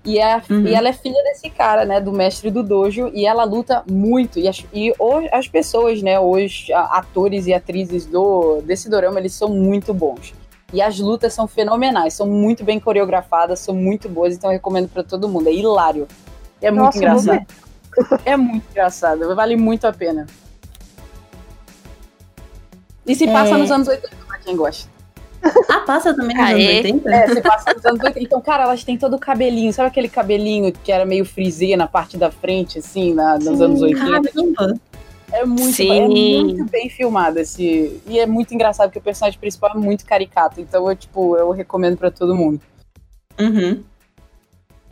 [0.06, 0.64] E, é, Uhum.
[0.66, 4.38] e ela é filha desse cara, né, do mestre do dojo, e ela luta muito.
[4.38, 4.94] E as, e
[5.32, 10.32] as pessoas, né, os a- atores e atrizes do, desse dorama, eles são muito bons.
[10.72, 14.88] E as lutas são fenomenais, são muito bem coreografadas, são muito boas, então eu recomendo
[14.88, 15.48] pra todo mundo.
[15.48, 16.06] É hilário.
[16.62, 17.46] É muito Nossa, vou engraçado.
[18.24, 20.26] É muito engraçado, vale muito a pena.
[23.06, 23.56] E se passa É.
[23.56, 24.88] nos anos 80, pra quem gosta.
[25.68, 26.52] Ah, passa também nos Aê.
[26.52, 27.14] anos 80?
[27.14, 28.20] É, se passa nos anos 80.
[28.22, 29.72] Então, cara, elas têm todo o cabelinho.
[29.72, 33.64] Sabe aquele cabelinho que era meio frisê na parte da frente, assim, na, nos Sim,
[33.64, 34.32] anos 80?
[34.32, 34.80] Caramba.
[35.32, 38.00] É muito, é muito bem filmado esse.
[38.06, 40.60] E é muito engraçado porque o personagem principal é muito caricato.
[40.60, 42.60] Então, eu, tipo, eu recomendo pra todo mundo.
[43.38, 43.82] Uhum.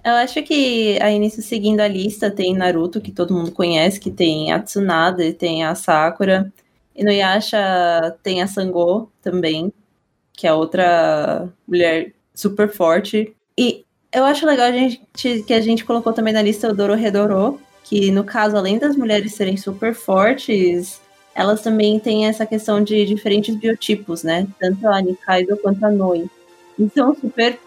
[0.05, 4.11] Eu acho que a início seguindo a lista tem Naruto, que todo mundo conhece, que
[4.11, 6.53] tem a Tsunade, tem a Sakura.
[6.95, 9.73] E no Yasha tem a Sango também,
[10.37, 13.35] que é outra mulher super forte.
[13.57, 15.01] E eu acho legal a gente,
[15.47, 19.35] que a gente colocou também na lista o Dorohedoro, que no caso, além das mulheres
[19.35, 21.01] serem super fortes,
[21.35, 24.47] elas também têm essa questão de diferentes biotipos, né?
[24.59, 26.29] Tanto a Nikaido quanto a Noi.
[26.79, 27.59] Então, super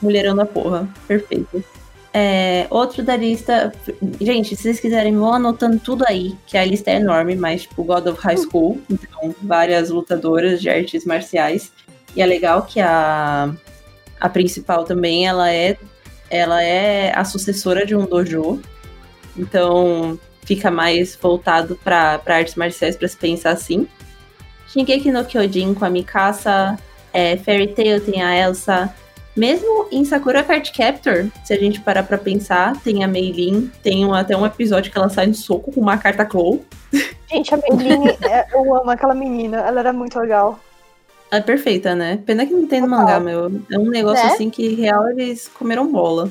[0.00, 0.88] mulherão da porra.
[1.08, 1.64] Perfeito.
[2.12, 3.72] É, outro da lista.
[4.20, 7.82] Gente, se vocês quiserem, vão anotando tudo aí, que a lista é enorme, mas tipo
[7.82, 11.72] God of High School, então várias lutadoras de artes marciais.
[12.16, 13.52] E é legal que a,
[14.20, 15.76] a principal também, ela é,
[16.30, 18.60] ela é a sucessora de um dojo.
[19.36, 23.88] Então fica mais voltado para artes marciais para se pensar assim.
[24.68, 26.76] Shingeki no Kyojin com a Mikasa,
[27.12, 28.92] é, Fairy Tail tem a Elsa,
[29.36, 34.06] mesmo em Sakura Card Captor, se a gente parar pra pensar, tem a Meilin, tem
[34.06, 36.60] um, até um episódio que ela sai no soco com uma carta Claw.
[37.28, 40.60] Gente, a Meline, é, eu amo aquela menina, ela era muito legal.
[41.30, 42.18] É perfeita, né?
[42.24, 43.00] Pena que não tem no Total.
[43.04, 43.60] mangá, meu.
[43.70, 44.32] É um negócio Né?
[44.32, 46.30] assim que, real, eles comeram bola.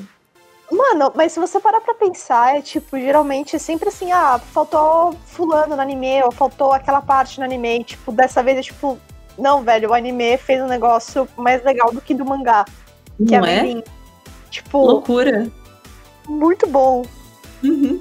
[0.72, 5.14] Mano, mas se você parar pra pensar, é tipo, geralmente é sempre assim, ah, faltou
[5.26, 8.98] fulano no anime, ou faltou aquela parte no anime, e, tipo, dessa vez é tipo,
[9.38, 12.64] não, velho, o anime fez um negócio mais legal do que do mangá,
[13.18, 13.62] que Não é a é?
[13.62, 13.82] Meilin.
[14.50, 15.46] Tipo, Loucura.
[16.26, 17.04] muito bom.
[17.62, 18.00] Uhum.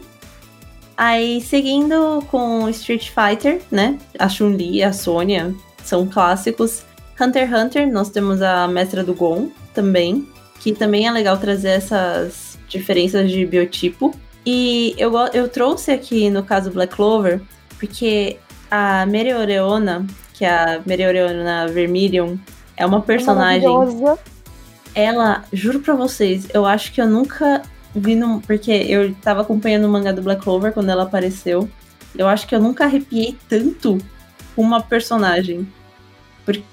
[0.95, 3.98] Aí, seguindo com Street Fighter, né?
[4.18, 5.53] A Chun-Li a Sônia
[5.84, 6.84] são clássicos.
[7.20, 10.28] Hunter x Hunter, nós temos a Mestra do Gon também,
[10.60, 14.16] que também é legal trazer essas diferenças de biotipo.
[14.46, 17.42] E eu, eu trouxe aqui, no caso Black Clover,
[17.80, 18.38] porque
[18.70, 22.36] a Mereoreona, que é a Mereoreona Vermilion,
[22.76, 23.70] é uma personagem
[24.96, 27.62] ela, juro pra vocês, eu acho que eu nunca
[27.96, 28.40] vi num.
[28.40, 31.68] Porque eu tava acompanhando o mangá do Black Clover quando ela apareceu.
[32.16, 33.98] Eu acho que eu nunca arrepiei tanto
[34.56, 35.68] uma personagem.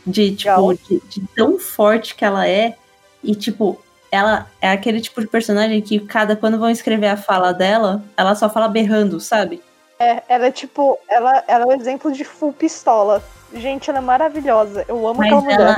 [0.05, 2.77] De, tipo, de, de tão forte que ela é.
[3.23, 3.81] E, tipo,
[4.11, 8.35] ela é aquele tipo de personagem que cada quando vão escrever a fala dela, ela
[8.35, 9.63] só fala berrando, sabe?
[9.99, 13.23] É, ela é tipo, ela, ela é um exemplo de full pistola.
[13.55, 14.85] Gente, ela é maravilhosa.
[14.89, 15.77] Eu amo Mas aquela ela.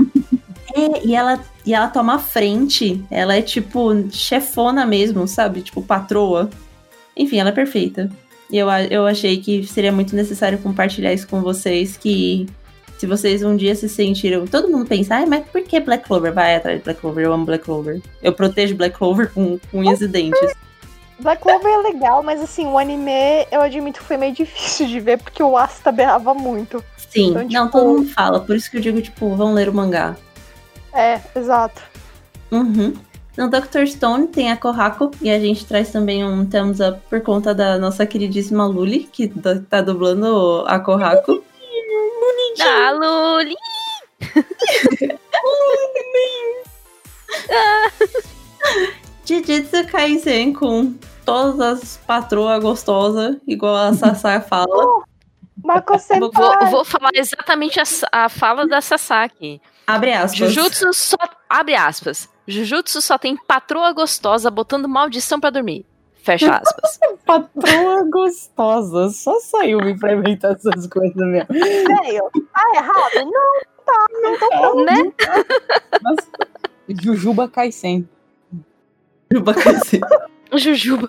[0.74, 3.05] É, e ela, e ela toma frente.
[3.11, 5.62] Ela é tipo chefona mesmo, sabe?
[5.62, 6.49] Tipo patroa.
[7.16, 8.11] Enfim, ela é perfeita.
[8.53, 11.97] E eu, eu achei que seria muito necessário compartilhar isso com vocês.
[11.97, 12.47] Que
[12.99, 14.47] se vocês um dia se sentiram.
[14.47, 16.33] Todo mundo pensa, ai, mas por que Black Clover?
[16.33, 18.01] Vai atrás de Black Clover, eu amo Black Clover.
[18.23, 20.53] Eu protejo Black Clover com, com unhas e dentes.
[21.19, 23.11] Black Clover é legal, mas assim, o anime,
[23.51, 26.83] eu admito que foi meio difícil de ver, porque o Asta berrava muito.
[26.97, 28.41] Sim, Então, não, tipo- todo mundo fala.
[28.41, 30.16] Por isso que eu digo, tipo, vão ler o mangá.
[30.95, 31.81] É, exato.
[32.51, 32.93] Uhum.
[33.37, 33.87] No Dr.
[33.87, 37.79] Stone tem a Kohako e a gente traz também um thumbs up por conta da
[37.79, 39.29] nossa queridíssima Luli, que
[39.69, 41.43] tá dublando a Kohako.
[42.61, 43.55] Ah, Luli!
[49.25, 50.95] Jujutsu Kaisen com
[51.25, 54.67] todas as patroas gostosas, igual a Sasá fala.
[56.67, 59.61] Vou, vou falar exatamente a, a fala da Sasaki.
[59.87, 60.39] Abre aspas.
[60.53, 61.17] Jujutsu só.
[61.49, 62.29] Abre aspas.
[62.47, 65.85] Jujutsu só tem patroa gostosa botando maldição pra dormir.
[66.23, 66.99] Fecha aspas.
[67.27, 69.09] Patroa gostosa.
[69.11, 71.49] Só saiu me pra inventar essas coisas mesmo.
[71.51, 73.31] Velho, tá errado?
[73.31, 74.85] Não, tá, não tô falando.
[74.87, 75.13] né?
[76.03, 76.29] Nossa.
[77.03, 78.09] Jujuba Kaisen.
[79.33, 80.01] Juba Kaisen.
[80.55, 81.09] Jujuba.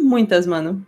[0.00, 0.84] Muitas, mano.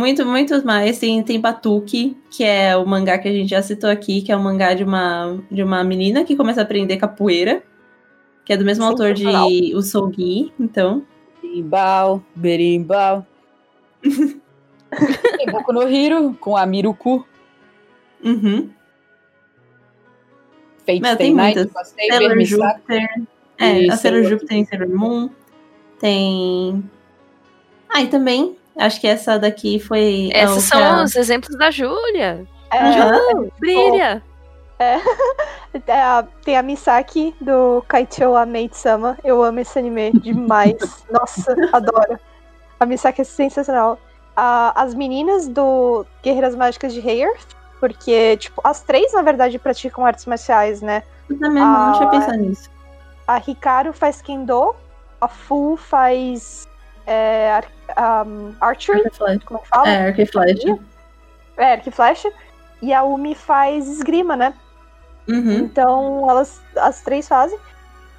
[0.00, 0.98] Muito, muitos mais.
[0.98, 4.36] Tem, tem Batuki, que é o mangá que a gente já citou aqui, que é
[4.36, 7.62] o mangá de uma, de uma menina que começa a aprender capoeira.
[8.46, 9.48] Que é do mesmo autor de Sensacional.
[9.76, 11.04] O Sougi, então.
[11.42, 13.26] Berimbau, berimbau.
[14.02, 17.26] Tem Boku no Hiro, com a Miruku.
[18.24, 18.70] Uhum.
[20.86, 21.88] Fate Stay tem Night, muitas.
[21.88, 22.40] Sailor.
[22.40, 23.08] Júpiter.
[23.58, 25.28] É, E a Sailor Sailor- Júpiter tem Sailor Moon.
[26.00, 26.82] Tem.
[27.90, 30.30] Ah, e também, acho que essa daqui foi.
[30.34, 32.46] a Esses são os exemplos da Júlia.
[32.72, 34.22] É, Brilha.
[35.86, 39.18] é a- tem a Misaki do Kaichou Amate-sama.
[39.22, 40.76] Eu amo esse anime demais.
[41.10, 42.18] Nossa, adoro.
[42.78, 43.98] A Misaki é sensacional.
[44.36, 47.32] A- as meninas do Guerreiras Mágicas de Heyer,
[47.78, 51.02] porque, tipo, as três, na verdade, praticam artes marciais, né?
[51.28, 52.70] Eu também não tinha pensado nisso.
[53.26, 54.74] A Hikaru faz Kendo,
[55.20, 56.66] a Fu faz
[57.06, 57.62] é,
[57.98, 59.02] um, Archery,
[59.44, 59.88] como é que fala?
[59.88, 60.78] É, arco e flecha.
[61.56, 62.32] É, arco e flecha.
[62.82, 64.54] E a Umi faz esgrima, né?
[65.28, 65.58] Uhum.
[65.58, 67.58] Então, elas as três fazem.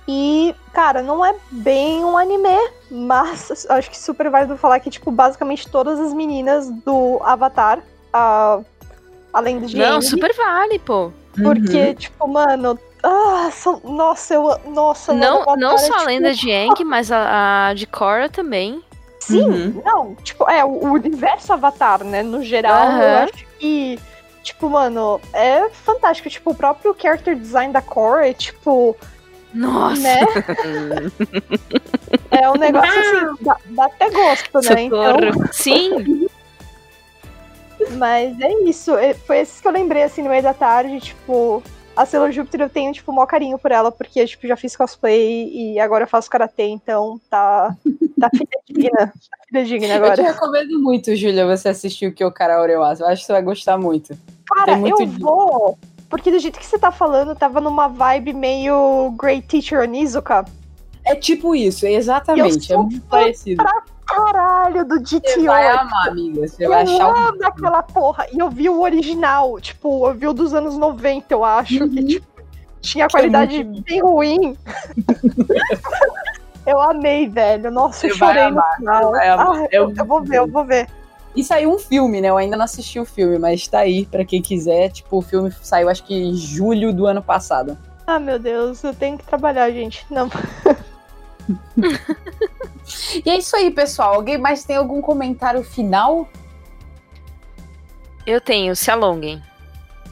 [0.07, 5.11] E, cara, não é bem um anime, mas acho que super válido falar que, tipo,
[5.11, 7.79] basicamente todas as meninas do Avatar,
[8.11, 8.59] a,
[9.33, 11.11] além do Não, Aang, super vale, pô.
[11.43, 11.93] porque, Uhum.
[11.95, 16.83] tipo, mano, ah, são- nossa, eu, nossa, Não, não é, só a lenda de Aang,
[16.83, 18.83] mas a, a de Korra também.
[19.21, 19.81] Sim, Uhum.
[19.85, 23.23] não, tipo, é, o universo Avatar, né, no geral, eu Aham.
[23.25, 23.99] acho que,
[24.41, 28.97] tipo, mano, é fantástico, tipo, o próprio character design da Korra é, tipo,
[29.53, 30.01] Nossa!
[30.01, 30.21] né?
[32.31, 34.81] É um negócio assim, dá, dá até gosto, né?
[34.83, 35.47] Então, Socorro.
[35.51, 36.27] Sim,
[37.97, 38.95] mas é isso.
[38.97, 41.61] é- Foi esses que eu lembrei, assim, no meio da tarde, tipo...
[41.93, 44.77] A Sailor Júpiter eu tenho, tipo, o maior carinho por ela, porque, tipo, já fiz
[44.77, 47.75] cosplay e agora eu faço karatê, então tá...
[48.21, 49.07] Tá fidedigna.
[49.07, 49.11] Tá
[49.47, 50.21] fidedigna Eu te agora.
[50.23, 53.03] recomendo muito, Júlia, você assistir o Kyokara Orewasu.
[53.03, 54.17] Eu acho que você vai gostar muito.
[54.53, 55.77] Cara, muito eu de- vou...
[56.09, 60.43] Porque do jeito que você tá falando, tava numa vibe meio Great Teacher Onizuka.
[61.05, 62.71] É tipo isso, exatamente.
[62.71, 63.63] É sou muito parecido.
[64.05, 65.45] Caralho, do Você GTO.
[65.45, 66.45] vai amar, amiga.
[66.45, 68.27] Você vai Eu achar o amo aquela porra.
[68.33, 72.03] E eu vi o original, tipo, eu vi o dos anos 90, eu acho, que
[72.03, 72.27] tipo,
[72.81, 74.57] tinha qualidade bem ruim.
[76.65, 77.71] eu amei, velho.
[77.71, 79.15] Nossa, eu chorei no final.
[79.15, 80.87] Ah, eu, eu vou ver, eu vou ver.
[81.35, 82.29] E saiu um filme, né?
[82.29, 84.89] Eu ainda não assisti o filme, mas tá aí pra quem quiser.
[84.89, 87.77] Tipo, o filme saiu acho que em julho do ano passado.
[88.05, 90.05] Ah, meu Deus, eu tenho que trabalhar, gente.
[90.09, 90.29] Não.
[93.25, 94.15] E é isso aí, pessoal.
[94.15, 96.27] Alguém mais tem algum comentário final?
[98.25, 99.41] eu tenho, se alonguem.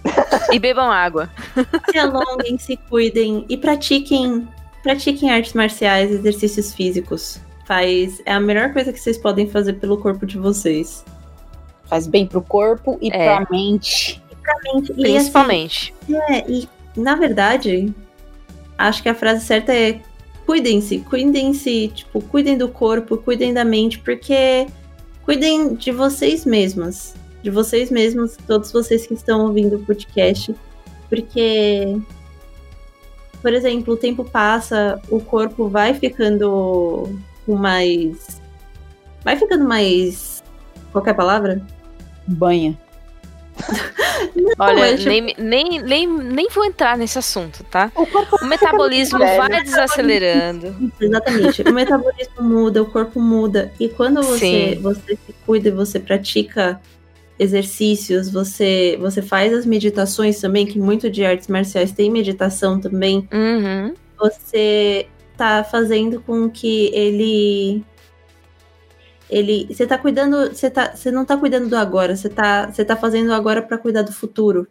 [0.52, 1.30] e bebam água.
[1.92, 4.48] Se alonguem, se cuidem e pratiquem,
[4.84, 7.40] pratiquem artes marciais, exercícios físicos.
[7.66, 11.06] Faz, é a melhor coisa que vocês podem fazer pelo corpo de vocês.
[11.86, 13.36] Faz bem pro corpo e É.
[13.36, 14.22] pra mente.
[14.32, 15.94] E, assim, Principalmente.
[16.30, 17.94] É, e na verdade,
[18.78, 20.02] acho que a frase certa é
[20.46, 24.66] cuidem-se, cuidem-se, tipo, cuidem do corpo, cuidem da mente, porque
[25.24, 30.56] cuidem de vocês mesmas, de vocês mesmos, todos vocês que estão ouvindo o podcast,
[31.08, 31.98] porque
[33.42, 37.10] por exemplo, o tempo passa, o corpo vai ficando
[37.46, 38.42] com mais
[39.24, 40.44] vai ficando mais
[40.92, 41.62] qualquer palavra?
[42.28, 42.78] Banha.
[44.58, 47.92] Olha, é tipo- nem, nem, nem, nem vou entrar nesse assunto, tá?
[47.96, 49.38] O corpo O metabolismo velho.
[49.38, 50.92] vai desacelerando.
[51.00, 51.62] Exatamente.
[51.64, 53.72] O metabolismo muda, o corpo muda.
[53.80, 54.82] E quando você, Sim.
[54.82, 56.80] você se cuida e você pratica
[57.40, 63.28] exercícios, você, você faz as meditações também, que muito de artes marciais tem meditação também,
[63.34, 63.94] Uhum.
[64.20, 65.08] você
[65.38, 67.82] tá fazendo com que ele.
[69.30, 69.68] Ele.
[69.74, 70.54] Você tá cuidando.
[70.54, 73.78] Você, tá, você não tá cuidando do agora, você tá, você tá fazendo agora para
[73.78, 74.68] cuidar do futuro.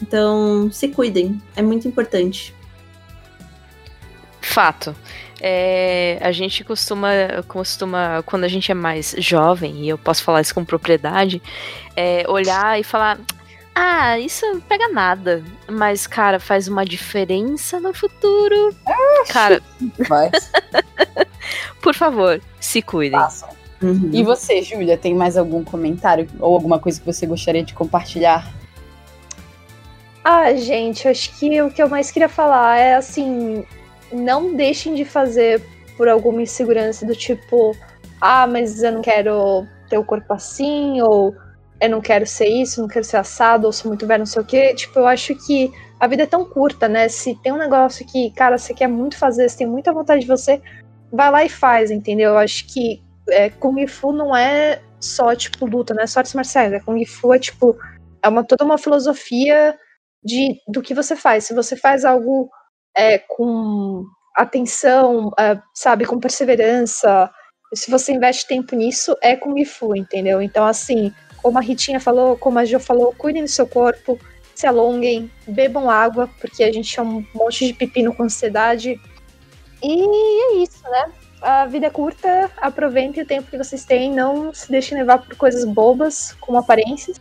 [0.00, 1.42] Então, se cuidem.
[1.54, 2.54] É muito importante.
[4.40, 4.94] Fato.
[5.40, 7.08] É, a gente costuma,
[7.46, 11.40] costuma, quando a gente é mais jovem, e eu posso falar isso com propriedade,
[11.94, 13.18] é, olhar e falar:
[13.74, 15.44] Ah, isso não pega nada.
[15.70, 18.74] Mas, cara, faz uma diferença no futuro.
[19.28, 19.62] Cara,
[20.08, 20.30] Vai,
[21.80, 23.18] por favor, se cuidem.
[23.18, 23.48] façam.
[23.80, 24.10] Uhum.
[24.12, 28.52] E você, Júlia, tem mais algum comentário ou alguma coisa que você gostaria de compartilhar?
[30.24, 33.64] Ah, gente, acho que o que eu mais queria falar é assim:
[34.12, 35.62] não deixem de fazer
[35.96, 37.76] por alguma insegurança do tipo,
[38.20, 41.34] ah, mas eu não quero ter o corpo assim, ou
[41.80, 44.42] eu não quero ser isso, não quero ser assado, ou sou muito velho, não sei
[44.42, 44.74] o quê.
[44.74, 47.08] Tipo, eu acho que a vida é tão curta, né?
[47.08, 50.26] Se tem um negócio que, cara, você quer muito fazer, você tem muita vontade de
[50.26, 50.60] você,
[51.12, 52.32] vai lá e faz, entendeu?
[52.32, 56.34] Eu acho que é, Kung Fu não é só, tipo, luta, não é só artes
[56.34, 56.72] marciais.
[56.72, 57.76] É Kung Fu é, tipo,
[58.22, 59.76] é uma, toda uma filosofia
[60.22, 61.44] de, do que você faz.
[61.44, 62.50] Se você faz algo
[62.98, 64.04] é, com
[64.34, 67.30] atenção, é, sabe, com perseverança,
[67.74, 70.42] se você investe tempo nisso, é Kung Fu, entendeu?
[70.42, 71.12] Então, assim,
[71.42, 74.18] como a Ritinha falou, como a Jo falou, cuidem do seu corpo,
[74.54, 79.00] se alonguem, bebam água, porque a gente é um monte de pepino com ansiedade.
[79.82, 81.12] E é isso, né?
[81.40, 85.36] A vida é curta, aproveitem o tempo que vocês têm, não se deixem levar por
[85.36, 87.20] coisas bobas, como aparências.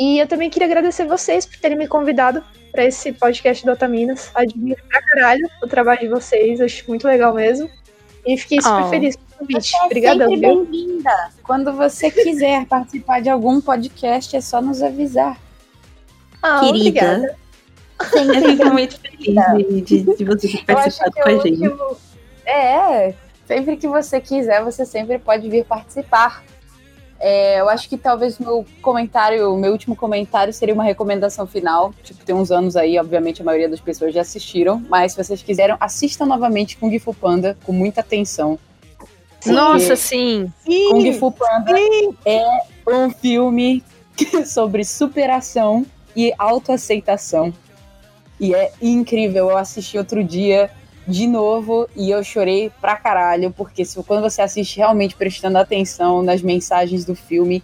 [0.00, 4.30] E eu também queria agradecer vocês por terem me convidado para esse podcast do Otaminas.
[4.34, 7.68] Admiro pra caralho o trabalho de vocês, acho muito legal mesmo.
[8.26, 8.88] E fiquei super Oh.
[8.88, 9.68] feliz com o convite.
[9.70, 10.64] Você é Obrigadão, sempre viu?
[10.64, 11.30] bem-vinda.
[11.42, 15.38] Quando você quiser participar de algum podcast, é só nos avisar.
[16.42, 17.36] Ah, obrigada.
[18.10, 21.28] Querida, eu fico muito feliz de, de, de você ter Eu acho participado que com
[21.28, 21.62] a gente.
[21.64, 21.96] eu-
[22.46, 23.14] É,
[23.46, 26.42] sempre que você quiser, você sempre pode vir participar.
[27.22, 31.46] É, eu acho que talvez o meu comentário, o meu último comentário seria uma recomendação
[31.46, 31.92] final.
[32.02, 35.42] Tipo, tem uns anos aí, obviamente a maioria das pessoas já assistiram, mas se vocês
[35.42, 38.58] quiserem, assistam novamente Kung Fu Panda com muita atenção.
[39.44, 40.50] Nossa, sim.
[40.64, 41.72] Kung Fu Panda
[42.24, 42.42] é
[42.88, 43.84] um filme
[44.46, 45.84] sobre superação
[46.16, 47.52] e autoaceitação.
[48.40, 49.50] E é incrível.
[49.50, 50.70] Eu assisti outro dia
[51.10, 56.22] de novo e eu chorei pra caralho, porque se, quando você assiste realmente prestando atenção
[56.22, 57.62] nas mensagens do filme,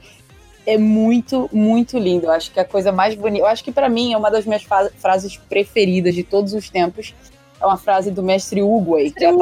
[0.67, 2.27] é muito, muito lindo.
[2.27, 3.45] Eu acho que a coisa mais bonita.
[3.45, 4.67] Eu acho que pra mim é uma das minhas
[4.99, 7.15] frases preferidas de todos os tempos.
[7.61, 9.13] é uma frase do mestre Uguay.
[9.13, 9.33] que é a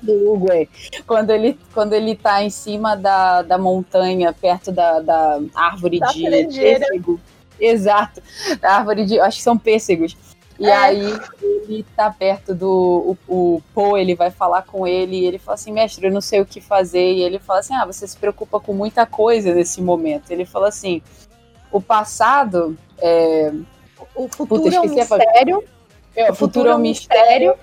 [0.00, 0.68] Do Uguay.
[1.04, 6.06] Quando ele, quando ele tá em cima da, da montanha, perto da, da árvore Da
[6.06, 7.20] de pêssego.
[7.60, 8.22] Exato.
[8.60, 9.18] Da árvore de.
[9.18, 10.16] Acho que são pêssegos.
[10.58, 10.72] E É.
[10.74, 13.16] aí ele tá perto do.
[13.28, 16.40] O, o ele vai falar com ele e ele fala assim, mestre, eu não sei
[16.40, 17.12] o que fazer.
[17.12, 20.30] E ele fala assim: Ah, você se preocupa com muita coisa nesse momento.
[20.30, 21.00] Ele fala assim:
[21.70, 22.76] o passado.
[23.00, 23.52] É,
[24.16, 25.64] O futuro Puta, é um mistério.
[26.16, 27.54] é, o futuro é um mistério.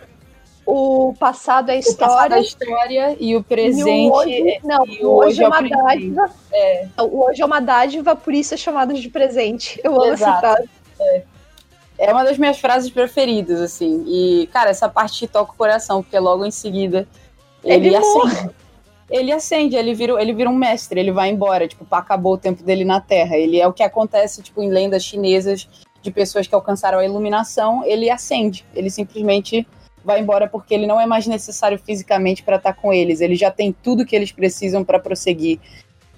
[0.66, 2.72] O passado é O passado é história.
[3.12, 4.10] história e o E presente.
[4.10, 5.84] o hoje, não, e o hoje hoje é é uma presente.
[5.84, 6.32] dádiva.
[7.04, 9.80] O hoje é uma dádiva, por isso é chamado de presente.
[9.84, 10.40] Eu amo essa Exato.
[10.40, 10.70] frase.
[11.02, 11.24] É
[12.00, 14.04] uma das minhas frases preferidas, assim.
[14.08, 17.08] E, cara, essa parte toca o coração, porque logo em seguida
[17.64, 18.56] ele, Ele acende.
[19.10, 22.64] Ele acende, ele vira, ele vira um mestre, ele vai embora, tipo, acabou o tempo
[22.64, 23.38] dele na Terra.
[23.38, 25.68] Ele é o que acontece, tipo, em lendas chinesas
[26.02, 28.66] de pessoas que alcançaram a iluminação, ele acende.
[28.74, 29.68] Ele simplesmente
[30.04, 33.22] vai embora porque ele não é mais necessário fisicamente para estar com eles.
[33.22, 35.60] Ele já tem tudo que eles precisam para prosseguir,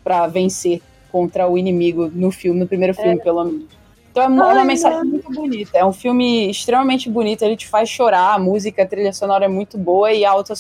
[0.03, 0.81] para vencer
[1.11, 3.65] contra o inimigo no filme, no primeiro filme, pelo menos.
[4.11, 5.77] Então é uma, é uma Ai, mensagem muito bonita.
[5.77, 9.47] É um filme extremamente bonito, ele te faz chorar, a música, a trilha sonora é
[9.47, 10.53] muito boa e a auto,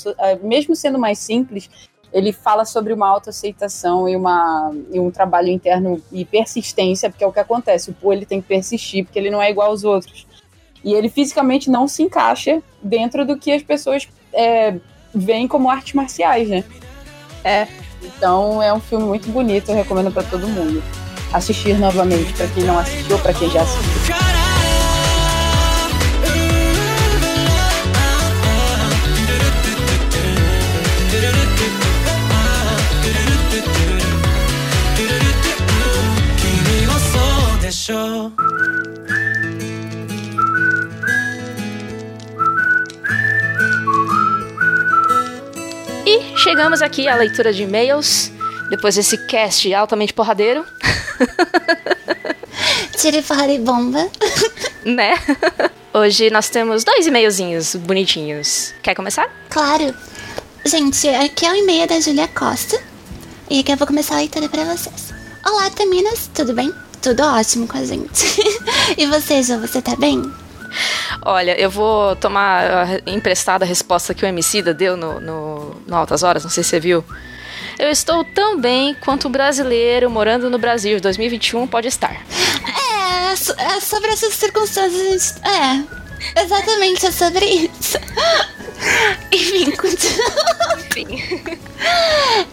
[0.43, 1.69] mesmo sendo mais simples,
[2.13, 7.27] ele fala sobre uma autoaceitação e, uma, e um trabalho interno e persistência, porque é
[7.27, 7.89] o que acontece.
[7.89, 10.25] O Poe ele tem que persistir, porque ele não é igual aos outros.
[10.83, 14.75] E ele fisicamente não se encaixa dentro do que as pessoas é,
[15.13, 16.63] veem como artes marciais, né?
[17.43, 17.67] É.
[18.01, 20.81] Então é um filme muito bonito, eu recomendo para todo mundo.
[21.33, 24.27] Assistir novamente, para quem não assistiu, para quem já assistiu.
[46.05, 48.31] E chegamos aqui à leitura de e-mails.
[48.69, 50.65] Depois desse cast altamente porradeiro,
[52.97, 54.09] Tire porrada e bomba.
[54.83, 55.13] né?
[55.93, 58.73] Hoje nós temos dois e-mailzinhos bonitinhos.
[58.81, 59.29] Quer começar?
[59.49, 59.93] Claro.
[60.65, 62.79] Gente, aqui é o e-mail da Julia Costa.
[63.49, 65.13] E aqui eu vou começar a leitura pra vocês.
[65.45, 66.73] Olá, Taminas, tudo bem?
[67.01, 68.25] Tudo ótimo com a gente.
[68.97, 70.21] e você, Jô, você tá bem?
[71.23, 75.95] Olha, eu vou tomar a- emprestada a resposta que o Emicida deu no, no, no
[75.95, 77.05] Altas Horas, não sei se você viu.
[77.79, 82.25] Eu estou tão bem quanto um brasileiro morando no Brasil de 2021 pode estar.
[82.65, 85.35] É, é sobre essas circunstâncias.
[85.43, 87.99] É, exatamente, é sobre isso.
[89.31, 90.47] Enfim, continua.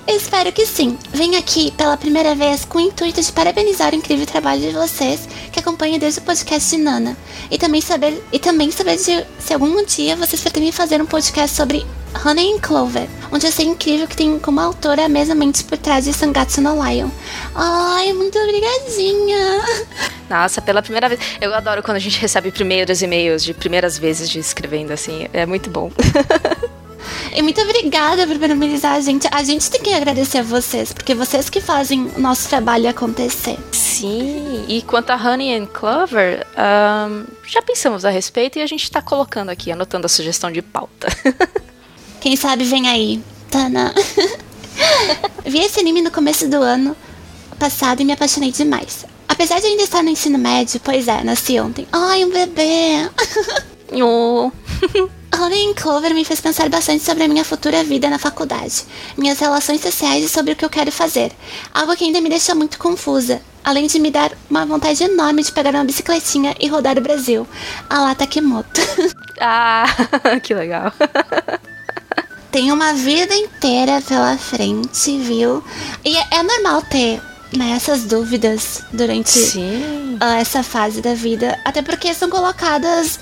[0.06, 0.98] Espero que sim.
[1.10, 5.26] Venho aqui pela primeira vez com o intuito de parabenizar o incrível trabalho de vocês
[5.50, 7.16] que acompanham desde o podcast de Nana.
[7.50, 11.56] E também saber, e também saber de, se algum dia vocês pretendem fazer um podcast
[11.56, 11.86] sobre
[12.24, 15.78] Honey and Clover, onde eu sei incrível que tem como autora a mesma mente por
[15.78, 17.08] trás de Sangatsu no Lion.
[17.54, 19.62] Ai, muito obrigadinha.
[20.28, 21.20] Nossa, pela primeira vez.
[21.40, 25.26] Eu adoro quando a gente recebe primeiros e-mails de primeiras vezes de escrevendo assim.
[25.32, 25.90] É muito bom.
[27.34, 29.28] E muito obrigada por parabenizar a gente.
[29.30, 33.58] A gente tem que agradecer a vocês, porque vocês que fazem o nosso trabalho acontecer.
[33.72, 38.90] Sim, e quanto a Honey and Clover, ahn, já pensamos a respeito e a gente
[38.90, 41.08] tá colocando aqui, anotando a sugestão de pauta.
[42.24, 43.94] Quem sabe vem aí, Tana.
[45.44, 46.96] Vi esse anime no começo do ano
[47.58, 49.04] passado e me apaixonei demais.
[49.28, 51.86] Apesar de ainda estar no ensino médio, pois é, nasci ontem.
[51.92, 53.10] Ai, um bebê!
[53.92, 54.50] Oh,
[55.34, 58.86] and Clover me fez pensar bastante sobre a minha futura vida na faculdade,
[59.18, 61.30] minhas relações sociais e sobre o que eu quero fazer.
[61.74, 65.52] Algo que ainda me deixa muito confusa, além de me dar uma vontade enorme de
[65.52, 67.46] pegar uma bicicletinha e rodar o Brasil.
[67.90, 68.80] A lá Takemoto.
[69.38, 69.84] ah,
[70.42, 70.90] que legal.
[72.54, 75.60] Tem uma vida inteira pela frente, viu?
[76.04, 77.20] E é, é normal ter
[77.52, 79.52] né, essas dúvidas durante
[80.20, 81.58] ah, essa fase da vida.
[81.64, 83.18] Até porque são colocadas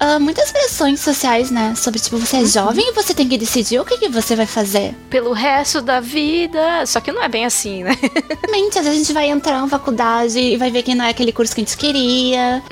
[0.00, 1.74] ah, muitas pressões sociais, né?
[1.76, 4.46] Sobre, tipo, você é jovem e você tem que decidir o que, que você vai
[4.46, 4.94] fazer.
[5.10, 6.86] Pelo resto da vida.
[6.86, 7.94] Só que não é bem assim, né?
[8.42, 11.10] Realmente, às vezes a gente vai entrar na faculdade e vai ver que não é
[11.10, 12.62] aquele curso que a gente queria.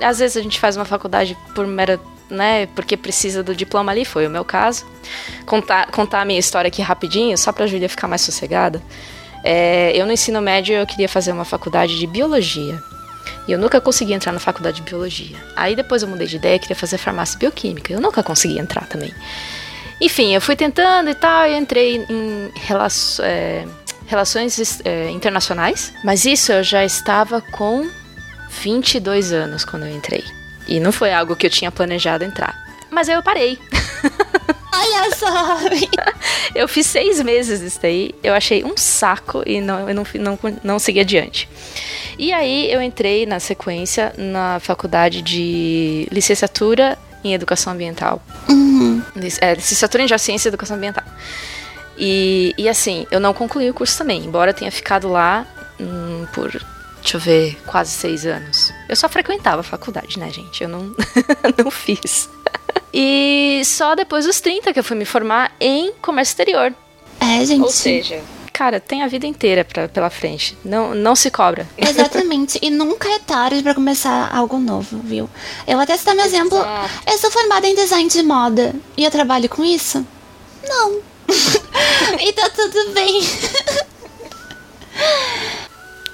[0.00, 2.00] Às vezes a gente faz uma faculdade por mera.
[2.30, 4.86] Né, porque precisa do diploma ali, foi o meu caso.
[5.44, 8.82] Contar, contar a minha história aqui rapidinho, só pra Júlia ficar mais sossegada.
[9.44, 12.82] É, eu no ensino médio eu queria fazer uma faculdade de biologia.
[13.46, 15.36] E eu nunca consegui entrar na faculdade de biologia.
[15.54, 17.92] Aí depois eu mudei de ideia, queria fazer farmácia bioquímica.
[17.92, 19.12] Eu nunca consegui entrar também.
[20.00, 23.66] Enfim, eu fui tentando e tal, e entrei em relaço- é,
[24.06, 25.92] relações é, internacionais.
[26.02, 27.86] Mas isso eu já estava com
[28.62, 30.24] 22 anos quando eu entrei.
[30.66, 32.54] E não foi algo que eu tinha planejado entrar.
[32.90, 33.58] Mas aí eu parei.
[34.72, 35.58] Olha só!
[36.54, 40.38] Eu fiz seis meses disso daí, eu achei um saco e não, eu não, não,
[40.62, 41.48] não segui adiante.
[42.18, 48.22] E aí eu entrei na sequência na faculdade de licenciatura em educação ambiental.
[48.48, 49.02] Uhum.
[49.40, 51.04] É, licenciatura em Geociência e Educação Ambiental.
[51.96, 55.46] E, e assim, eu não concluí o curso também, embora tenha ficado lá
[55.80, 56.50] hum, por,
[57.04, 58.72] deixa eu ver, quase seis anos.
[58.88, 60.62] Eu só frequentava a faculdade, né, gente?
[60.62, 60.94] Eu não,
[61.62, 62.30] não fiz.
[62.92, 66.74] E só depois dos 30 que eu fui me formar em comércio exterior.
[67.20, 68.22] É, gente.
[68.52, 70.56] cara, tem a vida inteira pra, pela frente.
[70.64, 71.68] Não, não se cobra.
[71.76, 72.58] Exatamente.
[72.62, 75.28] E nunca é tarde pra começar algo novo, viu?
[75.66, 76.58] Eu vou até citar meu exemplo.
[77.06, 78.74] Eu sou formada em design de moda.
[78.96, 80.06] E eu trabalho com isso?
[80.66, 81.00] Não.
[82.18, 83.20] e tá tudo bem.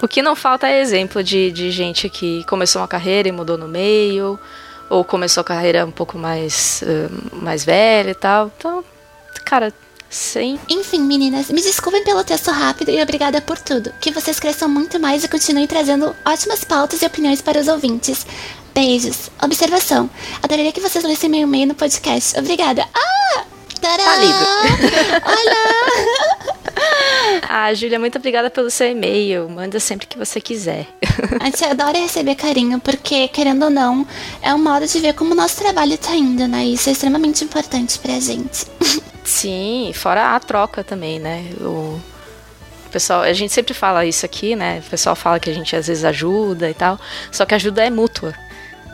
[0.03, 3.59] O que não falta é exemplo de, de gente que começou uma carreira e mudou
[3.59, 4.39] no meio,
[4.89, 8.51] ou começou a carreira um pouco mais, eh, mais velha e tal.
[8.57, 8.85] Então,
[9.45, 9.73] cara,
[10.09, 10.59] sem.
[10.69, 13.93] Enfim, meninas, me desculpem pelo texto rápido e obrigada por tudo.
[14.01, 18.27] Que vocês cresçam muito mais e continuem trazendo ótimas pautas e opiniões para os ouvintes.
[18.75, 19.31] Beijos.
[19.43, 20.09] Observação.
[20.43, 22.39] Adoraria que vocês lessem meu e-mail no podcast.
[22.39, 22.89] Obrigada.
[22.95, 23.45] Ah!
[23.81, 24.05] Tadá!
[24.05, 24.47] Tá lido.
[25.25, 26.55] Olha!
[27.49, 29.49] Ah, Júlia, muito obrigada pelo seu e-mail.
[29.49, 30.87] Manda sempre que você quiser.
[31.41, 34.07] A gente adora receber carinho, porque, querendo ou não,
[34.43, 36.65] é um modo de ver como o nosso trabalho tá indo, né?
[36.65, 38.67] Isso é extremamente importante pra gente.
[39.25, 41.45] Sim, fora a troca também, né?
[41.61, 42.01] O
[42.91, 44.83] o pessoal, a gente sempre fala isso aqui, né?
[44.85, 46.99] O pessoal fala que a gente às vezes ajuda e tal,
[47.31, 48.35] só que a ajuda é mútua.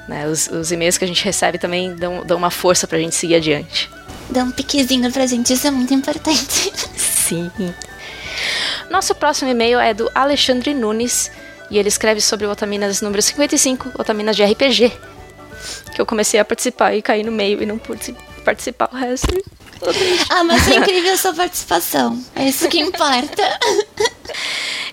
[0.06, 0.28] Né?
[0.28, 3.36] Os, os e-mails que a gente recebe também dão, dão uma força pra gente seguir
[3.36, 3.88] adiante.
[4.28, 6.70] Dá um piquezinho pra gente, isso é muito importante.
[7.26, 7.50] Sim.
[8.88, 11.30] Nosso próximo e-mail é do Alexandre Nunes
[11.70, 14.92] e ele escreve sobre o Otaminas número 55, Otaminas de RPG.
[15.94, 19.26] Que eu comecei a participar e caí no meio e não pude participar o resto.
[20.30, 22.24] ah, mas é incrível a sua participação.
[22.34, 23.58] É isso que importa.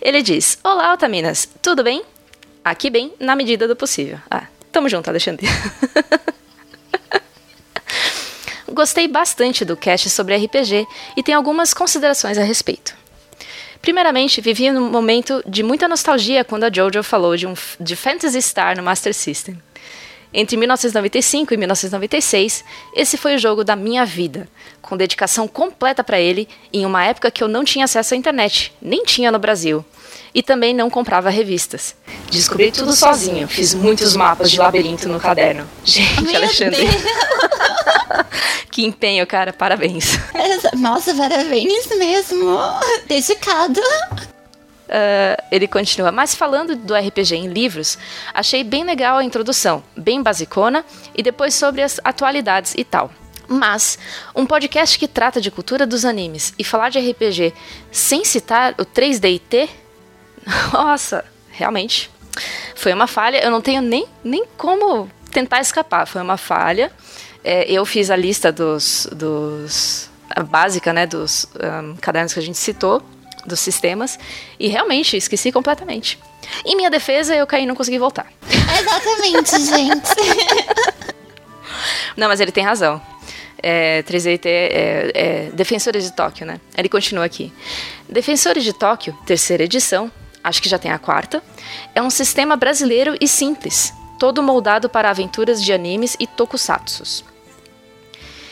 [0.01, 2.03] Ele diz: Olá, Otaminas, tudo bem?
[2.65, 4.17] Aqui bem, na medida do possível.
[4.31, 5.47] Ah, tamo junto, Alexandre.
[8.73, 12.95] Gostei bastante do cast sobre RPG e tenho algumas considerações a respeito.
[13.79, 18.41] Primeiramente, vivi num momento de muita nostalgia quando a JoJo falou de, um, de Phantasy
[18.41, 19.61] Star no Master System.
[20.33, 24.49] Entre 1995 e 1996, esse foi o jogo da minha vida,
[24.81, 28.73] com dedicação completa para ele em uma época que eu não tinha acesso à internet,
[28.81, 29.85] nem tinha no Brasil,
[30.33, 31.95] e também não comprava revistas.
[32.31, 35.69] Descobri tudo sozinho, fiz muitos mapas de labirinto no caderno.
[35.83, 36.87] Gente, Meu Alexandre,
[38.71, 40.17] que empenho, cara, parabéns.
[40.77, 42.57] Nossa, parabéns mesmo.
[43.07, 43.79] Dedicado.
[44.83, 47.97] Uh, ele continua, mas falando do RPG em livros,
[48.33, 50.83] achei bem legal a introdução, bem basicona,
[51.15, 53.09] e depois sobre as atualidades e tal.
[53.47, 53.97] Mas,
[54.35, 57.53] um podcast que trata de cultura dos animes e falar de RPG
[57.91, 59.69] sem citar o 3DT?
[60.71, 62.09] Nossa, realmente.
[62.75, 66.91] Foi uma falha, eu não tenho nem, nem como tentar escapar, foi uma falha.
[67.43, 69.07] É, eu fiz a lista dos.
[69.11, 73.03] dos a básica, né, dos um, cadernos que a gente citou
[73.45, 74.17] dos sistemas
[74.59, 76.17] e realmente esqueci completamente.
[76.65, 78.25] Em minha defesa, eu caí e não consegui voltar.
[78.49, 80.15] Exatamente, gente.
[82.17, 83.01] Não, mas ele tem razão.
[83.61, 86.59] É, 3DT é, é Defensores de Tóquio, né?
[86.77, 87.53] Ele continua aqui.
[88.09, 90.11] Defensores de Tóquio, terceira edição,
[90.43, 91.43] acho que já tem a quarta,
[91.95, 97.23] é um sistema brasileiro e simples, todo moldado para aventuras de animes e tokusatsus.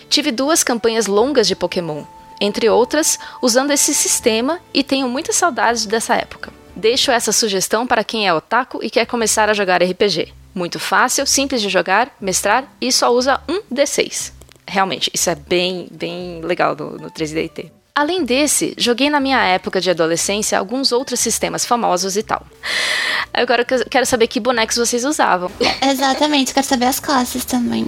[0.10, 2.04] Tive duas campanhas longas de Pokémon,
[2.40, 6.52] entre outras, usando esse sistema e tenho muitas saudades dessa época.
[6.76, 10.34] Deixo essa sugestão para quem é otaku e quer começar a jogar RPG.
[10.54, 14.34] Muito fácil, simples de jogar, mestrar e só usa um D6.
[14.68, 17.72] Realmente, isso é bem, bem legal no, no 3DT.
[18.02, 22.44] Além desse, joguei na minha época de adolescência alguns outros sistemas famosos e tal.
[23.32, 25.52] Agora eu quero saber que bonecos vocês usavam.
[25.80, 27.86] Exatamente, quero saber as classes também.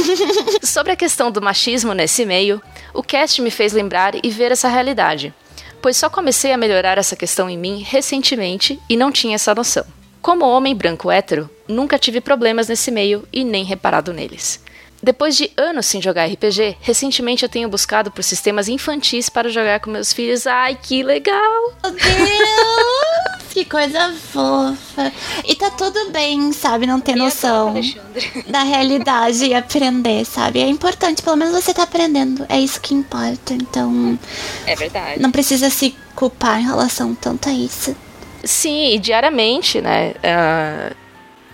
[0.62, 2.60] Sobre a questão do machismo nesse meio,
[2.92, 5.32] o cast me fez lembrar e ver essa realidade,
[5.80, 9.86] pois só comecei a melhorar essa questão em mim recentemente e não tinha essa noção.
[10.20, 14.60] Como homem branco hétero, nunca tive problemas nesse meio e nem reparado neles.
[15.02, 19.78] Depois de anos sem jogar RPG, recentemente eu tenho buscado por sistemas infantis para jogar
[19.80, 20.46] com meus filhos.
[20.46, 21.72] Ai, que legal!
[21.84, 23.38] Meu Deus!
[23.50, 25.12] que coisa fofa.
[25.44, 26.86] E tá tudo bem, sabe?
[26.86, 27.74] Não ter noção
[28.46, 30.60] da realidade e aprender, sabe?
[30.60, 32.44] É importante, pelo menos você tá aprendendo.
[32.48, 33.54] É isso que importa.
[33.54, 34.18] Então,
[34.66, 35.20] É verdade.
[35.20, 37.96] não precisa se culpar em relação tanto a isso.
[38.44, 40.14] Sim, e diariamente, né?
[40.22, 40.92] ah,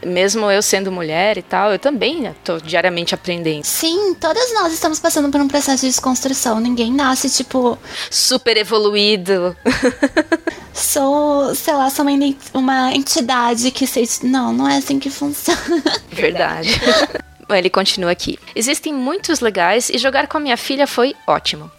[0.06, 3.64] mesmo eu sendo mulher e tal, eu também tô diariamente aprendendo.
[3.64, 6.60] Sim, todas nós estamos passando por um processo de desconstrução.
[6.60, 7.78] Ninguém nasce, tipo,
[8.10, 9.56] Super evoluído.
[10.72, 14.08] sou, sei lá, sou uma, uma entidade que sei.
[14.22, 15.82] Não, não é assim que funciona.
[16.10, 16.70] Verdade.
[17.48, 18.38] Bom, Ele continua aqui.
[18.54, 21.70] Existem muitos legais e jogar com a minha filha foi ótimo.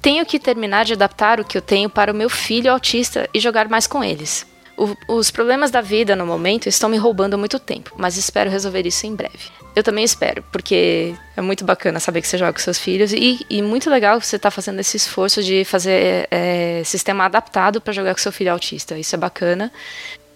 [0.00, 3.40] Tenho que terminar de adaptar o que eu tenho para o meu filho autista e
[3.40, 4.46] jogar mais com eles.
[4.78, 8.86] O- os problemas da vida no momento estão me roubando muito tempo, mas espero resolver
[8.86, 9.50] isso em breve.
[9.74, 13.44] Eu também espero, porque é muito bacana saber que você joga com seus filhos e,
[13.50, 17.92] e muito legal que você está fazendo esse esforço de fazer é, sistema adaptado para
[17.92, 18.96] jogar com seu filho autista.
[18.98, 19.72] Isso é bacana.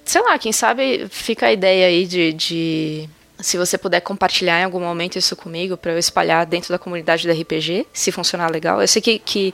[0.05, 3.09] Sei lá, quem sabe fica a ideia aí de, de
[3.39, 7.27] se você puder compartilhar em algum momento isso comigo para eu espalhar dentro da comunidade
[7.27, 8.81] do RPG, se funcionar legal.
[8.81, 9.52] Eu sei que, que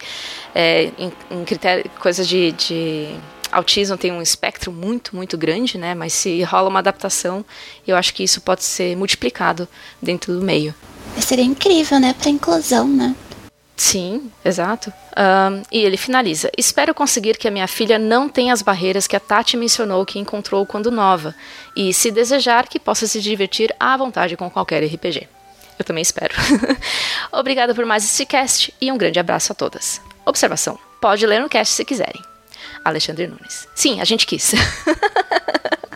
[0.55, 3.09] é, em, em critério, coisas de, de
[3.51, 5.95] autismo tem um espectro muito, muito grande, né?
[5.95, 7.45] Mas se rola uma adaptação,
[7.87, 9.69] eu acho que isso pode ser multiplicado
[10.01, 10.75] dentro do meio.
[11.19, 12.15] Seria incrível, né?
[12.19, 13.15] Pra inclusão, né?
[13.77, 14.93] Sim, exato.
[15.17, 19.15] Ahn, e ele finaliza: Espero conseguir que a minha filha não tenha as barreiras que
[19.15, 21.35] a Tati mencionou que encontrou quando nova,
[21.77, 25.29] e, se desejar, que possa se divertir à vontade com qualquer RPG.
[25.79, 26.35] Eu também espero.
[27.31, 30.01] Obrigada por mais esse cast e um grande abraço a todas.
[30.27, 32.21] Observação: pode ler no cast se quiserem.
[32.85, 33.69] Alexandre Nunes.
[33.75, 34.53] Sim, a gente quis.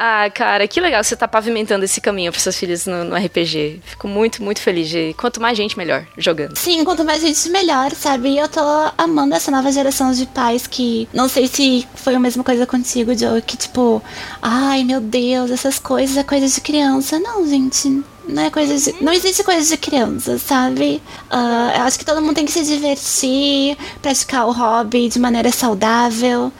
[0.00, 3.16] Ah, cara, que legal que você tá pavimentando esse caminho para seus filhos no, no
[3.16, 3.80] RPG.
[3.84, 5.12] Fico muito, muito feliz de.
[5.18, 6.56] Quanto mais gente, melhor jogando.
[6.56, 8.28] Sim, quanto mais gente, melhor, sabe?
[8.28, 8.60] E eu tô
[8.96, 11.08] amando essa nova geração de pais que.
[11.12, 14.00] Não sei se foi a mesma coisa contigo, Joe, que tipo.
[14.40, 17.18] Ai, meu Deus, essas coisas é coisa de criança.
[17.18, 18.00] Não, gente.
[18.28, 19.02] Não é coisa de.
[19.02, 21.02] Não existe coisa de criança, sabe?
[21.28, 25.50] Ah, eu acho que todo mundo tem que se divertir, praticar o hobby de maneira
[25.50, 26.52] saudável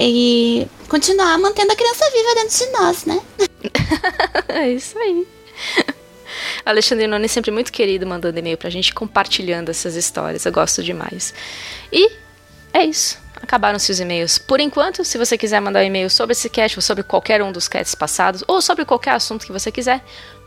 [0.00, 3.20] e continuar mantendo a criança viva dentro de nós, né?
[4.48, 5.28] É isso aí.
[6.64, 10.46] Alexandre Nunes sempre muito querido mandando e-mail pra gente, compartilhando essas histórias.
[10.46, 11.34] Eu gosto demais.
[11.92, 12.10] E
[12.72, 13.18] é isso.
[13.42, 14.38] Acabaram-se os e-mails.
[14.38, 17.52] Por enquanto, se você quiser mandar um e-mail sobre esse cast ou sobre qualquer um
[17.52, 20.02] dos casts passados, ou sobre qualquer assunto que você quiser,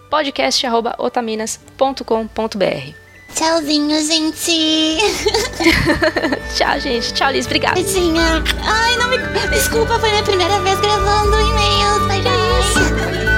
[0.10, 3.03] podcast.otaminas.com.br.
[3.36, 4.98] Tchauzinho, gente!
[6.56, 7.14] Tchau, gente.
[7.14, 7.46] Tchau, Liz.
[7.46, 7.76] Obrigada.
[7.76, 8.22] Beijinho.
[8.64, 9.18] Ai, não me.
[9.50, 12.08] Desculpa, foi minha primeira vez gravando e-mails.
[12.08, 13.33] Beijo.